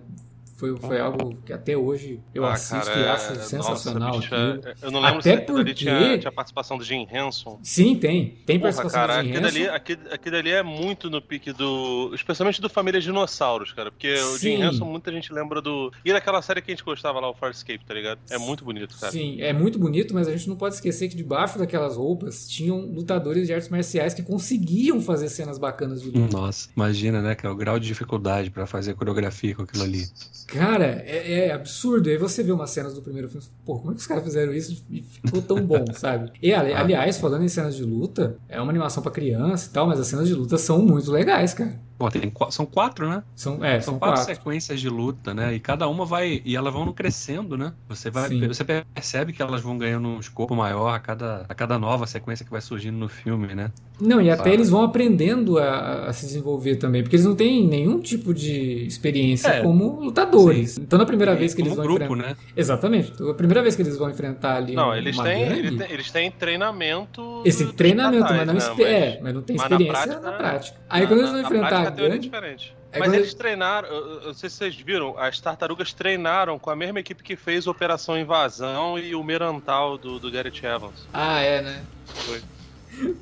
Foi, 0.60 0.76
foi 0.78 1.00
algo 1.00 1.38
que 1.46 1.54
até 1.54 1.78
hoje 1.78 2.20
eu 2.36 2.44
Ah, 2.46 2.52
assisto 2.54 2.86
cara, 2.86 3.00
e 3.00 3.04
é- 3.04 3.10
acho 3.10 3.36
sensacional. 3.46 4.10
Nossa, 4.10 4.20
bicho, 4.20 4.36
aquilo. 4.36 4.68
é- 4.68 4.76
eu 4.82 4.92
não 4.92 5.00
lembro 5.00 5.20
Até 5.20 5.38
se 5.38 5.42
porque- 5.46 5.74
tinha, 5.74 6.18
tinha 6.18 6.32
participação 6.34 6.78
do 6.78 6.84
Jim 6.84 7.08
Henson. 7.12 7.58
Sim, 7.64 7.96
tem. 7.96 8.38
Tem 8.46 8.60
Porra, 8.60 8.74
participação 8.74 9.00
cara, 9.08 9.22
de 9.22 9.28
Jim 9.30 9.34
aquilo 9.36 9.48
Henson. 9.48 9.58
ali, 9.58 9.70
aquilo, 9.70 10.02
aquilo 10.12 10.36
ali 10.36 10.52
é 10.52 10.62
muito 10.62 11.10
no 11.10 11.22
pique 11.22 11.54
do. 11.54 12.12
Especialmente 12.14 12.60
do 12.60 12.70
Família 12.70 13.00
Dinossauros, 13.00 13.72
cara. 13.72 13.90
Porque 13.90 14.12
o 14.14 14.38
Jim 14.38 14.58
Sim. 14.58 14.64
Henson, 14.64 14.84
muita 14.86 15.12
gente 15.14 15.32
lembra 15.32 15.62
do. 15.62 15.92
E 16.04 16.12
daquela 16.12 16.42
série 16.42 16.62
que 16.62 16.72
a 16.72 16.76
gente 16.76 16.84
gostava 16.84 17.22
lá, 17.22 17.30
o 17.30 17.34
Farscape, 17.34 17.86
tá 17.86 17.94
ligado? 17.94 18.20
É 18.30 18.38
muito 18.38 18.66
bonito, 18.66 18.98
cara. 19.00 19.12
Sim, 19.14 19.42
é 19.42 19.54
muito 19.54 19.80
bonito, 19.80 20.14
mas 20.14 20.28
a 20.28 20.32
gente 20.36 20.50
não 20.50 20.58
pode 20.58 20.76
esquecer 20.76 21.08
que 21.08 21.16
debaixo 21.16 21.58
daquelas 21.58 21.96
roupas 21.96 22.50
tinham 22.50 22.80
lutadores 22.82 23.48
de 23.48 23.54
artes 23.54 23.70
marciais 23.70 24.14
que 24.14 24.22
conseguiam 24.24 25.00
fazer 25.02 25.30
cenas 25.30 25.58
bacanas 25.58 26.02
de 26.02 26.10
luta. 26.12 26.36
Nossa, 26.38 26.68
imagina, 26.76 27.22
né, 27.22 27.34
que 27.36 27.46
é 27.46 27.50
o 27.50 27.56
grau 27.56 27.80
de 27.80 27.88
dificuldade 27.88 28.50
pra 28.52 28.66
fazer 28.68 28.94
coreografia 28.96 29.56
com 29.56 29.62
aquilo 29.64 29.84
ali. 29.84 30.04
Cara, 30.52 31.04
é, 31.06 31.46
é 31.48 31.52
absurdo. 31.52 32.10
Aí 32.10 32.18
você 32.18 32.42
vê 32.44 32.52
umas 32.52 32.70
cenas 32.72 32.94
do 32.94 33.02
primeiro 33.02 33.30
filme, 33.30 33.46
pô, 33.66 33.78
como 33.80 33.92
é 33.92 33.94
que 33.94 34.02
os 34.02 34.08
caras 34.08 34.24
fizeram 34.24 34.54
isso 34.54 34.84
e 34.90 35.02
ficou 35.02 35.42
tão 35.42 35.62
bom, 35.66 35.86
sabe? 35.94 36.32
E 36.42 36.52
Ah. 36.54 36.62
aliás, 36.80 37.18
falando 37.18 37.44
em 37.44 37.48
cenas 37.50 37.76
de 37.76 37.84
luta, 37.84 38.38
é 38.48 38.60
uma 38.60 38.70
animação 38.72 39.02
pra 39.04 39.12
criança 39.12 39.70
e 39.70 39.74
tal, 39.74 39.86
mas 39.88 40.00
as 40.00 40.08
cenas 40.08 40.28
de 40.28 40.34
luta 40.34 40.58
são 40.58 40.82
muito 40.82 41.12
legais, 41.12 41.54
cara. 41.54 41.80
Pô, 42.00 42.10
tem 42.10 42.32
são 42.50 42.66
quatro, 42.66 43.10
né? 43.10 43.22
São, 43.36 43.64
é, 43.64 43.82
São 43.82 43.92
são 43.94 44.00
quatro, 44.00 44.16
quatro. 44.22 44.34
sequências 44.34 44.80
de 44.80 44.88
luta, 44.90 45.34
né? 45.34 45.54
E 45.54 45.60
cada 45.60 45.86
uma 45.90 46.06
vai. 46.06 46.42
E 46.46 46.56
elas 46.56 46.72
vão 46.74 46.94
crescendo, 46.94 47.58
né? 47.58 47.74
Você 47.90 48.10
vai. 48.10 48.30
Sim. 48.30 48.48
Você 48.48 48.64
percebe 48.64 49.34
que 49.34 49.42
elas 49.42 49.60
vão 49.62 49.78
ganhando 49.78 50.08
um 50.08 50.18
escopo 50.20 50.56
maior 50.56 50.96
a 50.96 51.00
cada, 51.00 51.46
a 51.50 51.54
cada 51.54 51.78
nova 51.78 52.08
sequência 52.08 52.46
que 52.46 52.52
vai 52.52 52.62
surgindo 52.62 52.98
no 52.98 53.10
filme, 53.10 53.54
né? 53.54 53.70
Não, 54.00 54.22
e 54.22 54.32
até 54.32 54.54
eles 54.54 54.70
vão 54.70 54.82
aprendendo 54.84 55.58
a, 55.60 56.06
a 56.06 56.14
se 56.14 56.26
desenvolver 56.26 56.78
também, 56.78 57.04
porque 57.04 57.18
eles 57.18 57.26
não 57.26 57.36
têm 57.36 57.68
nenhum 57.68 58.00
tipo 58.00 58.34
de 58.34 58.86
experiência 58.88 59.50
É, 59.50 59.62
como 59.62 60.00
lutadores. 60.00 60.78
Então, 60.78 60.98
na 60.98 61.06
primeira 61.06 61.36
vez 61.36 61.54
que 61.54 61.62
eles 61.62 61.74
Como 61.74 61.84
vão 61.86 61.98
grupo, 61.98 62.14
enfrentar. 62.14 62.30
né? 62.30 62.38
Exatamente. 62.56 63.12
Então, 63.14 63.30
a 63.30 63.34
primeira 63.34 63.62
vez 63.62 63.76
que 63.76 63.82
eles 63.82 63.98
vão 63.98 64.10
enfrentar 64.10 64.56
ali 64.56 64.74
Não, 64.74 64.96
eles 64.96 65.18
gangue, 65.18 65.30
têm, 65.30 65.42
eles 65.60 65.78
têm, 65.78 65.92
eles 65.92 66.12
têm 66.12 66.32
treinamento. 66.32 67.42
Esse 67.44 67.66
treinamento, 67.74 68.24
mas 68.34 68.48
não, 68.48 68.56
expe- 68.58 68.84
né? 68.84 68.92
é, 68.92 69.20
mas 69.22 69.34
não 69.34 69.42
tem 69.42 69.58
mas 69.58 69.70
na 69.70 69.76
experiência 69.76 70.08
prática- 70.08 70.32
na 70.32 70.38
prática. 70.38 70.78
Aí 70.90 71.02
Na- 71.02 71.08
quando 71.08 71.20
eles 71.20 71.32
na- 71.32 71.42
vão 71.42 71.42
na 71.42 71.48
enfrentar 71.58 71.89
prática, 71.90 71.94
a 71.94 71.96
teoria 71.96 72.16
é 72.16 72.20
diferente. 72.20 72.74
Aí 72.92 73.00
Mas 73.00 73.14
eles- 73.14 73.34
treinaram, 73.36 73.88
eu, 73.88 74.10
eu 74.22 74.28
não 74.28 74.34
sei 74.34 74.50
se 74.50 74.56
vocês 74.56 74.76
viram, 74.76 75.16
as 75.18 75.40
tartarugas 75.40 75.94
treinaram 75.94 76.58
com 76.58 76.70
a 76.72 76.76
mesma 76.76 77.00
equipe 77.00 77.22
que 77.24 77.36
fez 77.36 77.68
Operação 77.68 78.18
Invasão 78.18 78.98
e 78.98 79.14
o 79.14 79.24
Merantal 79.24 79.98
do, 79.98 80.20
do 80.20 80.32
Garrett 80.32 80.66
Evans. 80.66 81.08
Ah, 81.14 81.40
é, 81.40 81.62
né? 81.62 81.84
Foi. 82.26 82.42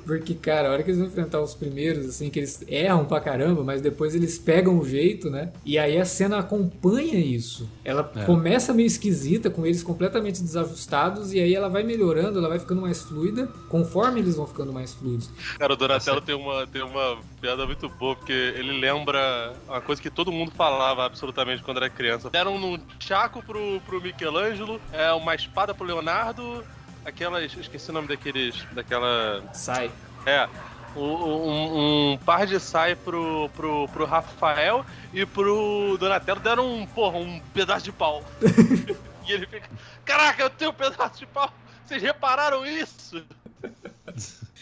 Porque, 0.04 0.34
cara, 0.34 0.68
a 0.68 0.72
hora 0.72 0.82
que 0.82 0.90
eles 0.90 0.98
vão 0.98 1.08
enfrentar 1.08 1.40
os 1.40 1.54
primeiros, 1.54 2.06
assim, 2.06 2.30
que 2.30 2.38
eles 2.38 2.62
erram 2.66 3.04
pra 3.04 3.20
caramba, 3.20 3.62
mas 3.62 3.80
depois 3.80 4.14
eles 4.14 4.38
pegam 4.38 4.78
o 4.78 4.86
jeito, 4.88 5.30
né? 5.30 5.52
E 5.64 5.78
aí 5.78 5.98
a 5.98 6.04
cena 6.04 6.38
acompanha 6.38 7.18
isso. 7.18 7.68
Ela 7.84 8.10
É. 8.16 8.24
começa 8.24 8.72
meio 8.72 8.86
esquisita, 8.86 9.50
com 9.50 9.64
eles 9.66 9.82
completamente 9.82 10.42
desajustados, 10.42 11.32
e 11.32 11.40
aí 11.40 11.54
ela 11.54 11.68
vai 11.68 11.82
melhorando, 11.82 12.38
ela 12.38 12.48
vai 12.48 12.58
ficando 12.58 12.80
mais 12.80 13.02
fluida, 13.02 13.46
conforme 13.68 14.20
eles 14.20 14.36
vão 14.36 14.46
ficando 14.46 14.72
mais 14.72 14.94
fluidos. 14.94 15.30
Cara, 15.58 15.72
o 15.72 15.76
Donatello 15.76 16.20
tem 16.20 16.34
uma, 16.34 16.66
tem 16.66 16.82
uma 16.82 17.18
piada 17.40 17.64
muito 17.66 17.88
boa, 17.88 18.16
porque 18.16 18.32
ele 18.32 18.80
lembra 18.80 19.52
uma 19.66 19.80
coisa 19.80 20.00
que 20.00 20.10
todo 20.10 20.32
mundo 20.32 20.50
falava 20.56 21.04
absolutamente 21.04 21.62
quando 21.62 21.76
era 21.78 21.90
criança. 21.90 22.30
Deram 22.30 22.56
um 22.56 22.78
chaco 22.98 23.42
pro, 23.44 23.80
pro 23.86 24.00
Michelangelo, 24.00 24.80
é, 24.92 25.12
uma 25.12 25.34
espada 25.34 25.74
pro 25.74 25.86
Leonardo, 25.86 26.64
aquelas. 27.08 27.54
Esqueci 27.56 27.90
o 27.90 27.92
nome 27.92 28.08
daqueles. 28.08 28.64
daquela. 28.72 29.42
Sai. 29.54 29.90
É. 30.26 30.48
o- 30.96 31.00
Um, 31.00 32.12
um 32.14 32.18
par 32.18 32.46
de 32.46 32.58
sai 32.58 32.94
pro, 32.96 33.48
pro, 33.54 33.86
pro 33.88 34.04
Rafael 34.06 34.84
e 35.12 35.24
pro 35.26 35.96
Donatello 35.98 36.40
deram 36.40 36.66
um, 36.74 36.86
porra, 36.86 37.18
um 37.18 37.40
pedaço 37.54 37.84
de 37.84 37.92
pau. 37.92 38.22
e 39.26 39.32
ele 39.32 39.46
fica. 39.46 39.68
Caraca, 40.04 40.42
eu 40.42 40.50
tenho 40.50 40.70
um 40.70 40.74
pedaço 40.74 41.18
de 41.18 41.26
pau! 41.26 41.52
Vocês 41.84 42.02
repararam 42.02 42.66
isso? 42.66 43.24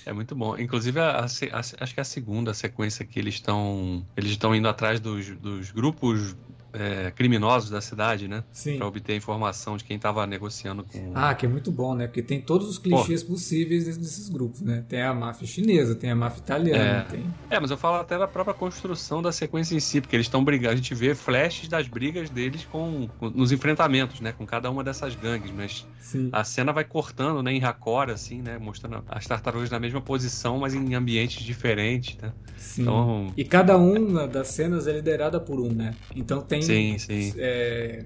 É 0.04 0.12
muito 0.12 0.34
bom. 0.34 0.56
Inclusive, 0.58 1.00
a- 1.00 1.20
a 1.20 1.24
a- 1.24 1.60
acho 1.60 1.94
que 1.94 2.00
é 2.00 2.02
a 2.02 2.04
segunda 2.04 2.54
sequência 2.54 3.04
que 3.04 3.18
eles 3.18 3.34
estão. 3.34 4.04
Eles 4.16 4.30
estão 4.32 4.54
indo 4.54 4.68
atrás 4.68 5.00
dos, 5.00 5.28
dos 5.36 5.70
grupos 5.72 6.36
é, 6.78 7.10
criminosos 7.10 7.70
da 7.70 7.80
cidade, 7.80 8.28
né? 8.28 8.44
Sim. 8.52 8.76
Pra 8.78 8.86
obter 8.86 9.16
informação 9.16 9.76
de 9.76 9.84
quem 9.84 9.98
tava 9.98 10.26
negociando 10.26 10.84
com. 10.84 11.12
Ah, 11.14 11.34
que 11.34 11.46
é 11.46 11.48
muito 11.48 11.72
bom, 11.72 11.94
né? 11.94 12.06
Porque 12.06 12.22
tem 12.22 12.40
todos 12.40 12.68
os 12.68 12.78
clichês 12.78 13.22
possíveis 13.22 13.84
dentro 13.86 14.00
desses 14.00 14.28
grupos, 14.28 14.60
né? 14.60 14.84
Tem 14.88 15.02
a 15.02 15.14
máfia 15.14 15.46
chinesa, 15.46 15.94
tem 15.94 16.10
a 16.10 16.14
máfia 16.16 16.40
italiana, 16.40 17.00
É. 17.00 17.02
tem. 17.10 17.24
É, 17.50 17.58
mas 17.58 17.70
eu 17.70 17.76
falo 17.76 17.96
até 17.96 18.18
da 18.18 18.28
própria 18.28 18.54
construção 18.54 19.22
da 19.22 19.32
sequência 19.32 19.74
em 19.74 19.80
si, 19.80 20.00
porque 20.00 20.14
eles 20.16 20.26
estão 20.26 20.44
brigando. 20.44 20.72
A 20.74 20.76
gente 20.76 20.94
vê 20.94 21.14
flashes 21.14 21.68
das 21.68 21.88
brigas 21.88 22.28
deles 22.30 22.64
com, 22.70 23.08
com- 23.18 23.30
nos 23.30 23.52
enfrentamentos, 23.52 24.20
né? 24.20 24.32
Com 24.32 24.44
cada 24.46 24.70
uma 24.70 24.84
dessas 24.84 25.14
gangues, 25.14 25.50
mas 25.50 25.86
Sim. 26.00 26.28
a 26.32 26.44
cena 26.44 26.72
vai 26.72 26.84
cortando, 26.84 27.42
né? 27.42 27.52
Em 27.52 27.58
raccord, 27.58 28.12
assim, 28.12 28.42
né? 28.42 28.58
Mostrando 28.58 29.02
as 29.08 29.26
tartarugas 29.26 29.70
na 29.70 29.80
mesma 29.80 30.00
posição, 30.00 30.58
mas 30.58 30.74
em 30.74 30.94
ambientes 30.94 31.42
diferentes, 31.44 32.16
né? 32.20 32.32
sim. 32.56 32.82
Então, 32.82 33.32
E 33.36 33.44
cada 33.44 33.76
uma 33.76 34.26
das 34.26 34.48
cenas 34.48 34.86
é 34.86 34.92
liderada 34.92 35.38
por 35.40 35.60
um, 35.60 35.70
né? 35.72 35.94
Então 36.14 36.40
tem 36.40 36.60
sim, 36.66 36.98
sim. 36.98 37.34
é, 37.38 38.04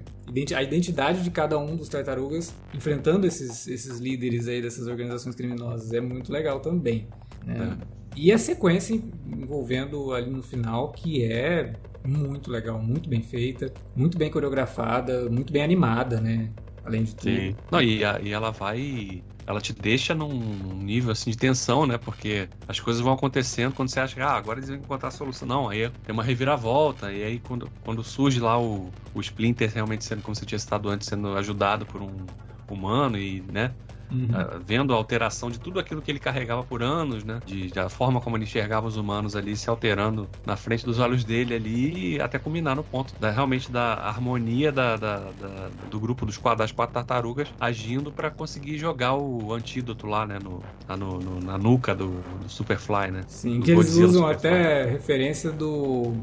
a 0.55 0.63
identidade 0.63 1.23
de 1.23 1.29
cada 1.31 1.57
um 1.57 1.75
dos 1.75 1.89
tartarugas 1.89 2.53
enfrentando 2.73 3.27
esses, 3.27 3.67
esses 3.67 3.99
líderes 3.99 4.47
aí 4.47 4.61
dessas 4.61 4.87
organizações 4.87 5.35
criminosas 5.35 5.91
é 5.91 5.99
muito 6.01 6.31
legal 6.31 6.59
também. 6.59 7.07
né? 7.45 7.77
E 8.15 8.31
a 8.31 8.37
sequência 8.37 8.99
envolvendo 9.27 10.13
ali 10.13 10.29
no 10.29 10.43
final 10.43 10.91
que 10.91 11.23
é 11.23 11.73
muito 12.05 12.51
legal, 12.51 12.81
muito 12.81 13.07
bem 13.09 13.21
feita, 13.21 13.71
muito 13.95 14.17
bem 14.17 14.29
coreografada, 14.29 15.29
muito 15.29 15.51
bem 15.53 15.63
animada, 15.63 16.19
né? 16.19 16.49
Além 16.83 17.03
de 17.03 17.15
tudo. 17.15 17.29
Sim. 17.29 17.55
Não, 17.71 17.81
e, 17.81 18.03
a- 18.03 18.19
e 18.21 18.31
ela 18.31 18.49
vai. 18.51 19.21
Ela 19.45 19.59
te 19.59 19.73
deixa 19.73 20.13
num 20.13 20.75
nível 20.75 21.11
assim 21.11 21.31
de 21.31 21.37
tensão, 21.37 21.85
né? 21.85 21.97
Porque 21.97 22.47
as 22.67 22.79
coisas 22.79 23.01
vão 23.01 23.13
acontecendo 23.13 23.73
quando 23.73 23.89
você 23.89 23.99
acha 23.99 24.15
que 24.15 24.21
ah, 24.21 24.31
agora 24.31 24.59
eles 24.59 24.69
vão 24.69 24.77
encontrar 24.77 25.09
a 25.09 25.11
solução. 25.11 25.47
Não, 25.47 25.69
aí 25.69 25.89
tem 26.03 26.13
uma 26.13 26.23
reviravolta. 26.23 27.11
E 27.11 27.23
aí 27.23 27.39
quando, 27.39 27.69
quando 27.81 28.03
surge 28.03 28.39
lá 28.39 28.59
o, 28.59 28.91
o 29.13 29.21
Splinter 29.21 29.71
realmente 29.73 30.05
sendo, 30.05 30.21
como 30.21 30.35
você 30.35 30.45
tinha 30.45 30.59
citado 30.59 30.89
antes, 30.89 31.07
sendo 31.07 31.35
ajudado 31.37 31.85
por 31.85 32.01
um 32.01 32.25
humano 32.69 33.17
e, 33.17 33.41
né? 33.51 33.73
Uhum. 34.11 34.27
ah, 34.33 34.59
vendo 34.65 34.93
a 34.93 34.97
alteração 34.97 35.49
de 35.49 35.59
tudo 35.59 35.79
aquilo 35.79 36.01
que 36.01 36.11
ele 36.11 36.19
carregava 36.19 36.63
por 36.63 36.83
anos, 36.83 37.23
né? 37.23 37.39
De, 37.45 37.69
da 37.69 37.89
forma 37.89 38.19
como 38.21 38.35
ele 38.37 38.43
enxergava 38.43 38.87
os 38.87 38.97
humanos 38.97 39.35
ali 39.35 39.55
se 39.55 39.69
alterando 39.69 40.27
na 40.45 40.55
frente 40.57 40.85
dos 40.85 40.99
olhos 40.99 41.23
dele 41.23 41.53
ali, 41.55 42.15
e 42.15 42.21
até 42.21 42.37
culminar 42.39 42.75
no 42.75 42.83
ponto 42.83 43.13
da, 43.19 43.31
realmente 43.31 43.71
da 43.71 43.93
harmonia 43.95 44.71
da, 44.71 44.97
da- 44.97 45.31
da- 45.31 45.69
do 45.89 45.99
grupo 45.99 46.25
dos 46.25 46.37
quatro, 46.37 46.59
das 46.59 46.71
quatro 46.71 46.93
tartarugas 46.93 47.53
agindo 47.59 48.11
para 48.11 48.29
conseguir 48.29 48.77
jogar 48.77 49.15
o 49.15 49.53
antídoto 49.53 50.07
lá, 50.07 50.25
né? 50.25 50.39
No, 50.43 50.61
lá 50.87 50.97
no- 50.97 51.19
no- 51.19 51.39
na 51.41 51.57
nuca 51.57 51.95
do, 51.95 52.21
do 52.21 52.49
Superfly, 52.49 53.11
né? 53.11 53.21
Sim, 53.27 53.59
Do 53.59 53.65
que 53.65 53.71
eles 53.71 53.85
Godzilla 53.85 54.07
usam 54.09 54.21
Superfly. 54.23 54.49
até 54.49 54.85
referência 54.85 55.51
do 55.51 56.13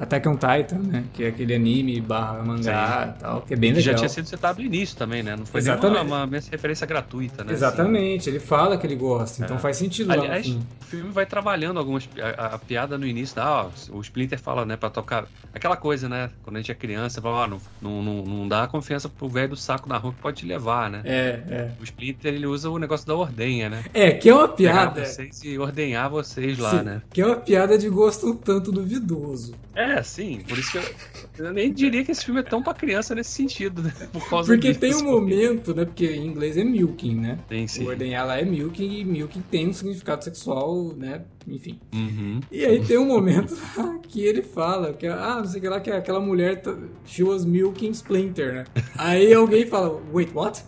Attack 0.00 0.28
on 0.28 0.34
Titan, 0.36 0.78
né? 0.78 1.04
Que 1.12 1.24
é 1.24 1.28
aquele 1.28 1.54
anime 1.54 2.00
barra 2.00 2.42
mangá 2.42 3.14
e 3.16 3.20
tal, 3.20 3.42
que 3.42 3.54
é 3.54 3.56
bem 3.56 3.70
legal. 3.72 3.84
já 3.84 3.94
tinha 3.94 4.08
sido 4.08 4.26
citado 4.26 4.58
no 4.60 4.64
início 4.66 4.96
também, 4.96 5.22
né? 5.22 5.36
Não 5.36 5.44
foi 5.46 5.60
Exatamente. 5.60 6.06
uma, 6.06 6.24
uma 6.24 6.38
referência 6.50 6.86
gratuita, 6.86 7.44
né? 7.44 7.52
Exatamente, 7.52 8.28
ele 8.30 8.40
fala 8.40 8.76
que 8.78 8.86
ele 8.86 8.96
gosta, 8.96 9.44
então 9.44 9.56
É. 9.56 9.58
faz 9.60 9.76
sentido 9.76 10.08
lá 10.08 10.14
Aliás, 10.14 10.46
fim. 10.46 10.58
o 10.80 10.84
filme 10.84 11.10
vai 11.10 11.26
trabalhando 11.26 11.78
algumas. 11.78 12.08
A, 12.38 12.54
a- 12.54 12.58
piada 12.58 12.96
no 12.96 13.06
início, 13.06 13.40
ah, 13.42 13.66
ó, 13.90 13.96
o 13.96 14.00
Splinter 14.00 14.38
fala, 14.38 14.64
né, 14.64 14.76
pra 14.76 14.88
tocar. 14.90 15.24
Aquela 15.52 15.76
coisa, 15.76 16.08
né? 16.08 16.30
Quando 16.44 16.56
a 16.56 16.60
gente 16.60 16.70
é 16.70 16.74
criança, 16.74 17.20
fala, 17.20 17.36
ó, 17.44 17.46
não, 17.46 17.60
não, 17.82 18.02
não, 18.02 18.24
não 18.24 18.48
dá 18.48 18.66
confiança 18.68 19.08
pro 19.08 19.28
velho 19.28 19.48
do 19.50 19.56
saco 19.56 19.88
na 19.88 19.96
rua 19.98 20.12
que 20.12 20.20
pode 20.20 20.36
te 20.38 20.46
levar, 20.46 20.88
né? 20.90 21.00
É, 21.04 21.40
é. 21.48 21.70
O 21.80 21.84
Splinter, 21.84 22.32
ele 22.32 22.46
usa 22.46 22.70
o 22.70 22.78
negócio 22.78 23.06
da 23.06 23.14
ordenha, 23.16 23.68
né? 23.68 23.84
É, 23.92 24.12
que 24.12 24.28
é 24.28 24.34
uma 24.34 24.46
Pegar 24.48 24.92
piada. 24.92 25.04
vocês 25.04 25.42
e 25.44 25.58
ordenhar 25.58 26.08
vocês 26.08 26.58
lá, 26.58 26.70
Sim, 26.78 26.82
né? 26.84 27.02
Que 27.12 27.20
é 27.22 27.26
uma 27.26 27.36
piada 27.36 27.76
de 27.76 27.88
gosto 27.88 28.28
um 28.30 28.36
tanto 28.36 28.70
duvidoso. 28.70 29.54
É, 29.74 29.89
sim. 30.02 30.40
Por 30.48 30.58
isso 30.58 30.72
que 30.72 30.78
eu, 30.78 31.46
eu 31.46 31.52
nem 31.52 31.72
diria 31.72 32.04
que 32.04 32.12
esse 32.12 32.24
filme 32.24 32.40
é 32.40 32.42
tão 32.42 32.62
pra 32.62 32.74
criança 32.74 33.14
nesse 33.14 33.30
sentido, 33.30 33.82
né? 33.82 33.92
Por 34.12 34.28
causa 34.28 34.52
Porque 34.52 34.74
tem 34.74 34.94
um 34.94 35.04
momento, 35.04 35.74
né? 35.74 35.84
Porque 35.84 36.06
em 36.06 36.26
inglês 36.26 36.56
é 36.56 36.64
milking, 36.64 37.16
né? 37.16 37.38
Tem 37.48 37.66
sim. 37.66 37.84
O 37.84 37.88
ordenhar 37.88 38.26
lá 38.26 38.38
é 38.38 38.44
milking 38.44 38.98
e 39.00 39.04
milking 39.04 39.42
tem 39.50 39.68
um 39.68 39.72
significado 39.72 40.24
sexual, 40.24 40.94
né? 40.96 41.22
Enfim. 41.46 41.78
Uhum. 41.92 42.40
E 42.50 42.64
aí 42.64 42.84
tem 42.84 42.98
um 42.98 43.06
momento 43.06 43.56
que 44.08 44.20
ele 44.24 44.42
fala 44.42 44.92
que, 44.92 45.06
ah, 45.06 45.36
não 45.38 45.44
sei 45.46 45.58
o 45.58 45.62
que 45.62 45.68
lá, 45.68 45.80
que 45.80 45.90
aquela 45.90 46.20
mulher, 46.20 46.60
tá- 46.62 46.76
she 47.04 47.22
was 47.22 47.44
milking 47.44 47.90
Splinter, 47.90 48.52
né? 48.52 48.64
Aí 48.96 49.32
alguém 49.32 49.66
fala, 49.66 50.00
wait, 50.12 50.30
what? 50.34 50.62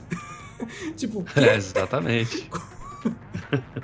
tipo, 0.96 1.24
É, 1.36 1.56
exatamente. 1.56 2.48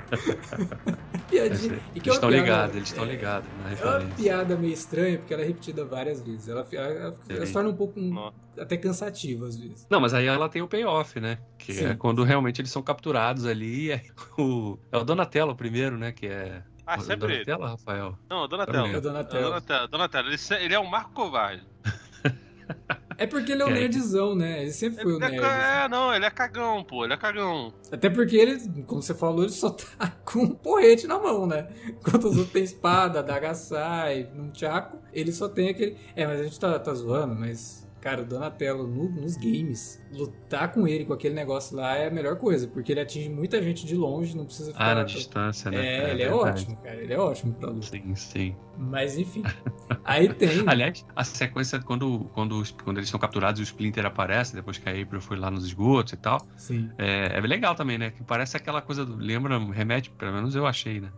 piadinha. 1.28 1.72
Eles 1.74 1.82
E 1.94 2.00
que 2.00 2.10
é 2.10 2.12
estão 2.12 2.30
ligados, 2.30 2.76
eles 2.76 2.88
estão 2.88 3.04
é- 3.04 3.08
ligados 3.08 3.48
na 3.62 3.72
É 3.72 3.98
uma 3.98 4.14
piada 4.14 4.56
meio 4.56 4.72
estranha, 4.72 5.18
porque 5.18 5.34
ela 5.34 5.42
é 5.42 5.46
repetida 5.46 5.84
várias 5.84 6.22
vezes. 6.22 6.48
Ela, 6.48 6.66
ela, 6.72 7.14
ela- 7.28 7.46
se 7.46 7.52
torna 7.52 7.68
um 7.70 7.76
pouco 7.76 8.00
Nossa. 8.00 8.34
até 8.58 8.76
cansativa 8.76 9.46
às 9.46 9.56
vezes. 9.56 9.86
Não, 9.90 10.00
mas 10.00 10.14
aí 10.14 10.26
ela 10.26 10.48
tem 10.48 10.62
o 10.62 10.68
payoff, 10.68 11.18
né? 11.20 11.38
Que 11.58 11.72
Sim. 11.72 11.86
é 11.86 11.94
quando 11.94 12.22
realmente 12.24 12.60
eles 12.60 12.70
são 12.70 12.82
capturados 12.82 13.44
ali. 13.46 13.92
Aí 13.92 14.02
o, 14.38 14.78
é 14.92 14.98
o 14.98 15.04
Donatello 15.04 15.54
primeiro, 15.54 15.96
né? 15.98 16.12
Que 16.12 16.26
é. 16.26 16.62
Ah, 16.86 16.98
sempre 17.00 17.34
ele. 17.34 17.44
Donatello, 17.44 17.70
Rafael? 17.70 18.18
Não, 18.30 18.48
Donatello. 18.48 18.86
É. 18.86 19.00
Donatello. 19.00 19.44
Donatello, 19.44 19.88
Donatello. 19.88 20.28
Ele, 20.28 20.64
ele 20.64 20.74
é 20.74 20.80
um 20.80 20.86
Marco 20.86 21.12
Covarde. 21.12 21.62
É 23.18 23.26
porque 23.26 23.50
ele 23.50 23.62
é 23.62 23.66
o 23.66 23.68
É. 23.70 23.72
nerdzão, 23.74 24.34
né? 24.36 24.62
Ele 24.62 24.70
sempre 24.70 25.02
foi 25.02 25.12
o 25.12 25.16
Ele 25.16 25.24
é, 25.24 25.28
nerd. 25.30 25.40
ca- 25.42 25.48
assim. 25.56 25.84
é, 25.84 25.88
não, 25.88 26.14
ele 26.14 26.24
é 26.24 26.30
cagão, 26.30 26.84
pô. 26.84 27.04
Ele 27.04 27.14
é 27.14 27.16
cagão. 27.16 27.74
Até 27.90 28.08
porque 28.08 28.36
ele, 28.36 28.60
como 28.86 29.02
você 29.02 29.12
falou, 29.12 29.42
ele 29.42 29.50
só 29.52 29.70
tá 29.98 30.12
com 30.24 30.40
um 30.44 30.48
porrete 30.54 31.06
na 31.08 31.18
mão, 31.18 31.44
né? 31.44 31.66
Enquanto 31.88 32.28
os 32.28 32.36
outros 32.36 32.52
têm 32.52 32.62
espada, 32.62 33.20
daga 33.22 33.54
sai, 33.54 34.30
num 34.34 34.50
tchaco, 34.50 34.98
ele 35.12 35.32
só 35.32 35.48
tem 35.48 35.68
aquele. 35.70 35.96
É, 36.14 36.26
mas 36.28 36.40
a 36.40 36.44
gente 36.44 36.60
tá, 36.60 36.78
tá 36.78 36.94
zoando, 36.94 37.34
mas. 37.34 37.87
Cara, 38.00 38.22
o 38.22 38.24
Donatello 38.24 38.86
no- 38.86 39.08
nos 39.10 39.36
games, 39.36 40.00
lutar 40.12 40.70
com 40.72 40.86
ele, 40.86 41.04
com 41.04 41.12
aquele 41.12 41.34
negócio 41.34 41.76
lá, 41.76 41.96
é 41.96 42.06
a 42.06 42.10
melhor 42.10 42.36
coisa, 42.36 42.68
porque 42.68 42.92
ele 42.92 43.00
atinge 43.00 43.28
muita 43.28 43.60
gente 43.62 43.84
de 43.84 43.96
longe, 43.96 44.36
não 44.36 44.44
precisa 44.44 44.72
ficar. 44.72 44.92
Ah, 44.92 44.94
na 44.96 45.02
distância, 45.02 45.70
né? 45.70 45.78
É, 45.84 46.10
ele 46.12 46.22
é 46.22 46.28
verdade. 46.28 46.60
ótimo, 46.62 46.76
cara. 46.76 46.96
Ele 47.02 47.12
é 47.12 47.18
ótimo 47.18 47.54
pra 47.54 47.70
luta. 47.70 47.86
Sim, 47.88 48.14
sim. 48.14 48.56
Mas 48.76 49.18
enfim. 49.18 49.42
Aí 50.04 50.32
tem. 50.32 50.64
Aliás, 50.66 51.04
a 51.16 51.24
sequência, 51.24 51.80
quando, 51.80 52.30
quando, 52.32 52.62
quando 52.84 52.98
eles 52.98 53.08
são 53.08 53.18
capturados 53.18 53.58
e 53.60 53.62
o 53.62 53.64
Splinter 53.64 54.06
aparece, 54.06 54.54
depois 54.54 54.78
que 54.78 54.88
a 54.88 54.92
April 54.92 55.20
foi 55.20 55.36
lá 55.36 55.50
nos 55.50 55.64
esgotos 55.66 56.12
e 56.12 56.16
tal, 56.16 56.40
Sim. 56.56 56.90
é, 56.96 57.36
é 57.36 57.40
legal 57.40 57.74
também, 57.74 57.98
né? 57.98 58.10
Que 58.10 58.22
parece 58.22 58.56
aquela 58.56 58.80
coisa. 58.80 59.04
Do, 59.04 59.16
lembra, 59.16 59.58
remete, 59.72 60.10
pelo 60.10 60.32
menos 60.32 60.54
eu 60.54 60.66
achei, 60.66 61.00
né? 61.00 61.08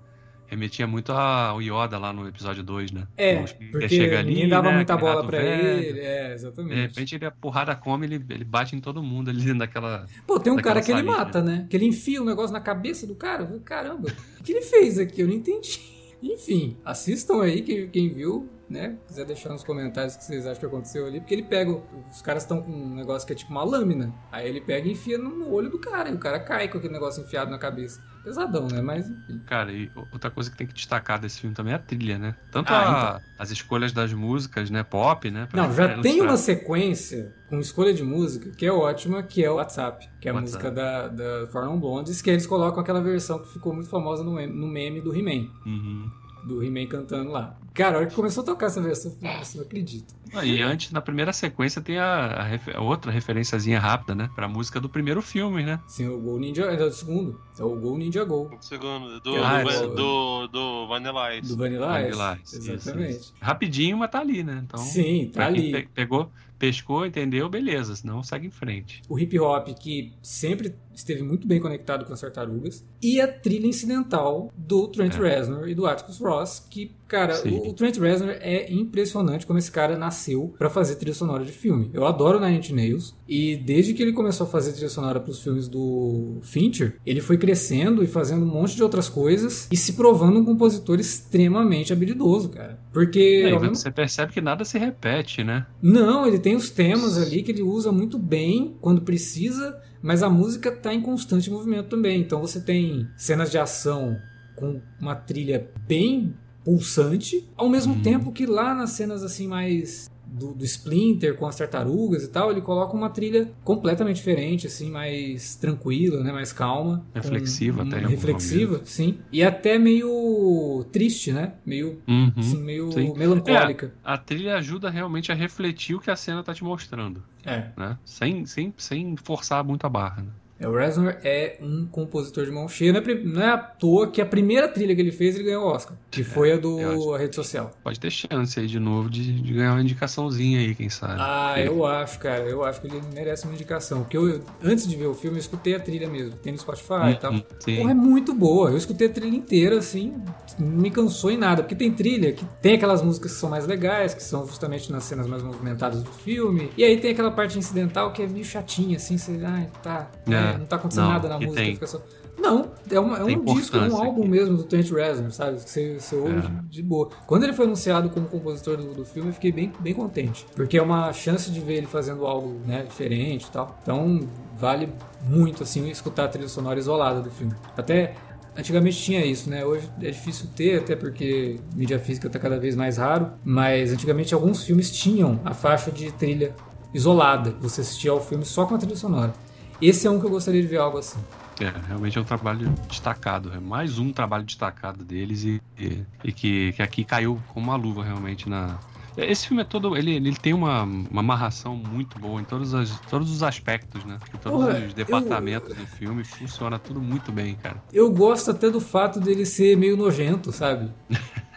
Remetia 0.51 0.85
muito 0.85 1.13
ao 1.13 1.63
Yoda 1.63 1.97
lá 1.97 2.13
no 2.13 2.27
episódio 2.27 2.65
2, 2.65 2.91
né? 2.91 3.07
É, 3.17 3.41
O 3.41 3.71
porque 3.71 3.89
chega 3.89 4.19
ali, 4.19 4.31
ninguém 4.31 4.49
dava 4.49 4.71
né, 4.71 4.75
muita 4.75 4.97
bola 4.97 5.25
pra 5.25 5.39
velho. 5.39 5.79
ele. 5.79 6.01
É, 6.01 6.35
exatamente. 6.35 6.75
De 6.75 6.81
repente 6.81 7.15
ele 7.15 7.25
a 7.25 7.31
porrada 7.31 7.77
come, 7.77 8.05
ele, 8.05 8.25
ele 8.29 8.43
bate 8.45 8.75
em 8.75 8.81
todo 8.81 9.01
mundo 9.01 9.31
ali 9.31 9.39
dentro 9.47 9.61
daquela. 9.61 10.07
Pô, 10.27 10.41
tem 10.41 10.53
um 10.53 10.57
cara 10.57 10.83
que 10.83 10.91
ele 10.91 11.05
mata, 11.05 11.41
né? 11.41 11.69
Que 11.71 11.77
ele 11.77 11.87
enfia 11.87 12.21
um 12.21 12.25
negócio 12.25 12.53
na 12.53 12.61
cabeça 12.61 13.07
do 13.07 13.15
cara. 13.15 13.49
Eu 13.49 13.61
Caramba, 13.61 14.09
o 14.41 14.43
que 14.43 14.51
ele 14.51 14.63
fez 14.63 14.99
aqui? 14.99 15.21
Eu 15.21 15.29
não 15.29 15.35
entendi. 15.35 15.81
Enfim, 16.21 16.77
assistam 16.85 17.41
aí, 17.43 17.63
quem, 17.63 17.89
quem 17.89 18.09
viu, 18.13 18.49
né? 18.69 18.97
Quiser 19.07 19.25
deixar 19.25 19.51
nos 19.51 19.63
comentários 19.63 20.17
o 20.17 20.19
que 20.19 20.25
vocês 20.25 20.47
acham 20.47 20.59
que 20.61 20.67
aconteceu 20.67 21.07
ali. 21.07 21.21
Porque 21.21 21.33
ele 21.35 21.45
pega. 21.45 21.81
Os 22.11 22.21
caras 22.21 22.43
estão 22.43 22.61
com 22.61 22.73
um 22.73 22.95
negócio 22.95 23.27
que 23.27 23.33
é 23.33 23.37
tipo 23.37 23.51
uma 23.53 23.65
lâmina. 23.65 24.13
Aí 24.31 24.49
ele 24.49 24.61
pega 24.61 24.89
e 24.89 24.93
enfia 24.93 25.17
no 25.17 25.51
olho 25.51 25.71
do 25.71 25.79
cara. 25.79 26.11
E 26.11 26.15
o 26.15 26.19
cara 26.19 26.41
cai 26.41 26.69
com 26.69 26.79
aquele 26.79 26.93
negócio 26.93 27.23
enfiado 27.23 27.51
na 27.51 27.59
cabeça. 27.59 28.03
Pesadão, 28.23 28.69
né? 28.69 28.81
Mas 28.83 29.09
enfim. 29.09 29.41
Cara, 29.47 29.73
e 29.73 29.91
outra 30.13 30.31
coisa 30.31 30.51
que 30.51 30.57
tem 30.57 30.67
que 30.67 30.75
destacar 30.75 31.19
desse 31.21 31.41
filme 31.41 31.55
também 31.55 31.73
é 31.73 31.77
a 31.77 31.79
trilha, 31.79 32.19
né? 32.19 32.35
Tanto 32.51 32.73
Ah, 32.73 33.17
a- 33.17 33.21
as 33.39 33.51
escolhas 33.51 33.93
das 33.93 34.13
músicas, 34.13 34.71
né? 34.71 34.83
Pop, 34.83 35.31
né? 35.31 35.47
pra- 35.51 35.63
Não, 35.63 35.73
já 35.73 35.87
pra 35.89 36.03
tem 36.03 36.13
ilustrar. 36.19 36.31
uma 36.31 36.37
sequência 36.37 37.35
com 37.49 37.59
escolha 37.61 37.93
de 37.95 38.03
música 38.03 38.51
que 38.51 38.65
é 38.67 38.73
ótima, 38.73 39.23
que 39.23 39.45
é 39.45 39.51
o 39.51 39.55
WhatsApp, 39.57 40.09
que 40.21 40.29
é 40.29 40.31
a 40.31 40.35
WhatsApp. 40.35 40.65
música 40.65 40.71
da, 40.71 41.09
da 41.09 41.47
Four 41.49 41.65
Non 41.65 41.79
Blondes, 41.81 42.21
que 42.23 42.31
eles 42.31 42.47
colocam 42.47 42.81
aquela 42.81 43.01
versão 43.01 43.39
que 43.41 43.53
ficou 43.53 43.75
muito 43.75 43.89
famosa 43.89 44.23
no 44.23 44.31
no 44.47 44.67
meme 44.69 45.01
do 45.01 45.15
He-Man. 45.15 45.49
Uhum. 45.67 46.11
Do 46.45 46.63
He-Man 46.65 46.87
cantando 46.87 47.31
lá. 47.31 47.57
Cara, 47.75 47.97
a 47.97 47.99
hora 48.01 48.07
que 48.09 48.15
começou 48.15 48.43
a 48.43 48.47
tocar 48.47 48.67
essa 48.67 48.81
versão, 48.81 49.11
eu 49.13 49.17
falei, 49.19 49.37
"Nossa, 49.37 49.59
não 49.59 49.65
acredito. 49.65 50.15
Ah, 50.35 50.45
e 50.45 50.61
antes, 50.63 50.91
na 50.93 51.01
primeira 51.01 51.33
sequência, 51.33 51.81
tem 51.81 51.99
a, 51.99 52.05
a 52.27 52.43
refe- 52.43 52.73
a 52.75 52.81
outra 52.81 53.11
referenciazinha 53.13 53.79
rápida, 53.79 54.15
né? 54.15 54.31
Pra 54.35 54.49
música 54.49 54.81
do 54.81 54.89
primeiro 54.89 55.21
filme, 55.23 55.63
né? 55.63 55.81
Sim, 55.87 56.09
o 56.09 56.19
Go 56.21 56.39
Ninja 56.39 56.65
é 56.65 56.77
do 56.77 56.91
segundo. 56.93 57.41
É 57.59 57.63
o 57.65 57.77
Go 57.77 57.97
Ninja 57.99 58.25
Go. 58.25 58.51
Segundo, 58.61 59.21
do, 59.21 59.37
Ah, 59.37 59.63
do, 59.63 59.71
é. 59.71 59.87
do, 59.89 60.47
do 60.49 60.87
Vanilla 60.89 61.37
Ice. 61.37 61.49
Do 61.49 61.57
Vanilla 61.57 62.01
Ice. 62.01 62.11
Vanilla 62.11 62.39
Ice, 62.43 62.59
isso, 62.59 62.73
Exatamente. 62.73 63.11
isso. 63.17 63.35
Rapidinho, 63.41 63.97
mas 63.99 64.11
tá 64.11 64.21
ali, 64.21 64.43
né? 64.43 64.63
Então, 64.65 64.81
Sim, 64.81 65.31
tá 65.33 65.47
ali. 65.47 65.73
pe- 65.73 65.89
pegou, 65.95 66.31
pescou, 66.59 67.05
entendeu, 67.07 67.49
beleza. 67.49 67.97
Senão 67.97 68.23
segue 68.23 68.47
em 68.47 68.51
frente. 68.51 69.03
O 69.09 69.19
hip 69.19 69.39
hop 69.39 69.69
que 69.69 70.13
sempre 70.23 70.75
esteve 71.01 71.23
muito 71.23 71.47
bem 71.47 71.61
conectado 71.61 72.05
com 72.05 72.13
as 72.13 72.21
tartarugas. 72.21 72.85
E 73.03 73.21
a 73.21 73.29
trilha 73.29 73.67
incidental 73.67 74.53
do 74.57 74.89
Trent 74.89 75.15
É. 75.15 75.19
Reznor 75.19 75.69
e 75.69 75.75
do 75.75 75.87
Atticus 75.87 76.19
Ross, 76.19 76.67
que, 76.71 76.93
Cara, 77.11 77.35
Sim. 77.35 77.61
o, 77.67 77.73
Trent 77.73 77.97
Reznor 77.99 78.37
é 78.41 78.73
impressionante 78.73 79.45
como 79.45 79.59
esse 79.59 79.71
cara 79.71 79.99
nasceu 79.99 80.55
pra 80.57 80.71
fazer 80.71 80.95
trilha 80.95 81.13
sonora 81.13 81.45
de 81.45 81.51
filme. 81.51 81.91
Eu 81.93 82.07
adoro 82.07 82.39
Nine 82.39 82.59
Inch 82.59 82.71
Nails 82.71 83.17
e 83.29 83.57
desde 83.57 83.93
que 83.95 84.01
ele 84.01 84.13
começou 84.13 84.47
a 84.47 84.49
fazer 84.49 84.73
trilha 84.73 84.89
sonora 84.89 85.19
pros 85.19 85.43
filmes 85.43 85.67
do 85.67 86.39
Fincher, 86.43 86.99
ele 87.05 87.21
foi 87.21 87.37
crescendo 87.37 88.05
e 88.05 88.07
fazendo 88.07 88.45
um 88.45 88.49
monte 88.49 88.77
de 88.77 88.83
outras 88.85 89.09
coisas 89.09 89.67
e 89.73 89.77
se 89.77 89.95
provando 89.95 90.39
um 90.39 90.45
compositor 90.45 91.01
extremamente 91.01 91.93
habilidoso, 91.93 92.51
cara. 92.51 92.79
Porque 92.93 93.51
ao 93.53 93.61
mesmo 93.61 93.75
você 93.75 93.91
percebe 93.91 94.33
que 94.33 94.41
nada 94.41 94.65
se 94.65 94.79
repete, 94.79 95.43
né? 95.43 95.67
não, 95.83 96.25
ele 96.25 96.39
tem 96.39 96.55
os 96.55 96.71
temas 96.71 97.19
ali 97.19 97.43
que 97.43 97.51
ele 97.51 97.63
usa 97.63 97.91
muito 97.91 98.21
bem 98.21 98.77
quando 98.81 99.03
precisa, 99.03 99.77
mas 100.03 100.23
a 100.23 100.31
música 100.31 100.71
tá 100.73 100.93
em 100.95 101.01
constante 101.01 101.51
movimento 101.51 101.89
também. 101.89 102.21
Então 102.21 102.41
você 102.41 102.61
tem 102.61 103.09
cenas 103.17 103.51
de 103.51 103.59
ação 103.59 104.17
com 104.57 104.81
uma 105.01 105.15
trilha 105.15 105.69
bem 105.87 106.35
pulsante, 106.65 107.49
ao 107.57 107.69
mesmo 107.69 107.95
Uhum. 107.95 108.03
tempo 108.03 108.33
que 108.33 108.47
lá 108.47 108.75
nas 108.75 108.91
cenas 108.91 109.23
assim 109.23 109.49
mais 109.49 110.11
do, 110.33 110.55
do 110.55 110.65
Splinter 110.65 111.37
com 111.37 111.47
as 111.47 111.57
tartarugas 111.57 112.23
e 112.25 112.29
tal, 112.29 112.51
ele 112.51 112.61
coloca 112.61 112.95
uma 112.97 113.11
trilha 113.11 113.51
completamente 113.65 114.17
diferente, 114.17 114.67
assim, 114.67 114.91
mais 114.91 115.57
tranquila, 115.57 116.23
né, 116.23 116.33
mais 116.33 116.53
calma, 116.53 117.05
Reflexiva 117.15 117.83
com- 117.83 117.89
até 117.89 117.97
alguns 117.97 118.11
reflexiva, 118.11 118.81
sim, 118.85 119.19
e 119.33 119.43
até 119.43 119.79
meio 119.79 120.85
triste, 120.93 121.33
né, 121.33 121.55
meio 121.67 122.01
Uhum. 122.07 122.33
assim, 122.37 122.63
meio 122.63 122.93
sim. 122.93 123.13
melancólica. 123.17 123.93
A 124.05 124.17
trilha 124.17 124.57
ajuda 124.57 124.89
realmente 124.91 125.31
a 125.33 125.35
refletir 125.35 125.95
o 125.97 126.01
que 126.01 126.11
a 126.11 126.17
cena 126.17 126.43
tá 126.43 126.55
te 126.55 126.63
mostrando, 126.65 127.23
É. 127.45 127.71
né? 127.77 127.99
Sem, 128.05 128.47
sem, 128.47 128.73
sem 128.77 129.17
forçar 129.17 129.65
muito 129.65 129.85
a 129.87 129.89
barra, 129.91 130.23
né? 130.23 130.31
É, 130.61 130.69
O 130.69 130.77
Reznor 130.77 131.17
é 131.25 131.57
um 131.63 131.87
compositor 131.91 132.45
de 132.45 132.51
mão 132.51 132.69
cheia. 132.69 132.93
Não 132.93 133.01
é, 133.01 133.15
não 133.15 133.43
é 133.43 133.51
à 133.51 133.57
toa 133.59 134.09
que 134.11 134.21
a 134.21 134.27
primeira 134.27 134.69
trilha 134.69 134.95
que 134.95 135.01
ele 135.01 135.11
fez, 135.11 135.35
ele 135.35 135.45
ganhou 135.45 135.65
o 135.65 135.69
Oscar. 135.69 135.97
Que 136.11 136.23
foi 136.23 136.53
a 136.53 136.57
do 136.57 137.15
a 137.15 137.19
rede 137.19 137.35
social. 137.35 137.71
Pode 137.83 137.99
ter 137.99 138.11
chance 138.11 138.61
aí 138.61 138.67
de 138.67 138.79
novo 138.79 139.09
de, 139.09 139.41
de 139.41 139.53
ganhar 139.55 139.73
uma 139.73 139.81
indicaçãozinha 139.83 140.59
aí, 140.61 140.75
quem 140.75 140.91
sabe. 140.91 141.15
Ah, 141.19 141.55
Ele- 141.59 141.69
eu 141.69 141.87
acho, 141.87 142.19
cara. 142.19 142.43
Eu 142.45 142.63
acho 142.65 142.81
que 142.81 142.87
ele 142.89 143.01
merece 143.15 143.45
uma 143.45 143.55
indicação. 143.55 144.01
Porque 144.01 144.17
eu, 144.17 144.29
eu- 144.29 144.43
antes 144.63 144.87
de 144.87 144.95
ver 144.97 145.07
o 145.07 145.15
filme, 145.15 145.37
eu 145.39 145.41
escutei 145.41 145.75
a 145.75 145.81
trilha 145.81 146.09
mesmo. 146.09 146.33
Tem 146.37 146.53
no 146.53 146.59
Spotify 146.59 147.11
e 147.13 147.17
tal. 147.17 147.33
Uhum, 147.33 147.43
sim. 147.61 147.77
Porra, 147.77 147.91
é 147.93 147.95
muito 147.95 148.35
boa. 148.35 148.71
Eu 148.71 148.77
escutei 148.77 149.07
a 149.07 149.11
trilha 149.11 149.35
inteira, 149.37 149.79
assim, 149.79 150.15
não 150.59 150.69
me 150.83 150.91
cansou 150.91 151.31
em 151.31 151.37
nada. 151.39 151.63
Porque 151.63 151.75
tem 151.75 151.91
trilha 151.93 152.33
que 152.33 152.45
tem 152.61 152.75
aquelas 152.75 153.01
músicas 153.03 153.33
que 153.33 153.39
são 153.39 153.49
mais 153.49 153.67
legais, 153.67 154.13
que 154.15 154.23
são 154.23 154.47
justamente 154.47 154.93
nas 154.93 155.05
cenas 155.05 155.27
mais 155.27 155.43
movimentadas 155.43 156.03
do 156.03 156.11
filme. 156.11 156.71
E 156.77 156.85
aí 156.85 156.99
tem 156.99 157.13
aquela 157.13 157.31
parte 157.31 157.59
incidental 157.59 158.13
que 158.13 158.23
é 158.23 158.27
meio 158.27 158.45
chatinha, 158.45 158.97
assim, 158.97 159.17
você, 159.17 159.41
ai, 159.45 159.69
tá, 159.83 160.11
É, 160.29 160.50
é, 160.55 160.59
não 160.59 160.67
tá 160.67 160.77
acontecendo 160.77 161.05
não, 161.05 161.13
nada 161.13 161.29
na 161.29 161.39
música, 161.41 161.55
tem. 161.63 161.87
só. 161.87 162.01
Não, 162.39 162.71
é, 162.91 162.99
uma- 162.99 163.19
é 163.19 163.25
um 163.25 163.45
disco, 163.45 163.77
é 163.77 163.81
um 163.89 163.97
álbum 163.97 164.21
aqui. 164.23 164.31
mesmo 164.31 164.57
do 164.57 164.65
Trent 164.65 164.91
Reznor, 164.91 165.31
sabe? 165.31 165.59
Que 165.59 165.69
você, 165.71 165.99
você 166.01 166.17
ouve 166.17 166.37
É. 166.39 166.41
de, 166.41 166.51
de 166.71 166.83
boa. 166.83 167.11
Quando 167.27 167.45
ele 167.45 167.53
foi 167.53 167.67
anunciado 167.67 168.09
como 168.11 168.27
compositor 168.27 168.77
do, 168.79 168.95
do 168.95 169.05
filme, 169.05 169.29
eu 169.29 169.35
fiquei 169.35 169.53
bem, 169.53 169.73
bem 169.79 169.93
contente. 169.95 170.47
Porque 170.57 170.79
é 170.79 170.83
uma 170.83 171.13
chance 171.13 171.51
de 171.51 171.61
ver 171.61 171.75
ele 171.75 171.87
fazendo 171.87 172.27
algo 172.27 172.59
né, 172.67 172.83
diferente 172.89 173.45
e 173.47 173.51
tal. 173.51 173.79
Então, 173.83 174.21
vale 174.59 174.89
muito, 175.29 175.63
assim, 175.63 175.91
escutar 175.91 176.25
a 176.25 176.29
trilha 176.29 176.49
sonora 176.49 176.79
isolada 176.79 177.21
do 177.21 177.31
filme. 177.31 177.53
Até 177.77 178.15
Antigamente 178.57 179.01
tinha 179.01 179.25
isso, 179.25 179.49
né? 179.49 179.65
Hoje 179.65 179.89
é 180.03 180.11
difícil 180.11 180.49
ter, 180.57 180.81
até 180.81 180.97
porque 180.97 181.61
mídia 181.75 182.01
física 182.01 182.27
está 182.27 182.37
cada 182.39 182.59
vez 182.59 182.75
mais 182.75 182.97
raro. 182.97 183.31
Mas 183.45 183.93
antigamente 183.93 184.35
alguns 184.35 184.65
filmes 184.65 184.91
tinham 184.91 185.39
a 185.45 185.55
faixa 185.55 185.91
de 185.93 186.11
trilha 186.11 186.53
isolada. 186.93 187.55
Você 187.61 187.81
assistia 187.81 188.11
ao 188.11 188.21
filme 188.21 188.45
só 188.45 188.67
com 188.67 188.75
a 188.75 188.79
trilha 188.79 188.97
sonora. 188.97 189.33
Esse 189.81 190.07
é 190.07 190.11
um 190.11 190.21
que 190.21 190.27
eu 190.27 190.31
gostaria 190.31 190.61
de 190.61 190.69
ver 190.69 190.77
algo 190.79 190.99
assim. 190.99 191.19
É, 191.61 191.73
realmente 191.89 192.17
é 192.17 192.21
um 192.21 192.25
trabalho 192.25 192.69
destacado. 192.89 193.53
É 193.55 193.61
mais 193.61 193.99
um 193.99 194.13
trabalho 194.13 194.45
destacado 194.45 195.05
deles 195.05 195.45
e, 195.45 195.61
e, 195.79 196.03
e 196.25 196.33
que, 196.33 196.73
que 196.73 196.83
aqui 196.83 197.05
caiu 197.05 197.41
como 197.53 197.67
uma 197.67 197.77
luva 197.77 198.03
realmente 198.03 198.49
na. 198.49 198.79
Esse 199.17 199.49
filme 199.49 199.63
é 199.63 199.65
todo. 199.65 199.97
Ele, 199.97 200.15
ele 200.15 200.37
tem 200.37 200.55
uma, 200.55 200.85
uma 200.85 201.21
amarração 201.21 201.75
muito 201.77 202.19
boa 202.19 202.41
em 202.41 202.45
todos, 202.45 202.73
as, 202.75 202.99
todos 203.11 203.31
os 203.31 203.43
aspectos, 203.43 204.05
né? 204.05 204.19
Em 204.35 204.39
todos 204.39 204.65
Porra, 204.65 204.79
os 204.87 204.95
departamentos 204.95 205.77
do 205.77 205.87
filme. 205.87 206.25
Funciona 206.25 206.79
tudo 206.79 207.01
muito 207.01 207.31
bem, 207.33 207.55
cara. 207.57 207.83
Eu 207.93 208.11
gosto 208.11 208.51
até 208.53 208.71
do 208.71 208.81
fato 208.81 209.21
dele 209.21 209.45
ser 209.45 209.77
meio 209.77 209.97
nojento, 209.97 210.53
sabe? 210.53 210.91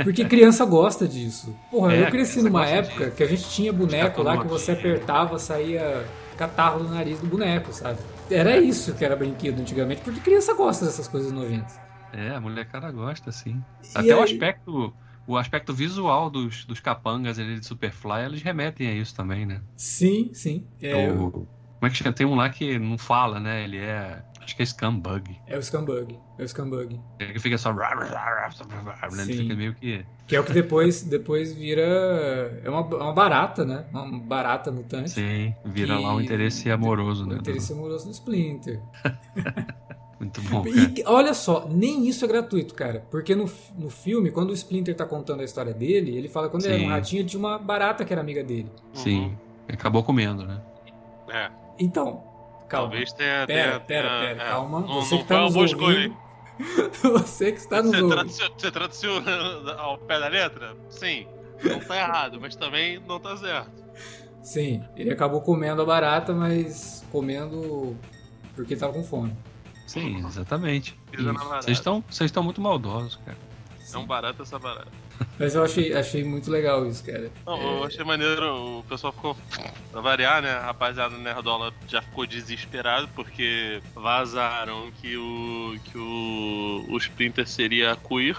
Porque 0.04 0.26
criança 0.26 0.66
gosta 0.66 1.08
disso. 1.08 1.56
Porra, 1.72 1.94
É, 1.94 2.02
eu 2.08 2.12
cresci 2.12 2.42
numa 2.42 2.66
época 2.66 3.06
disso. 3.06 3.16
que 3.16 3.24
a 3.24 3.28
gente 3.28 3.50
tinha 3.50 3.72
boneco 3.72 4.22
lá 4.24 4.38
que 4.38 4.48
você 4.48 4.72
apertava, 4.72 5.38
saía 5.40 6.06
catarro 6.36 6.84
no 6.84 6.90
nariz 6.90 7.20
do 7.20 7.28
boneco, 7.28 7.72
sabe? 7.72 8.00
Era 8.30 8.58
isso 8.58 8.94
que 8.96 9.04
era 9.06 9.16
brinquedo 9.16 9.60
antigamente, 9.60 10.02
porque 10.02 10.20
criança 10.20 10.54
gosta 10.54 10.86
dessas 10.86 11.08
coisas 11.08 11.32
nojentas. 11.32 11.80
É, 12.12 12.30
a 12.30 12.40
molecada 12.40 12.92
gosta, 12.92 13.32
sim. 13.32 13.64
E 13.84 13.98
Até 13.98 14.16
o 14.16 14.20
aí- 14.20 14.24
aspecto. 14.24 14.94
O 15.26 15.38
aspecto 15.38 15.74
visual 15.74 16.30
dos, 16.30 16.66
dos 16.66 16.82
capangas 16.82 17.40
ali 17.40 17.58
de 17.58 17.66
Superfly, 17.66 18.26
eles 18.26 18.42
remetem 18.42 18.88
a 18.90 18.94
isso 18.94 19.16
também, 19.16 19.46
né? 19.46 19.62
Sim, 19.78 20.30
sim. 20.34 20.68
É, 20.82 21.10
O- 21.12 21.48
como 21.84 21.88
é 21.88 21.90
que 21.90 21.98
chama? 21.98 22.14
Tem 22.14 22.26
um 22.26 22.34
lá 22.36 22.50
que 22.50 22.80
não 22.80 22.98
fala, 22.98 23.42
né? 23.42 23.66
Ele 23.66 23.78
é. 23.78 24.24
Acho 24.42 24.56
que 24.56 24.62
é 24.62 24.66
Scumbug. 24.66 25.38
é 25.46 25.58
o 25.58 25.62
Scumbug. 25.62 26.18
É 26.38 26.44
o 26.44 26.48
Scumbug. 26.48 26.98
Ele 27.20 27.40
fica 27.40 27.58
só. 27.58 27.74
Né? 27.74 27.84
Ele 29.12 29.24
Sim. 29.26 29.38
fica 29.44 29.54
meio 29.56 29.74
que. 29.74 30.06
Que 30.26 30.36
é 30.38 30.40
o 30.40 30.46
que 30.46 30.54
depois, 30.54 31.04
depois 31.04 31.54
vira. 31.54 31.82
É 32.64 32.70
uma, 32.70 32.80
uma 32.86 33.12
barata, 33.12 33.66
né? 33.66 33.84
Uma 33.92 34.18
barata 34.18 34.72
mutante. 34.72 35.10
Sim, 35.12 35.54
vira 35.66 35.98
Que- 35.98 36.02
lá 36.04 36.16
um 36.16 36.22
interesse 36.22 36.72
amoroso, 36.72 37.26
O 37.26 37.28
né? 37.28 37.36
interesse 37.36 37.74
amoroso 37.74 38.06
do 38.06 38.12
Splinter. 38.12 38.80
Muito 40.22 40.42
bom, 40.44 40.64
cara. 40.64 40.76
E 40.98 41.04
olha 41.06 41.34
só, 41.34 41.68
nem 41.70 42.08
isso 42.08 42.24
é 42.24 42.28
gratuito, 42.30 42.74
cara. 42.76 43.06
Porque 43.12 43.36
no, 43.36 43.50
no 43.78 43.90
filme, 43.90 44.32
quando 44.32 44.52
o 44.52 44.54
Splinter 44.54 44.96
tá 44.96 45.06
contando 45.06 45.42
a 45.42 45.44
história 45.44 45.74
dele, 45.74 46.16
ele 46.16 46.30
fala 46.30 46.48
que 46.48 46.52
quando 46.52 46.64
ele 46.64 46.76
era 46.76 46.82
Sim. 46.84 46.88
um 46.88 46.92
ratinho, 46.92 47.26
tinha 47.26 47.40
uma 47.40 47.58
barata 47.60 48.06
que 48.06 48.14
era 48.14 48.22
amiga 48.22 48.42
dele. 48.42 48.72
Sim. 48.94 49.36
Acabou 49.68 50.02
comendo, 50.02 50.46
né? 50.46 50.62
É, 51.30 51.50
Então, 51.80 52.24
calma. 52.70 52.90
talvez 52.90 53.12
tenha. 53.14 53.46
Pera, 53.46 53.46
tenha- 53.46 53.80
pera, 53.82 54.10
tenha- 54.10 54.20
pera, 54.36 54.44
é, 54.44 54.50
calma. 54.50 54.82
Não, 54.82 55.02
Você 55.02 55.16
não 55.16 55.22
que 55.22 55.28
tá 55.28 55.42
nos 55.42 55.56
ouvindo. 55.56 56.18
Você 57.02 57.52
que 57.52 57.58
está 57.60 57.82
nos 57.82 57.92
Você 57.92 57.98
ouvindo. 58.02 58.14
traduziu, 58.16 58.50
você 58.58 58.72
traduziu 58.72 59.12
ao 59.80 59.98
pé 59.98 60.20
da 60.20 60.28
letra? 60.28 60.76
Sim. 60.90 61.28
Não 61.64 61.80
tá 61.80 61.98
errado, 61.98 62.40
mas 62.42 62.56
também 62.56 63.00
não 63.08 63.20
tá 63.20 63.36
certo. 63.38 63.72
Sim, 64.42 64.84
ele 64.96 65.10
acabou 65.12 65.42
comendo 65.42 65.82
a 65.82 65.86
barata, 65.86 66.34
mas 66.34 67.04
comendo 67.12 67.96
porque 68.56 68.76
tava 68.76 68.92
com 68.94 69.04
fome. 69.04 69.34
Sim, 69.88 70.18
exatamente. 70.28 70.98
Vocês 71.62 71.78
estão 71.78 72.04
vocês 72.10 72.28
estão 72.30 72.44
muito 72.44 72.60
maldosos, 72.62 73.16
cara. 73.26 73.38
É 73.94 73.98
um 73.98 74.06
barato 74.06 74.42
essa 74.44 74.60
barata. 74.60 74.88
Mas 75.40 75.56
eu 75.56 75.64
achei, 75.64 75.94
achei 75.94 76.24
muito 76.24 76.50
legal 76.52 76.86
isso, 76.86 77.04
cara. 77.04 77.32
Não, 77.46 77.80
eu 77.80 77.84
achei 77.86 78.04
maneiro, 78.04 78.80
o 78.80 78.84
pessoal 78.84 79.12
ficou. 79.14 79.36
Pra 79.92 80.02
variar, 80.02 80.42
né? 80.42 80.52
A 80.52 80.66
rapaziada 80.68 81.16
Nerdola 81.18 81.74
já 81.88 82.02
ficou 82.02 82.26
desesperado 82.26 83.08
porque 83.16 83.82
vazaram 83.96 84.92
que 85.02 85.16
o. 85.18 85.76
que 85.86 85.98
o. 85.98 86.86
o 86.90 86.98
Splinter 86.98 87.48
seria 87.48 87.96
queer. 87.96 88.38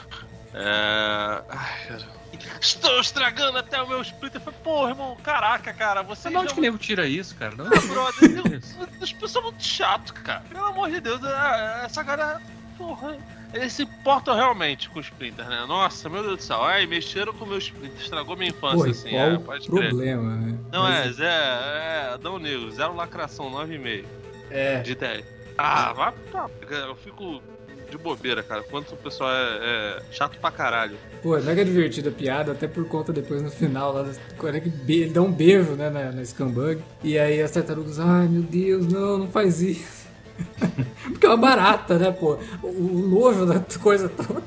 É. 0.52 1.42
Ai, 1.48 1.86
cara. 1.88 2.24
Estou 2.60 3.00
estragando 3.00 3.58
até 3.58 3.80
o 3.80 3.88
meu 3.88 4.00
Splinter. 4.02 4.40
Falei, 4.40 4.58
Porra, 4.62 4.90
irmão, 4.90 5.16
caraca, 5.22 5.72
cara, 5.72 6.02
você. 6.02 6.28
Mas 6.30 6.32
de 6.32 6.38
onde 6.46 6.54
que 6.54 6.60
nego 6.60 6.78
tira 6.78 7.06
isso, 7.06 7.34
cara? 7.36 7.54
Não, 7.56 7.66
Ah, 7.66 7.70
brother, 7.70 8.30
eu- 8.38 8.56
as 9.02 9.12
pessoas 9.12 9.30
são 9.30 9.42
muito 9.42 9.62
chato, 9.64 10.12
cara. 10.14 10.42
Pelo 10.48 10.64
amor 10.66 10.90
de 10.90 11.00
Deus, 11.00 11.20
é- 11.24 11.82
essa 11.84 12.02
galera. 12.02 12.40
Porra. 12.78 13.16
Eles 13.52 13.72
se 13.72 13.84
importam 13.84 14.34
realmente 14.34 14.88
com 14.90 14.98
o 14.98 15.02
Splinter, 15.02 15.48
né? 15.48 15.64
Nossa, 15.68 16.08
meu 16.08 16.22
Deus 16.22 16.38
do 16.38 16.42
céu. 16.42 16.62
Ai, 16.64 16.86
mexeram 16.86 17.32
com 17.32 17.44
o 17.44 17.48
meu 17.48 17.58
Splinter, 17.58 18.00
estragou 18.00 18.36
minha 18.36 18.50
infância, 18.50 18.84
Pô, 18.84 18.90
assim. 18.90 19.10
qual 19.10 19.22
É, 19.30 19.38
pode 19.38 19.68
crer. 19.68 19.88
problema, 19.90 20.36
né? 20.36 20.58
Não, 20.72 20.82
Mas, 20.82 21.06
é, 21.06 21.12
Zé, 21.12 21.24
é, 21.26 22.10
Adão 22.14 22.38
Negro, 22.38 22.70
zero 22.72 22.96
lacração, 22.96 23.48
9,5 23.52 24.04
é. 24.50 24.80
de 24.80 24.94
10. 24.96 25.24
Ah, 25.56 25.92
vai 25.92 26.12
pra. 26.32 26.48
Eu 26.68 26.96
fico 26.96 27.40
de 27.88 27.96
bobeira, 27.96 28.42
cara. 28.42 28.64
Quanto 28.64 28.94
o 28.94 28.96
pessoal 28.96 29.30
é, 29.30 29.58
é 29.60 30.02
chato 30.10 30.36
pra 30.40 30.50
caralho. 30.50 30.96
Pô, 31.22 31.36
é 31.36 31.40
mega 31.40 31.64
divertida 31.64 32.08
a 32.08 32.12
piada, 32.12 32.50
até 32.50 32.66
por 32.66 32.88
conta 32.88 33.12
depois 33.12 33.40
no 33.40 33.52
final, 33.52 33.92
lá, 33.92 34.04
quando 34.36 34.56
é 34.56 34.60
que 34.60 34.68
be- 34.68 35.02
ele 35.02 35.12
dá 35.12 35.22
um 35.22 35.30
beijo, 35.30 35.72
né, 35.76 35.90
na, 35.90 36.10
na 36.10 36.24
Scumbug. 36.24 36.82
E 37.04 37.16
aí 37.16 37.40
as 37.40 37.52
tartarugas, 37.52 38.00
ai 38.00 38.26
meu 38.26 38.42
Deus, 38.42 38.88
não, 38.92 39.18
não 39.18 39.28
faz 39.28 39.62
isso. 39.62 40.08
É 41.24 41.28
uma 41.28 41.36
barata, 41.36 41.98
né, 41.98 42.10
pô? 42.10 42.38
O, 42.62 43.08
nojo 43.08 43.46
da 43.46 43.60
coisa 43.78 44.08
toda. 44.08 44.42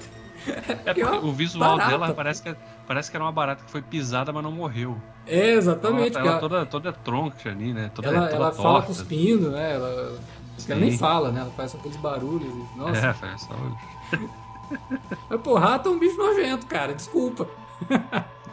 É 0.48 1.00
é 1.02 1.06
uma 1.06 1.20
o 1.20 1.34
visual 1.34 1.78
barata. 1.78 1.92
dela 1.92 2.14
parece 2.14 2.42
que, 2.42 2.56
parece 2.88 3.12
que 3.12 3.18
era 3.18 3.24
uma 3.26 3.32
barata 3.32 3.66
que 3.66 3.72
foi 3.72 3.82
pisada, 3.82 4.32
mas 4.32 4.42
não 4.44 4.52
morreu. 4.52 4.98
É, 5.26 5.52
exatamente. 5.52 6.18
Ela, 6.18 6.26
ela 6.26 6.40
porque 6.40 6.50
toda, 6.50 6.66
toda 6.66 6.94
tronca 6.94 7.50
ali, 7.50 7.74
né? 7.74 7.92
Toda, 7.94 8.08
ela, 8.08 8.22
toda 8.28 8.36
ela 8.36 8.52
fala 8.54 8.70
torta. 8.82 8.88
cuspindo, 8.88 9.52
né? 9.52 9.74
Ela, 9.74 10.18
Sim. 10.58 10.72
ela 10.72 10.82
nem 10.82 10.98
fala, 10.98 11.32
né? 11.32 11.42
Ela 11.42 11.52
faz 11.52 11.72
só 11.72 11.78
aqueles 11.78 11.98
barulhos. 11.98 12.54
Nossa. 12.78 13.08
É, 13.08 13.14
faz 13.14 13.42
só. 13.42 13.56
Mas, 15.30 15.42
pô, 15.42 15.56
rato 15.56 15.90
é 15.90 15.92
um 15.92 16.00
bicho 16.00 16.18
nojento, 16.18 16.66
cara. 16.66 16.94
Desculpa. 16.94 17.48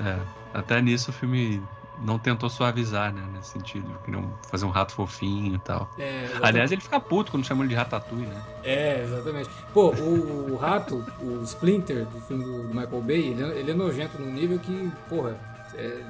É, 0.05 0.19
até 0.53 0.83
nisso 0.83 1.11
o 1.11 1.15
filme 1.15 1.63
não 2.03 2.19
tentou 2.19 2.49
suavizar, 2.51 3.13
né? 3.13 3.23
Nesse 3.33 3.51
sentido. 3.51 3.87
Queriam 4.05 4.33
fazer 4.51 4.65
um 4.65 4.71
rato 4.71 4.93
fofinho 4.93 5.55
e 5.55 5.59
tal. 5.59 5.91
É. 5.99 6.29
Aliás, 6.43 6.73
ele 6.73 6.81
fica 6.81 6.99
puto 7.01 7.31
quando 7.31 7.45
chamam 7.45 7.63
ele 7.65 7.71
de 7.71 7.75
Ratatouille, 7.77 8.27
né? 8.27 8.43
É, 8.63 9.03
exatamente. 9.05 9.49
Pô, 9.73 9.91
o, 9.95 10.53
o 10.53 10.57
rato, 10.57 11.05
o 11.21 11.43
Splinter 11.45 12.05
do 12.07 12.21
filme 12.23 12.45
do, 12.45 12.63
do 12.69 12.75
Michael 12.75 13.03
Bay, 13.03 13.29
ele, 13.29 13.43
é- 13.43 13.59
ele 13.61 13.71
é 13.71 13.75
nojento 13.75 14.21
num 14.21 14.33
nível 14.33 14.59
que, 14.59 14.91
porra, 15.09 15.37
é, 15.75 16.01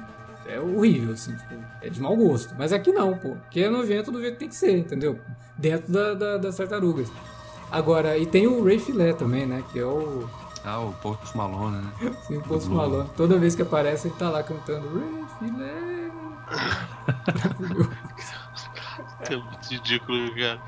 é 0.47 0.59
horrível, 0.59 1.13
assim, 1.13 1.35
tipo, 1.35 1.55
é 1.81 1.89
de 1.89 2.01
mau 2.01 2.15
gosto. 2.15 2.53
Mas 2.57 2.71
aqui 2.73 2.91
não, 2.91 3.17
pô. 3.17 3.33
Aqui 3.47 3.63
é 3.63 3.69
nojento 3.69 4.11
do 4.11 4.19
jeito 4.19 4.33
que 4.33 4.39
tem 4.39 4.49
que 4.49 4.55
ser, 4.55 4.77
entendeu? 4.77 5.19
Dentro 5.57 5.91
da, 5.91 6.13
da- 6.13 6.37
das 6.37 6.55
tartarugas. 6.57 7.11
Agora, 7.71 8.17
e 8.17 8.25
tem 8.25 8.47
o 8.47 8.63
Ray 8.63 8.79
Filé 8.79 9.13
também, 9.13 9.45
né? 9.45 9.63
Que 9.71 9.79
é 9.79 9.85
o, 9.85 10.27
Ah, 10.65 10.79
o 10.79 10.91
Post 10.93 11.37
Malone, 11.37 11.77
né? 11.77 11.91
assim, 12.19 12.37
o 12.37 12.41
Post 12.41 12.67
Blue. 12.67 12.77
Malone. 12.77 13.09
Toda 13.15 13.37
vez 13.37 13.55
que 13.55 13.61
aparece, 13.61 14.07
ele 14.07 14.15
tá 14.15 14.29
lá 14.29 14.41
cantando 14.43 14.87
Ray 14.97 15.25
Filé. 15.39 16.11
É 19.29 19.35
muito 19.35 19.67
ridículo, 19.71 20.31
cara. 20.35 20.61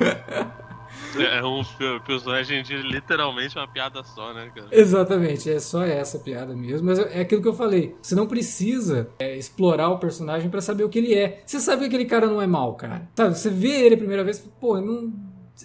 É 1.20 1.44
um 1.46 1.64
pe- 1.64 2.00
personagem 2.06 2.64
de 2.64 2.76
literalmente 2.78 3.58
uma 3.58 3.68
piada 3.68 4.04
só, 4.04 4.34
né, 4.34 4.52
cara? 4.54 4.68
Exatamente, 4.72 5.50
é 5.50 5.60
só 5.60 5.84
essa 5.84 6.18
piada 6.20 6.56
mesmo. 6.56 6.88
Mas 6.88 7.00
é 7.00 7.22
aquilo 7.22 7.42
que 7.42 7.48
eu 7.48 7.54
falei. 7.54 7.96
Você 8.02 8.16
não 8.16 8.26
precisa 8.28 9.10
é, 9.20 9.36
explorar 9.38 9.90
o 9.90 10.00
personagem 10.00 10.50
pra 10.50 10.60
saber 10.62 10.84
o 10.84 10.90
que 10.90 10.98
ele 11.00 11.14
é. 11.14 11.42
Você 11.46 11.60
sabe 11.60 11.82
que 11.82 11.88
aquele 11.88 12.06
cara 12.06 12.28
não 12.28 12.42
é 12.42 12.48
mal, 12.48 12.74
cara. 12.76 13.08
Sabe, 13.16 13.38
você 13.38 13.50
vê 13.50 13.86
ele 13.86 13.96
a 13.96 14.00
primeira 14.00 14.24
vez, 14.24 14.40
pô, 14.60 14.82
não, 14.82 15.14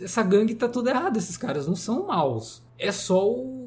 essa 0.01 0.23
gangue 0.23 0.55
tá 0.55 0.69
tudo 0.69 0.89
errado. 0.91 1.17
Esses 1.17 1.37
caras 1.37 1.67
não 1.67 1.77
são 1.77 2.07
maus. 2.07 2.63
É 2.79 2.91
só 2.93 3.27
o, 3.27 3.62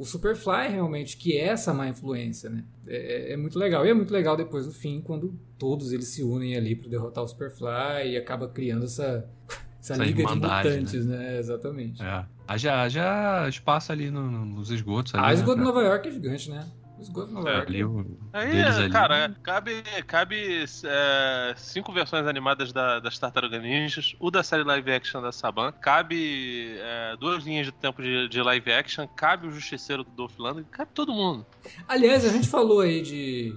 o, 0.00 0.04
Superfly 0.04 0.68
realmente 0.68 1.16
que 1.16 1.36
é 1.36 1.46
essa 1.48 1.72
má 1.74 1.88
influência, 1.88 2.48
né? 2.50 2.64
É, 2.86 3.32
é 3.32 3.36
muito 3.36 3.58
legal. 3.58 3.84
E 3.86 3.90
é 3.90 3.94
muito 3.94 4.12
legal 4.12 4.36
depois 4.36 4.66
no 4.66 4.72
fim, 4.72 5.00
quando 5.00 5.38
todos 5.58 5.92
eles 5.92 6.08
se 6.08 6.22
unem 6.22 6.56
ali 6.56 6.74
pra 6.74 6.88
derrotar 6.88 7.22
o 7.24 7.28
Superfly 7.28 8.12
e 8.12 8.16
acaba 8.16 8.48
criando 8.48 8.84
essa, 8.84 9.28
essa, 9.80 9.94
Essa 9.94 10.04
liga 10.04 10.16
de 10.16 10.22
irmandade, 10.22 10.68
mutantes, 10.68 11.06
né? 11.06 11.38
Exatamente. 11.38 12.02
É. 12.02 12.24
Haja, 12.48 12.82
haja 12.82 13.48
espaço 13.48 13.92
ali 13.92 14.10
no- 14.10 14.28
no- 14.30 14.44
nos 14.44 14.70
esgotos. 14.70 15.14
Ali, 15.14 15.22
Ah, 15.22 15.26
o 15.26 15.28
né, 15.28 15.34
esgoto 15.34 15.58
de? 15.58 15.64
Nova 15.64 15.82
York 15.82 16.08
é 16.08 16.10
gigante, 16.12 16.50
né? 16.50 16.66
Esgoto 17.00 17.48
É. 17.48 17.60
Ali, 17.62 17.82
Aí, 18.32 18.50
deles 18.52 18.76
ali. 18.76 18.90
cara, 18.90 19.34
cabe, 19.42 19.82
cabe 20.06 20.64
é, 20.84 21.54
cinco 21.56 21.92
versões 21.92 22.26
animadas 22.26 22.72
da- 22.72 23.00
das 23.00 23.18
Tartarugas 23.18 23.62
Ninjas, 23.62 24.14
o 24.20 24.30
da 24.30 24.42
série 24.42 24.62
live 24.64 24.92
action 24.92 25.22
da 25.22 25.32
Saban, 25.32 25.72
cabe 25.72 26.76
é, 26.78 27.16
duas 27.18 27.44
linhas 27.44 27.66
de 27.66 27.72
tempo 27.72 28.02
de, 28.02 28.28
de 28.28 28.42
live 28.42 28.70
action, 28.72 29.06
cabe 29.16 29.46
o 29.46 29.50
Justiceiro 29.50 30.04
do 30.04 30.10
Dolph 30.10 30.38
Lundgren, 30.38 30.66
cabe 30.70 30.90
todo 30.94 31.12
mundo. 31.12 31.46
Aliás, 31.88 32.24
a 32.24 32.28
gente 32.28 32.48
falou 32.48 32.80
aí 32.80 33.02
de. 33.02 33.54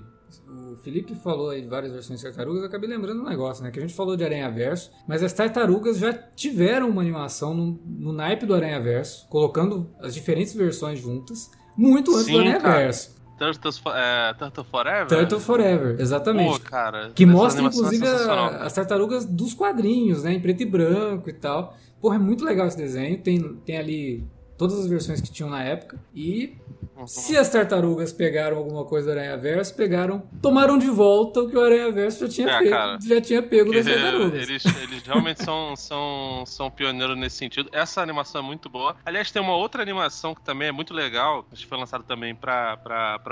O 0.48 0.76
Felipe 0.78 1.14
falou 1.16 1.50
aí 1.52 1.62
de 1.62 1.68
várias 1.68 1.92
versões 1.92 2.20
de 2.20 2.26
tartarugas, 2.26 2.62
eu 2.62 2.68
acabei 2.68 2.90
lembrando 2.90 3.22
um 3.22 3.30
negócio, 3.30 3.64
né? 3.64 3.70
Que 3.72 3.80
a 3.80 3.82
gente 3.82 3.94
falou 3.94 4.16
de 4.18 4.24
Aranha 4.24 4.50
Verso, 4.50 4.92
mas 5.08 5.22
as 5.24 5.32
tartarugas 5.34 5.98
já 6.00 6.12
tiveram 6.14 6.90
uma 6.90 7.02
animação 7.02 7.54
no, 7.54 7.80
no 7.86 8.12
naipe 8.14 8.46
do 8.46 8.54
Aranha 8.54 8.80
Verso, 8.82 9.28
colocando 9.30 9.92
as 10.00 10.14
diferentes 10.14 10.54
versões 10.54 11.00
juntas, 11.00 11.50
muito 11.78 12.12
antes 12.12 12.26
Sim, 12.26 12.34
do 12.34 12.40
Aranha 12.40 12.60
cara. 12.60 12.78
Verso. 12.80 13.23
Turtles, 13.38 13.82
é, 13.94 14.34
Turtle 14.36 14.64
Forever? 14.64 15.08
Turtle 15.08 15.40
Forever, 15.40 15.96
exatamente. 16.00 16.60
Pô, 16.62 16.70
cara. 16.70 17.12
Que 17.16 17.26
mostra, 17.26 17.64
inclusive, 17.64 18.08
a- 18.08 18.64
as 18.64 18.74
tartarugas 18.74 19.26
dos 19.26 19.54
quadrinhos, 19.54 20.24
né? 20.24 20.34
Em 20.34 20.40
preto 20.40 20.62
e 20.62 20.66
branco 20.66 21.30
e 21.30 21.34
tal. 21.34 21.76
Porra, 22.00 22.16
é 22.16 22.20
muito 22.20 22.44
legal 22.46 22.68
esse 22.68 22.78
desenho. 22.78 23.18
Tem, 23.18 23.42
tem 23.66 23.78
ali 23.78 24.24
todas 24.58 24.80
as 24.80 24.88
versões 24.88 25.20
que 25.22 25.32
tinham 25.32 25.50
na 25.50 25.64
época. 25.64 26.00
E 26.14 26.56
Uhum. 26.96 27.08
se 27.08 27.36
as 27.36 27.50
tartarugas 27.50 28.14
pegaram 28.14 28.56
alguma 28.58 28.86
coisa 28.86 29.12
do 29.12 29.20
Aranha 29.20 29.36
Verso, 29.36 29.74
pegaram, 29.74 30.22
tomaram 30.42 30.78
de 30.78 30.88
volta 30.92 31.42
o 31.42 31.50
que 31.50 31.58
o 31.58 31.62
Aranha 31.62 31.92
Verso 31.92 32.20
já 32.28 32.32
tinha, 32.32 32.50
É, 32.50 32.58
feito, 32.60 32.70
cara. 32.70 33.00
já 33.02 33.20
tinha 33.20 33.42
pego 33.42 33.74
das 33.74 33.84
tartarugas. 33.86 34.48
eles, 34.50 34.64
eles 34.84 35.02
realmente 35.04 35.44
são, 35.44 35.76
são, 35.76 36.44
são 36.46 36.70
pioneiros 36.70 37.18
nesse 37.18 37.38
sentido. 37.38 37.68
Essa 37.72 38.00
animação 38.02 38.42
é 38.42 38.44
muito 38.44 38.70
boa. 38.70 38.96
Aliás, 39.04 39.32
tem 39.32 39.42
uma 39.42 39.56
outra 39.56 39.82
animação 39.82 40.36
que 40.36 40.42
também 40.42 40.68
é 40.68 40.72
muito 40.72 40.94
legal, 40.94 41.44
que 41.52 41.66
foi 41.66 41.78
lançada 41.80 42.04
também 42.04 42.36
pra 42.36 42.78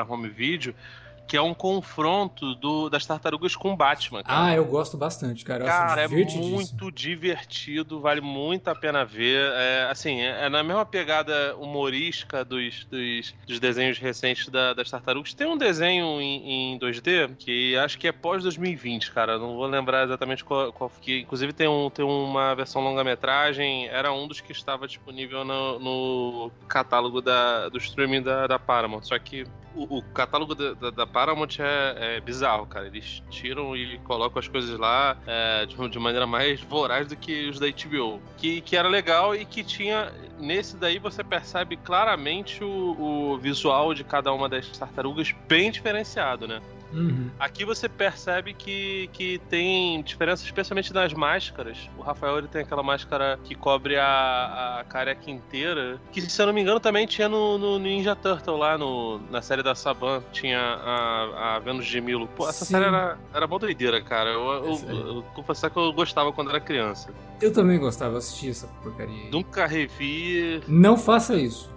home 0.09 0.27
video, 0.27 0.73
que 1.27 1.37
é 1.37 1.41
um 1.41 1.53
confronto 1.53 2.53
do, 2.55 2.89
das 2.89 3.05
tartarugas 3.05 3.55
com 3.55 3.73
Batman. 3.75 4.21
cara. 4.21 4.45
Ah, 4.47 4.53
eu 4.55 4.65
gosto 4.65 4.97
bastante, 4.97 5.45
cara. 5.45 5.63
Cara, 5.63 6.01
é 6.01 6.07
muito 6.07 6.91
divertido, 6.91 8.01
vale 8.01 8.19
muito 8.19 8.67
a 8.67 8.75
pena 8.75 9.05
ver. 9.05 9.49
É, 9.55 9.87
assim, 9.89 10.19
é, 10.21 10.45
é 10.45 10.49
na 10.49 10.61
mesma 10.61 10.85
pegada 10.85 11.55
humorística 11.55 12.43
dos, 12.43 12.85
dos, 12.85 13.33
dos 13.47 13.59
desenhos 13.59 13.97
recentes 13.97 14.49
da- 14.49 14.73
das 14.73 14.89
tartarugas. 14.91 15.33
Tem 15.33 15.47
um 15.47 15.57
desenho 15.57 16.19
em, 16.19 16.73
em 16.73 16.79
2D 16.79 17.35
que 17.37 17.77
acho 17.77 17.97
que 17.97 18.07
é 18.07 18.11
pós-2020, 18.11 19.11
cara. 19.11 19.37
Não 19.37 19.55
vou 19.55 19.67
lembrar 19.67 20.03
exatamente 20.03 20.43
qual, 20.43 20.73
qual 20.73 20.91
que. 21.01 21.19
Inclusive 21.21 21.53
tem, 21.53 21.67
um, 21.67 21.89
tem 21.89 22.03
uma 22.03 22.53
versão 22.55 22.81
longa-metragem. 22.83 23.87
Era 23.87 24.11
um 24.11 24.27
dos 24.27 24.41
que 24.41 24.51
estava 24.51 24.87
disponível 24.87 25.45
no, 25.45 25.79
no 25.79 26.51
catálogo 26.67 27.21
da, 27.21 27.69
do 27.69 27.77
streaming 27.77 28.21
da, 28.21 28.47
da 28.47 28.59
Paramount. 28.59 29.03
Só 29.03 29.17
que 29.17 29.45
o, 29.75 30.01
catálogo 30.13 30.53
da, 30.55 30.73
da, 30.73 30.89
da 30.89 31.07
Paramount 31.07 31.59
é, 31.59 32.17
é 32.17 32.21
bizarro, 32.21 32.65
cara. 32.65 32.87
Eles 32.87 33.23
tiram 33.29 33.75
e 33.75 33.97
colocam 33.99 34.39
as 34.39 34.47
coisas 34.47 34.77
lá 34.77 35.17
é, 35.25 35.65
de, 35.65 35.89
de 35.89 35.99
maneira 35.99 36.27
mais 36.27 36.61
voraz 36.61 37.07
do 37.07 37.15
que 37.15 37.49
os 37.49 37.59
da 37.59 37.67
HBO. 37.67 38.21
Que, 38.37 38.61
que 38.61 38.75
era 38.75 38.87
legal 38.87 39.35
e 39.35 39.45
que 39.45 39.63
tinha. 39.63 40.11
Nesse 40.39 40.75
daí 40.75 40.99
você 40.99 41.23
percebe 41.23 41.77
claramente 41.77 42.63
o, 42.63 43.31
o 43.33 43.37
visual 43.37 43.93
de 43.93 44.03
cada 44.03 44.33
uma 44.33 44.49
das 44.49 44.67
tartarugas 44.77 45.33
bem 45.47 45.71
diferenciado, 45.71 46.47
né? 46.47 46.61
Uhum. 46.93 47.29
Aqui 47.39 47.65
você 47.65 47.87
percebe 47.87 48.53
que, 48.53 49.09
que 49.13 49.39
tem 49.49 50.01
diferença, 50.03 50.43
especialmente 50.43 50.93
nas 50.93 51.13
máscaras. 51.13 51.89
O 51.97 52.01
Rafael 52.01 52.37
ele 52.37 52.47
tem 52.47 52.61
aquela 52.61 52.83
máscara 52.83 53.39
que 53.43 53.55
cobre 53.55 53.97
a, 53.97 54.79
a 54.79 54.83
careca 54.83 55.29
inteira. 55.29 55.99
Que, 56.11 56.21
se 56.21 56.41
eu 56.41 56.45
não 56.45 56.53
me 56.53 56.61
engano, 56.61 56.79
também 56.79 57.05
tinha 57.05 57.29
no, 57.29 57.57
no 57.57 57.79
Ninja 57.79 58.15
Turtle 58.15 58.57
lá 58.57 58.77
no, 58.77 59.19
na 59.29 59.41
série 59.41 59.63
da 59.63 59.75
Saban. 59.75 60.23
Tinha 60.31 60.59
a, 60.59 61.55
a 61.55 61.59
Vênus 61.59 61.85
de 61.85 62.01
Milo. 62.01 62.27
Pô, 62.27 62.47
essa 62.47 62.65
Sim. 62.65 62.73
série 62.73 62.85
era, 62.85 63.17
era 63.33 63.47
mó 63.47 63.57
doideira, 63.57 64.01
cara. 64.01 64.29
Eu, 64.29 64.41
eu, 64.41 64.81
eu, 64.89 65.07
eu 65.15 65.23
confessar 65.33 65.69
que 65.69 65.77
eu 65.77 65.91
gostava 65.93 66.31
quando 66.31 66.49
era 66.49 66.59
criança. 66.59 67.13
Eu 67.41 67.51
também 67.51 67.79
gostava, 67.79 68.13
eu 68.13 68.17
assisti 68.17 68.49
essa 68.49 68.67
porcaria. 68.83 69.29
Nunca 69.31 69.65
revi, 69.65 70.61
Não 70.67 70.97
faça 70.97 71.35
isso. 71.35 71.69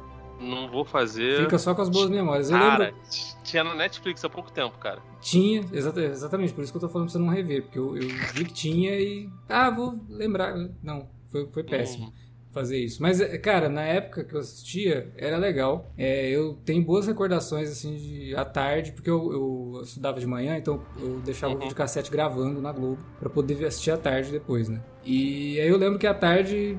Não 0.44 0.68
vou 0.70 0.84
fazer. 0.84 1.42
Fica 1.42 1.58
só 1.58 1.74
com 1.74 1.82
as 1.82 1.88
boas 1.88 2.08
memórias. 2.10 2.50
Eu 2.50 2.58
Cara, 2.58 2.84
lembro. 2.86 3.00
tinha 3.42 3.64
na 3.64 3.74
Netflix 3.74 4.24
há 4.24 4.28
pouco 4.28 4.52
tempo, 4.52 4.76
cara. 4.78 5.00
Tinha, 5.20 5.64
exata- 5.72 6.00
exatamente, 6.02 6.52
por 6.52 6.62
isso 6.62 6.72
que 6.72 6.76
eu 6.76 6.80
tô 6.80 6.88
falando 6.88 7.06
pra 7.08 7.12
você 7.12 7.18
não 7.18 7.28
rever, 7.28 7.62
porque 7.62 7.78
eu, 7.78 7.96
eu 7.96 8.08
vi 8.34 8.44
que 8.44 8.52
tinha 8.52 8.98
e. 8.98 9.28
Ah, 9.48 9.70
vou 9.70 9.98
lembrar. 10.08 10.54
Não, 10.82 11.08
foi, 11.30 11.46
foi 11.52 11.62
péssimo 11.64 12.12
fazer 12.54 12.78
isso. 12.78 13.02
Mas, 13.02 13.20
é, 13.20 13.36
cara, 13.36 13.68
na 13.68 13.82
época 13.82 14.24
que 14.24 14.34
eu 14.34 14.40
assistia, 14.40 15.12
era 15.18 15.36
legal. 15.36 15.92
É, 15.98 16.30
eu 16.30 16.54
tenho 16.64 16.82
boas 16.82 17.06
recordações, 17.06 17.68
assim, 17.70 17.96
de 17.96 18.34
à 18.34 18.44
tarde, 18.44 18.92
porque 18.92 19.10
eu, 19.10 19.32
eu 19.32 19.80
estudava 19.82 20.18
de 20.18 20.26
manhã, 20.26 20.56
então 20.56 20.80
eu 20.96 21.20
deixava 21.20 21.52
o 21.52 21.56
Uhum. 21.56 21.62
videocassete 21.62 22.10
gravando 22.10 22.60
na 22.62 22.72
Globo 22.72 23.02
pra 23.18 23.28
poder 23.28 23.62
assistir 23.66 23.90
à 23.90 23.98
tarde 23.98 24.30
depois, 24.30 24.68
né? 24.68 24.80
E 25.04 25.60
aí 25.60 25.68
eu 25.68 25.76
lembro 25.76 25.98
que 25.98 26.06
à 26.06 26.14
tarde, 26.14 26.78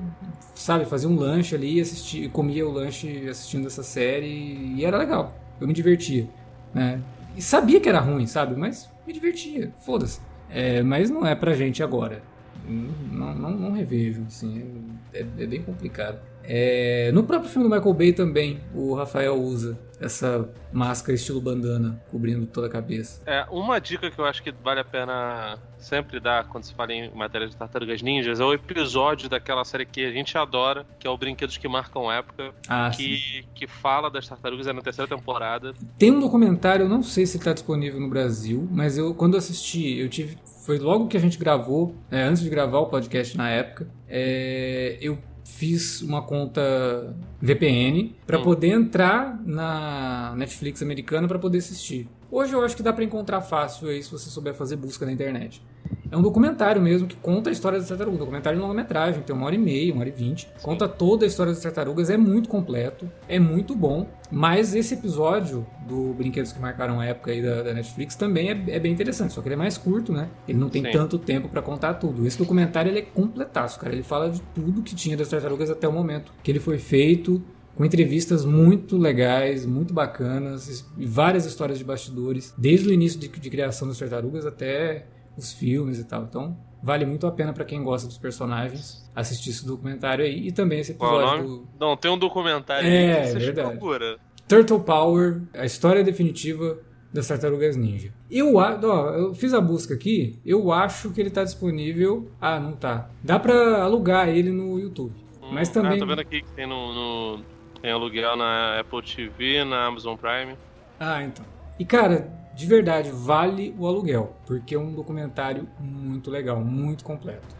sabe, 0.54 0.84
fazia 0.86 1.08
um 1.08 1.16
lanche 1.16 1.54
ali, 1.54 1.80
assistia, 1.80 2.28
comia 2.28 2.66
o 2.66 2.72
lanche 2.72 3.28
assistindo 3.28 3.66
essa 3.68 3.82
série 3.82 4.26
e 4.26 4.84
era 4.84 4.98
legal. 4.98 5.32
Eu 5.60 5.66
me 5.68 5.72
divertia, 5.72 6.26
né? 6.74 7.00
E 7.36 7.42
sabia 7.42 7.80
que 7.80 7.88
era 7.88 8.00
ruim, 8.00 8.26
sabe? 8.26 8.56
Mas 8.56 8.90
me 9.06 9.12
divertia, 9.12 9.72
foda-se. 9.84 10.20
É, 10.48 10.82
mas 10.82 11.10
não 11.10 11.26
é 11.26 11.34
pra 11.34 11.54
gente 11.54 11.82
agora. 11.82 12.22
Não, 12.68 13.34
não, 13.34 13.50
não 13.50 13.72
revejo, 13.72 14.22
assim, 14.26 14.84
é, 15.12 15.20
é 15.20 15.46
bem 15.46 15.62
complicado. 15.62 16.18
É, 16.48 17.10
no 17.12 17.24
próprio 17.24 17.50
filme 17.50 17.68
do 17.68 17.74
Michael 17.74 17.94
Bay 17.94 18.12
também, 18.12 18.60
o 18.72 18.94
Rafael 18.94 19.34
usa 19.34 19.76
essa 20.00 20.48
máscara 20.72 21.14
estilo 21.14 21.40
bandana 21.40 22.00
cobrindo 22.10 22.46
toda 22.46 22.68
a 22.68 22.70
cabeça. 22.70 23.20
É, 23.26 23.44
uma 23.50 23.80
dica 23.80 24.08
que 24.10 24.18
eu 24.18 24.24
acho 24.24 24.42
que 24.42 24.52
vale 24.62 24.78
a 24.78 24.84
pena 24.84 25.58
sempre 25.78 26.20
dar 26.20 26.46
quando 26.46 26.62
se 26.64 26.74
fala 26.74 26.92
em 26.92 27.10
matéria 27.14 27.48
de 27.48 27.56
tartarugas 27.56 28.00
ninjas 28.02 28.38
é 28.38 28.44
o 28.44 28.52
episódio 28.52 29.28
daquela 29.28 29.64
série 29.64 29.86
que 29.86 30.04
a 30.04 30.12
gente 30.12 30.36
adora, 30.38 30.86
que 31.00 31.06
é 31.06 31.10
o 31.10 31.16
Brinquedos 31.16 31.56
que 31.56 31.66
Marcam 31.66 32.12
Época, 32.12 32.52
Ah, 32.68 32.92
sim. 32.92 32.98
que, 33.02 33.44
que 33.54 33.66
fala 33.66 34.08
das 34.10 34.28
tartarugas 34.28 34.66
é 34.68 34.72
na 34.72 34.82
terceira 34.82 35.08
temporada. 35.08 35.72
Tem 35.98 36.12
um 36.12 36.20
documentário, 36.20 36.84
eu 36.84 36.88
não 36.88 37.02
sei 37.02 37.26
se 37.26 37.38
está 37.38 37.52
disponível 37.52 37.98
no 37.98 38.08
Brasil, 38.08 38.68
mas 38.70 38.96
eu 38.96 39.14
quando 39.14 39.34
eu 39.34 39.38
assisti, 39.38 39.98
eu 39.98 40.08
tive. 40.08 40.38
Foi 40.66 40.80
logo 40.80 41.06
que 41.06 41.16
a 41.16 41.20
gente 41.20 41.38
gravou, 41.38 41.94
é, 42.10 42.24
antes 42.24 42.42
de 42.42 42.50
gravar 42.50 42.80
o 42.80 42.86
podcast 42.86 43.36
na 43.36 43.48
época, 43.48 43.86
é, 44.08 44.98
eu 45.00 45.16
fiz 45.44 46.02
uma 46.02 46.22
conta 46.22 47.16
VPN 47.40 48.16
para 48.26 48.40
Hum. 48.40 48.42
poder 48.42 48.70
entrar 48.70 49.40
na 49.46 50.34
Netflix 50.36 50.82
americana 50.82 51.28
para 51.28 51.38
poder 51.38 51.58
assistir. 51.58 52.08
Hoje 52.28 52.52
eu 52.52 52.64
acho 52.64 52.76
que 52.76 52.82
dá 52.82 52.92
para 52.92 53.04
encontrar 53.04 53.42
fácil 53.42 53.88
aí 53.88 54.02
se 54.02 54.10
você 54.10 54.28
souber 54.28 54.54
fazer 54.54 54.74
busca 54.74 55.06
na 55.06 55.12
internet. 55.12 55.62
É 56.10 56.16
um 56.16 56.22
documentário 56.22 56.80
mesmo 56.80 57.06
que 57.06 57.16
conta 57.16 57.50
a 57.50 57.52
história 57.52 57.78
das 57.78 57.88
tartarugas. 57.88 58.16
Um 58.16 58.20
documentário 58.20 58.58
de 58.58 58.62
longa-metragem, 58.62 59.22
tem 59.22 59.34
uma 59.34 59.46
hora 59.46 59.54
e 59.54 59.58
meia, 59.58 59.92
uma 59.92 60.00
hora 60.00 60.08
e 60.08 60.12
vinte. 60.12 60.48
Conta 60.62 60.88
toda 60.88 61.24
a 61.24 61.28
história 61.28 61.52
das 61.52 61.62
tartarugas, 61.62 62.10
é 62.10 62.16
muito 62.16 62.48
completo, 62.48 63.10
é 63.28 63.38
muito 63.38 63.74
bom. 63.74 64.08
Mas 64.30 64.74
esse 64.74 64.94
episódio 64.94 65.66
do 65.86 66.14
Brinquedos 66.14 66.52
que 66.52 66.60
Marcaram 66.60 67.00
a 67.00 67.06
Época 67.06 67.30
aí 67.30 67.42
da, 67.42 67.62
da 67.62 67.74
Netflix 67.74 68.14
também 68.14 68.50
é, 68.50 68.64
é, 68.68 68.80
bem 68.80 68.92
interessante, 68.92 69.32
só 69.32 69.40
que 69.40 69.48
ele 69.48 69.54
é 69.54 69.58
mais 69.58 69.76
curto, 69.76 70.12
né? 70.12 70.28
Ele 70.48 70.58
não 70.58 70.68
tem 70.68 70.82
Sim. 70.82 70.90
tanto 70.90 71.18
tempo 71.18 71.48
para 71.48 71.62
contar 71.62 71.94
tudo. 71.94 72.26
Esse 72.26 72.38
documentário 72.38 72.90
ele 72.90 73.00
é 73.00 73.02
completaço, 73.02 73.78
cara. 73.78 73.92
Ele 73.92 74.02
fala 74.02 74.30
de 74.30 74.40
tudo 74.54 74.82
que 74.82 74.94
tinha 74.94 75.16
das 75.16 75.28
tartarugas 75.28 75.70
até 75.70 75.86
o 75.86 75.92
momento 75.92 76.32
que 76.42 76.50
ele 76.50 76.60
foi 76.60 76.78
feito 76.78 77.42
com 77.76 77.84
entrevistas 77.84 78.44
muito 78.44 78.96
legais, 78.96 79.66
muito 79.66 79.92
bacanas, 79.92 80.84
e 80.96 81.04
várias 81.04 81.44
histórias 81.44 81.78
de 81.78 81.84
bastidores, 81.84 82.54
desde 82.56 82.88
o 82.88 82.92
início 82.92 83.20
de, 83.20 83.28
de 83.28 83.50
criação 83.50 83.86
das 83.86 83.98
tartarugas 83.98 84.46
até 84.46 85.06
os 85.36 85.52
filmes 85.52 85.98
e 85.98 86.04
tal. 86.04 86.24
Então, 86.24 86.56
vale 86.82 87.04
muito 87.04 87.26
a 87.26 87.32
pena 87.32 87.52
para 87.52 87.64
quem 87.64 87.82
gosta 87.82 88.06
dos 88.06 88.18
personagens 88.18 89.10
assistir 89.14 89.50
esse 89.50 89.66
documentário 89.66 90.24
aí 90.24 90.48
e 90.48 90.52
também 90.52 90.80
esse 90.80 90.92
episódio 90.92 91.44
do... 91.44 91.68
Não, 91.80 91.96
tem 91.96 92.10
um 92.10 92.18
documentário 92.18 92.88
é, 92.88 93.22
aí 93.22 93.32
que 93.32 93.38
verdade. 93.38 93.70
procura. 93.70 94.18
Turtle 94.46 94.80
Power, 94.80 95.42
a 95.54 95.64
história 95.64 96.04
definitiva 96.04 96.78
das 97.12 97.26
Tartarugas 97.26 97.76
Ninja. 97.76 98.12
Eu, 98.30 98.56
ó, 98.56 98.70
eu 99.14 99.34
fiz 99.34 99.54
a 99.54 99.60
busca 99.60 99.94
aqui, 99.94 100.38
eu 100.44 100.70
acho 100.70 101.10
que 101.10 101.20
ele 101.20 101.30
tá 101.30 101.42
disponível. 101.42 102.30
Ah, 102.40 102.60
não 102.60 102.72
tá. 102.72 103.10
Dá 103.22 103.38
para 103.38 103.82
alugar 103.82 104.28
ele 104.28 104.50
no 104.50 104.78
YouTube. 104.78 105.14
Hum, 105.42 105.48
mas 105.52 105.68
também. 105.68 105.96
Ah, 105.96 105.98
tô 105.98 106.06
vendo 106.06 106.20
aqui 106.20 106.42
que 106.42 106.52
tem 106.52 106.66
no, 106.66 106.92
no, 106.92 107.44
tem 107.80 107.90
aluguel 107.90 108.36
na 108.36 108.78
Apple 108.78 109.02
TV, 109.02 109.64
na 109.64 109.86
Amazon 109.86 110.16
Prime. 110.16 110.56
Ah, 111.00 111.22
então. 111.22 111.44
E 111.78 111.84
cara, 111.84 112.30
de 112.56 112.66
verdade, 112.66 113.10
vale 113.10 113.74
o 113.78 113.86
aluguel, 113.86 114.34
porque 114.46 114.74
é 114.74 114.78
um 114.78 114.94
documentário 114.94 115.68
muito 115.78 116.30
legal, 116.30 116.58
muito 116.64 117.04
completo. 117.04 117.54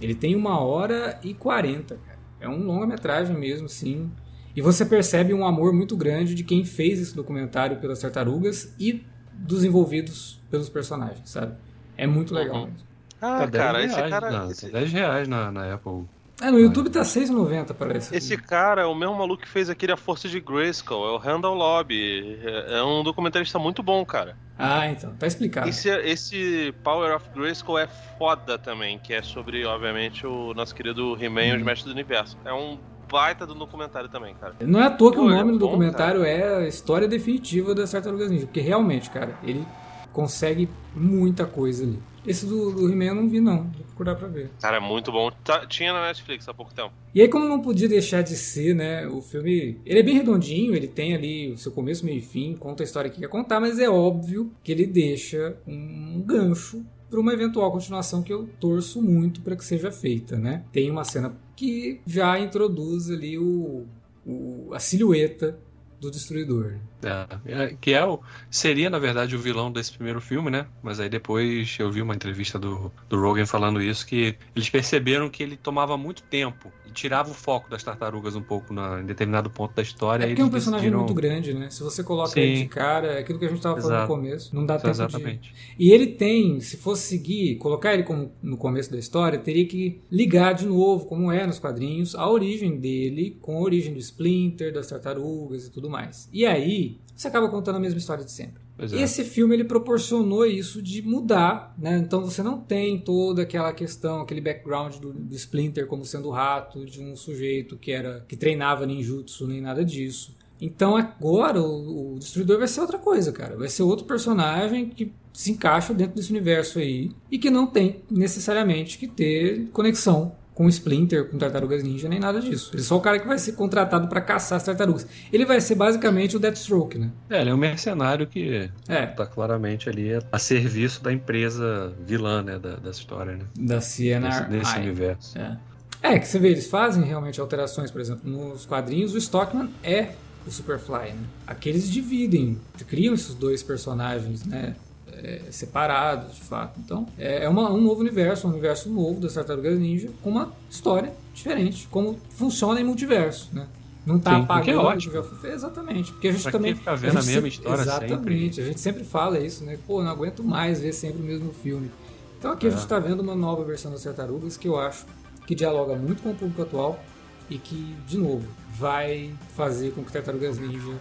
Ele 0.00 0.14
tem 0.14 0.34
uma 0.34 0.58
hora 0.58 1.20
e 1.22 1.34
quarenta, 1.34 1.98
cara. 2.06 2.18
É 2.40 2.48
um 2.48 2.64
longa-metragem 2.64 3.36
mesmo, 3.36 3.68
sim. 3.68 4.10
E 4.56 4.62
você 4.62 4.86
percebe 4.86 5.34
um 5.34 5.46
amor 5.46 5.74
muito 5.74 5.94
grande 5.94 6.34
de 6.34 6.42
quem 6.42 6.64
fez 6.64 6.98
esse 6.98 7.14
documentário 7.14 7.76
pelas 7.80 8.00
tartarugas 8.00 8.74
e 8.80 9.04
dos 9.34 9.62
envolvidos 9.62 10.40
pelos 10.50 10.70
personagens, 10.70 11.28
sabe? 11.28 11.54
É 11.94 12.06
muito 12.06 12.34
legal 12.34 12.62
uhum. 12.62 12.66
mesmo. 12.66 12.88
Ah, 13.20 13.40
tá 13.40 13.50
cara, 13.50 13.84
esse 13.84 13.94
cara. 13.94 14.30
Não, 14.30 14.50
esse... 14.50 14.70
10 14.70 14.92
reais 14.92 15.28
na, 15.28 15.52
na 15.52 15.74
Apple 15.74 16.06
é, 16.40 16.50
no 16.50 16.58
YouTube 16.58 16.90
tá 16.90 17.02
6,90 17.02 17.74
parece. 17.74 18.14
Esse 18.16 18.36
cara 18.36 18.82
é 18.82 18.86
o 18.86 18.94
mesmo 18.94 19.16
maluco 19.16 19.42
que 19.42 19.48
fez 19.48 19.68
aquele 19.70 19.92
A 19.92 19.96
Força 19.96 20.28
de 20.28 20.40
Grayskull, 20.40 21.06
é 21.06 21.10
o 21.12 21.16
Randall 21.16 21.54
Lobby. 21.54 22.38
É, 22.42 22.78
é 22.78 22.82
um 22.82 23.02
documentarista 23.02 23.58
muito 23.58 23.82
bom, 23.82 24.04
cara. 24.04 24.36
Ah, 24.58 24.88
então, 24.88 25.14
tá 25.18 25.26
explicado. 25.26 25.68
Esse, 25.68 25.88
esse 25.88 26.74
Power 26.84 27.16
of 27.16 27.26
Grayskull 27.34 27.78
é 27.78 27.88
foda 28.18 28.58
também, 28.58 28.98
que 28.98 29.14
é 29.14 29.22
sobre, 29.22 29.64
obviamente, 29.64 30.26
o 30.26 30.52
nosso 30.54 30.74
querido 30.74 31.16
He-Man 31.20 31.46
e 31.46 31.56
os. 31.56 31.62
Mestres 31.62 31.86
do 31.86 31.92
Universo. 31.92 32.36
É 32.44 32.52
um 32.52 32.78
baita 33.10 33.44
do 33.44 33.54
documentário 33.54 34.08
também, 34.08 34.34
cara. 34.34 34.54
Não 34.60 34.80
é 34.80 34.86
à 34.86 34.90
toa 34.90 35.10
que 35.10 35.16
Pô, 35.16 35.24
o 35.24 35.30
nome 35.30 35.50
é 35.50 35.52
do 35.52 35.58
bom, 35.58 35.66
documentário 35.66 36.20
cara. 36.20 36.32
é 36.32 36.56
a 36.64 36.68
história 36.68 37.08
definitiva 37.08 37.74
das 37.74 37.90
Tartarugas 37.90 38.30
Ninja, 38.30 38.46
porque 38.46 38.60
realmente, 38.60 39.10
cara, 39.10 39.34
ele 39.42 39.66
consegue 40.12 40.68
muita 40.94 41.44
coisa 41.44 41.84
ali. 41.84 42.00
Esse 42.26 42.46
do, 42.46 42.72
do 42.72 42.90
He-Man 42.90 43.04
eu 43.04 43.14
não 43.14 43.28
vi, 43.28 43.40
não. 43.40 43.64
Vou 43.64 43.84
procurar 43.86 44.14
pra 44.14 44.28
ver. 44.28 44.50
Cara, 44.60 44.76
é 44.76 44.80
muito 44.80 45.10
bom. 45.10 45.30
Tá, 45.44 45.66
tinha 45.66 45.92
na 45.92 46.06
Netflix 46.06 46.48
há 46.48 46.54
pouco 46.54 46.72
tempo. 46.74 46.92
E 47.14 47.20
aí, 47.20 47.28
como 47.28 47.48
não 47.48 47.60
podia 47.60 47.88
deixar 47.88 48.22
de 48.22 48.36
ser, 48.36 48.74
né? 48.74 49.06
O 49.06 49.20
filme. 49.20 49.80
Ele 49.84 49.98
é 49.98 50.02
bem 50.02 50.14
redondinho, 50.14 50.74
ele 50.74 50.88
tem 50.88 51.14
ali 51.14 51.52
o 51.52 51.58
seu 51.58 51.72
começo, 51.72 52.04
meio 52.04 52.18
e 52.18 52.22
fim, 52.22 52.54
conta 52.54 52.82
a 52.82 52.84
história 52.84 53.10
que 53.10 53.20
quer 53.20 53.28
contar, 53.28 53.60
mas 53.60 53.78
é 53.78 53.88
óbvio 53.88 54.52
que 54.62 54.70
ele 54.70 54.86
deixa 54.86 55.56
um 55.66 56.22
gancho 56.22 56.84
para 57.10 57.18
uma 57.18 57.32
eventual 57.32 57.72
continuação 57.72 58.22
que 58.22 58.32
eu 58.32 58.48
torço 58.60 59.02
muito 59.02 59.40
para 59.40 59.56
que 59.56 59.64
seja 59.64 59.90
feita, 59.90 60.38
né? 60.38 60.64
Tem 60.72 60.90
uma 60.90 61.04
cena 61.04 61.36
que 61.56 62.00
já 62.06 62.38
introduz 62.38 63.10
ali 63.10 63.36
o, 63.36 63.84
o 64.24 64.72
a 64.72 64.78
silhueta 64.78 65.58
do 66.00 66.10
Destruidor. 66.10 66.78
É, 67.02 67.26
é, 67.46 67.76
que 67.80 67.92
é 67.92 68.04
o, 68.04 68.20
seria, 68.50 68.90
na 68.90 68.98
verdade, 68.98 69.34
o 69.34 69.38
vilão 69.38 69.72
desse 69.72 69.92
primeiro 69.92 70.20
filme, 70.20 70.50
né? 70.50 70.66
Mas 70.82 71.00
aí 71.00 71.08
depois 71.08 71.76
eu 71.78 71.90
vi 71.90 72.02
uma 72.02 72.14
entrevista 72.14 72.58
do, 72.58 72.92
do 73.08 73.20
Rogan 73.20 73.46
falando 73.46 73.80
isso, 73.80 74.06
que 74.06 74.36
eles 74.54 74.68
perceberam 74.68 75.28
que 75.28 75.42
ele 75.42 75.56
tomava 75.56 75.96
muito 75.96 76.22
tempo 76.22 76.72
e 76.86 76.92
tirava 76.92 77.30
o 77.30 77.34
foco 77.34 77.70
das 77.70 77.82
tartarugas 77.82 78.34
um 78.36 78.42
pouco 78.42 78.72
na, 78.74 79.00
em 79.00 79.06
determinado 79.06 79.48
ponto 79.48 79.74
da 79.74 79.82
história. 79.82 80.24
É 80.24 80.26
porque 80.28 80.42
é 80.42 80.44
um 80.44 80.50
personagem 80.50 80.90
decidiram... 80.90 81.04
muito 81.04 81.14
grande, 81.14 81.54
né? 81.54 81.70
Se 81.70 81.82
você 81.82 82.02
coloca 82.02 82.30
Sim. 82.30 82.40
ele 82.40 82.62
de 82.62 82.66
cara, 82.66 83.12
é 83.12 83.18
aquilo 83.20 83.38
que 83.38 83.44
a 83.44 83.48
gente 83.48 83.58
estava 83.58 83.80
falando 83.80 84.02
no 84.02 84.06
começo, 84.06 84.54
não 84.54 84.66
dá 84.66 84.76
tempo 84.76 84.90
Exatamente. 84.90 85.52
de... 85.52 85.54
E 85.78 85.92
ele 85.92 86.08
tem, 86.08 86.60
se 86.60 86.76
fosse 86.76 87.08
seguir, 87.08 87.56
colocar 87.56 87.94
ele 87.94 88.02
como 88.02 88.32
no 88.42 88.56
começo 88.56 88.90
da 88.90 88.98
história, 88.98 89.38
teria 89.38 89.66
que 89.66 90.00
ligar 90.10 90.52
de 90.52 90.66
novo, 90.66 91.06
como 91.06 91.30
é 91.30 91.46
nos 91.46 91.58
quadrinhos, 91.58 92.14
a 92.14 92.28
origem 92.28 92.78
dele 92.78 93.38
com 93.40 93.56
a 93.56 93.60
origem 93.60 93.92
do 93.92 93.98
Splinter, 93.98 94.72
das 94.72 94.88
tartarugas 94.88 95.66
e 95.66 95.70
tudo 95.70 95.88
mais. 95.88 96.28
E 96.32 96.44
aí, 96.44 96.89
você 97.14 97.28
acaba 97.28 97.48
contando 97.48 97.76
a 97.76 97.80
mesma 97.80 97.98
história 97.98 98.24
de 98.24 98.32
sempre. 98.32 98.62
É. 98.78 99.02
Esse 99.02 99.24
filme 99.24 99.54
ele 99.54 99.64
proporcionou 99.64 100.46
isso 100.46 100.80
de 100.80 101.02
mudar, 101.02 101.74
né? 101.76 101.98
Então 101.98 102.24
você 102.24 102.42
não 102.42 102.58
tem 102.58 102.98
toda 102.98 103.42
aquela 103.42 103.72
questão, 103.74 104.22
aquele 104.22 104.40
background 104.40 104.96
do, 104.96 105.12
do 105.12 105.34
Splinter 105.34 105.86
como 105.86 106.04
sendo 106.04 106.28
o 106.28 106.30
rato 106.30 106.86
de 106.86 107.02
um 107.02 107.14
sujeito 107.14 107.76
que 107.76 107.92
era 107.92 108.24
que 108.26 108.36
treinava 108.36 108.86
ninjutsu 108.86 109.46
nem 109.46 109.60
nada 109.60 109.84
disso. 109.84 110.34
Então 110.58 110.96
agora 110.96 111.60
o, 111.60 112.14
o 112.14 112.18
Destruidor 112.18 112.58
vai 112.58 112.68
ser 112.68 112.80
outra 112.80 112.98
coisa, 112.98 113.32
cara. 113.32 113.56
Vai 113.56 113.68
ser 113.68 113.82
outro 113.82 114.06
personagem 114.06 114.88
que 114.88 115.12
se 115.32 115.52
encaixa 115.52 115.92
dentro 115.92 116.16
desse 116.16 116.30
universo 116.30 116.78
aí 116.78 117.12
e 117.30 117.38
que 117.38 117.50
não 117.50 117.66
tem 117.66 118.02
necessariamente 118.10 118.98
que 118.98 119.06
ter 119.06 119.68
conexão 119.72 120.34
com 120.54 120.68
Splinter, 120.68 121.28
com 121.28 121.38
Tartarugas 121.38 121.82
Ninja, 121.82 122.08
nem 122.08 122.20
nada 122.20 122.40
disso. 122.40 122.70
Ele 122.74 122.82
é 122.82 122.84
só 122.84 122.96
o 122.96 123.00
cara 123.00 123.18
que 123.18 123.26
vai 123.26 123.38
ser 123.38 123.52
contratado 123.52 124.08
para 124.08 124.20
caçar 124.20 124.56
as 124.56 124.64
tartarugas. 124.64 125.06
Ele 125.32 125.46
vai 125.46 125.60
ser 125.60 125.74
basicamente 125.74 126.36
o 126.36 126.40
Deathstroke, 126.40 126.98
né? 126.98 127.10
É, 127.30 127.40
ele 127.40 127.50
é 127.50 127.54
um 127.54 127.58
mercenário 127.58 128.26
que 128.26 128.70
é. 128.88 129.06
tá 129.06 129.26
claramente 129.26 129.88
ali 129.88 130.10
a 130.30 130.38
serviço 130.38 131.02
da 131.02 131.12
empresa 131.12 131.92
vilã, 132.04 132.42
né, 132.42 132.58
da, 132.58 132.76
dessa 132.76 133.00
história, 133.00 133.36
né? 133.36 133.44
Da 133.58 133.80
CNR. 133.80 134.50
Nesse, 134.50 134.76
universo. 134.78 135.38
É. 135.38 135.58
é, 136.02 136.18
que 136.18 136.26
você 136.26 136.38
vê, 136.38 136.48
eles 136.48 136.66
fazem 136.66 137.04
realmente 137.04 137.40
alterações, 137.40 137.90
por 137.90 138.00
exemplo, 138.00 138.28
nos 138.30 138.66
quadrinhos, 138.66 139.14
o 139.14 139.18
Stockman 139.18 139.70
é 139.82 140.10
o 140.46 140.50
Superfly, 140.50 141.12
né? 141.12 141.24
Aqui 141.46 141.68
eles 141.68 141.90
dividem, 141.90 142.58
criam 142.86 143.14
esses 143.14 143.34
dois 143.34 143.62
personagens, 143.62 144.44
né? 144.44 144.74
É, 145.22 145.42
separados, 145.50 146.34
de 146.34 146.42
fato. 146.42 146.80
Então, 146.84 147.06
é, 147.18 147.44
é 147.44 147.48
uma, 147.48 147.70
um 147.70 147.80
novo 147.80 148.00
universo, 148.00 148.46
um 148.46 148.50
universo 148.50 148.88
novo 148.88 149.20
das 149.20 149.34
Tartarugas 149.34 149.78
Ninja, 149.78 150.10
com 150.22 150.30
uma 150.30 150.52
história 150.68 151.12
diferente, 151.34 151.86
como 151.90 152.18
funciona 152.30 152.80
em 152.80 152.84
multiverso, 152.84 153.48
né? 153.52 153.66
Não 154.04 154.18
tá 154.18 154.34
Sim, 154.34 154.42
apagando. 154.42 154.70
É 154.70 154.82
ótimo. 154.82 155.24
Exatamente. 155.44 156.12
Porque 156.12 156.28
a 156.28 156.32
gente 156.32 156.42
pra 156.42 156.52
também. 156.52 156.74
Ficar 156.74 156.94
vendo 156.94 157.18
a, 157.18 157.20
a 157.20 157.24
mesma 157.24 157.48
história 157.48 157.82
Exatamente. 157.82 158.56
Sempre. 158.56 158.62
A 158.62 158.66
gente 158.66 158.80
sempre 158.80 159.04
fala 159.04 159.38
isso, 159.38 159.62
né? 159.62 159.78
Pô, 159.86 160.02
não 160.02 160.10
aguento 160.10 160.42
mais 160.42 160.80
ver 160.80 160.92
sempre 160.92 161.20
o 161.20 161.24
mesmo 161.24 161.52
filme. 161.52 161.90
Então 162.38 162.50
aqui 162.50 162.66
é. 162.66 162.68
a 162.68 162.72
gente 162.72 162.82
está 162.82 162.98
vendo 162.98 163.20
uma 163.20 163.34
nova 163.34 163.62
versão 163.62 163.92
das 163.92 164.02
Tartarugas 164.02 164.56
que 164.56 164.66
eu 164.66 164.78
acho 164.78 165.04
que 165.46 165.54
dialoga 165.54 165.94
muito 165.96 166.22
com 166.22 166.30
o 166.30 166.34
público 166.34 166.62
atual 166.62 167.02
e 167.50 167.58
que, 167.58 167.94
de 168.06 168.16
novo, 168.16 168.46
vai 168.78 169.34
fazer 169.54 169.92
com 169.92 170.02
que 170.02 170.12
Tartarugas 170.12 170.58
Ninja 170.58 170.94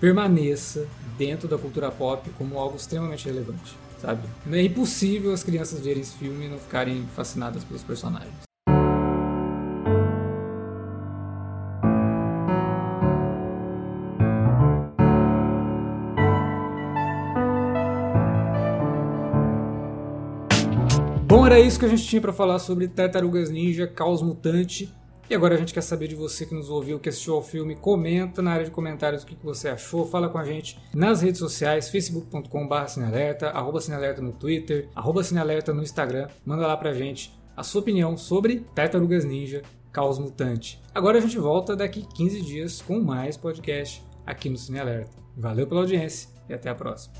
permaneça 0.00 0.88
dentro 1.18 1.46
da 1.46 1.58
cultura 1.58 1.90
pop 1.90 2.28
como 2.38 2.58
algo 2.58 2.76
extremamente 2.76 3.26
relevante, 3.26 3.76
sabe? 4.00 4.22
É 4.50 4.62
impossível 4.62 5.32
as 5.32 5.42
crianças 5.42 5.80
verem 5.80 6.00
esse 6.00 6.14
filme 6.14 6.46
e 6.46 6.48
não 6.48 6.58
ficarem 6.58 7.06
fascinadas 7.14 7.62
pelos 7.62 7.82
personagens. 7.82 8.32
Bom, 21.26 21.46
era 21.46 21.60
isso 21.60 21.78
que 21.78 21.84
a 21.84 21.88
gente 21.88 22.04
tinha 22.04 22.22
para 22.22 22.32
falar 22.32 22.58
sobre 22.58 22.88
Tartarugas 22.88 23.50
Ninja 23.50 23.86
Caos 23.86 24.22
Mutante. 24.22 24.92
E 25.30 25.34
agora 25.34 25.54
a 25.54 25.56
gente 25.56 25.72
quer 25.72 25.80
saber 25.80 26.08
de 26.08 26.16
você 26.16 26.44
que 26.44 26.52
nos 26.52 26.68
ouviu, 26.68 26.98
que 26.98 27.08
assistiu 27.08 27.36
ao 27.36 27.42
filme. 27.42 27.76
Comenta 27.76 28.42
na 28.42 28.50
área 28.50 28.64
de 28.64 28.70
comentários 28.72 29.22
o 29.22 29.26
que 29.26 29.36
você 29.40 29.68
achou. 29.68 30.04
Fala 30.04 30.28
com 30.28 30.38
a 30.38 30.44
gente 30.44 30.76
nas 30.92 31.22
redes 31.22 31.38
sociais, 31.38 31.88
facebook.com.br 31.88 32.86
cinealerta, 32.88 33.50
arroba 33.50 33.80
cinealerta 33.80 34.20
no 34.20 34.32
Twitter, 34.32 34.88
arroba 34.92 35.22
cinealerta 35.22 35.72
no 35.72 35.84
Instagram. 35.84 36.26
Manda 36.44 36.66
lá 36.66 36.76
pra 36.76 36.92
gente 36.92 37.32
a 37.56 37.62
sua 37.62 37.80
opinião 37.80 38.16
sobre 38.16 38.66
Tartarugas 38.74 39.24
Ninja 39.24 39.62
Caos 39.92 40.18
Mutante. 40.18 40.82
Agora 40.92 41.18
a 41.18 41.20
gente 41.20 41.38
volta 41.38 41.76
daqui 41.76 42.04
15 42.12 42.42
dias 42.42 42.82
com 42.82 42.98
mais 42.98 43.36
podcast 43.36 44.04
aqui 44.26 44.50
no 44.50 44.56
Cinealerta. 44.56 45.16
Valeu 45.36 45.64
pela 45.64 45.82
audiência 45.82 46.28
e 46.48 46.54
até 46.54 46.68
a 46.68 46.74
próxima. 46.74 47.14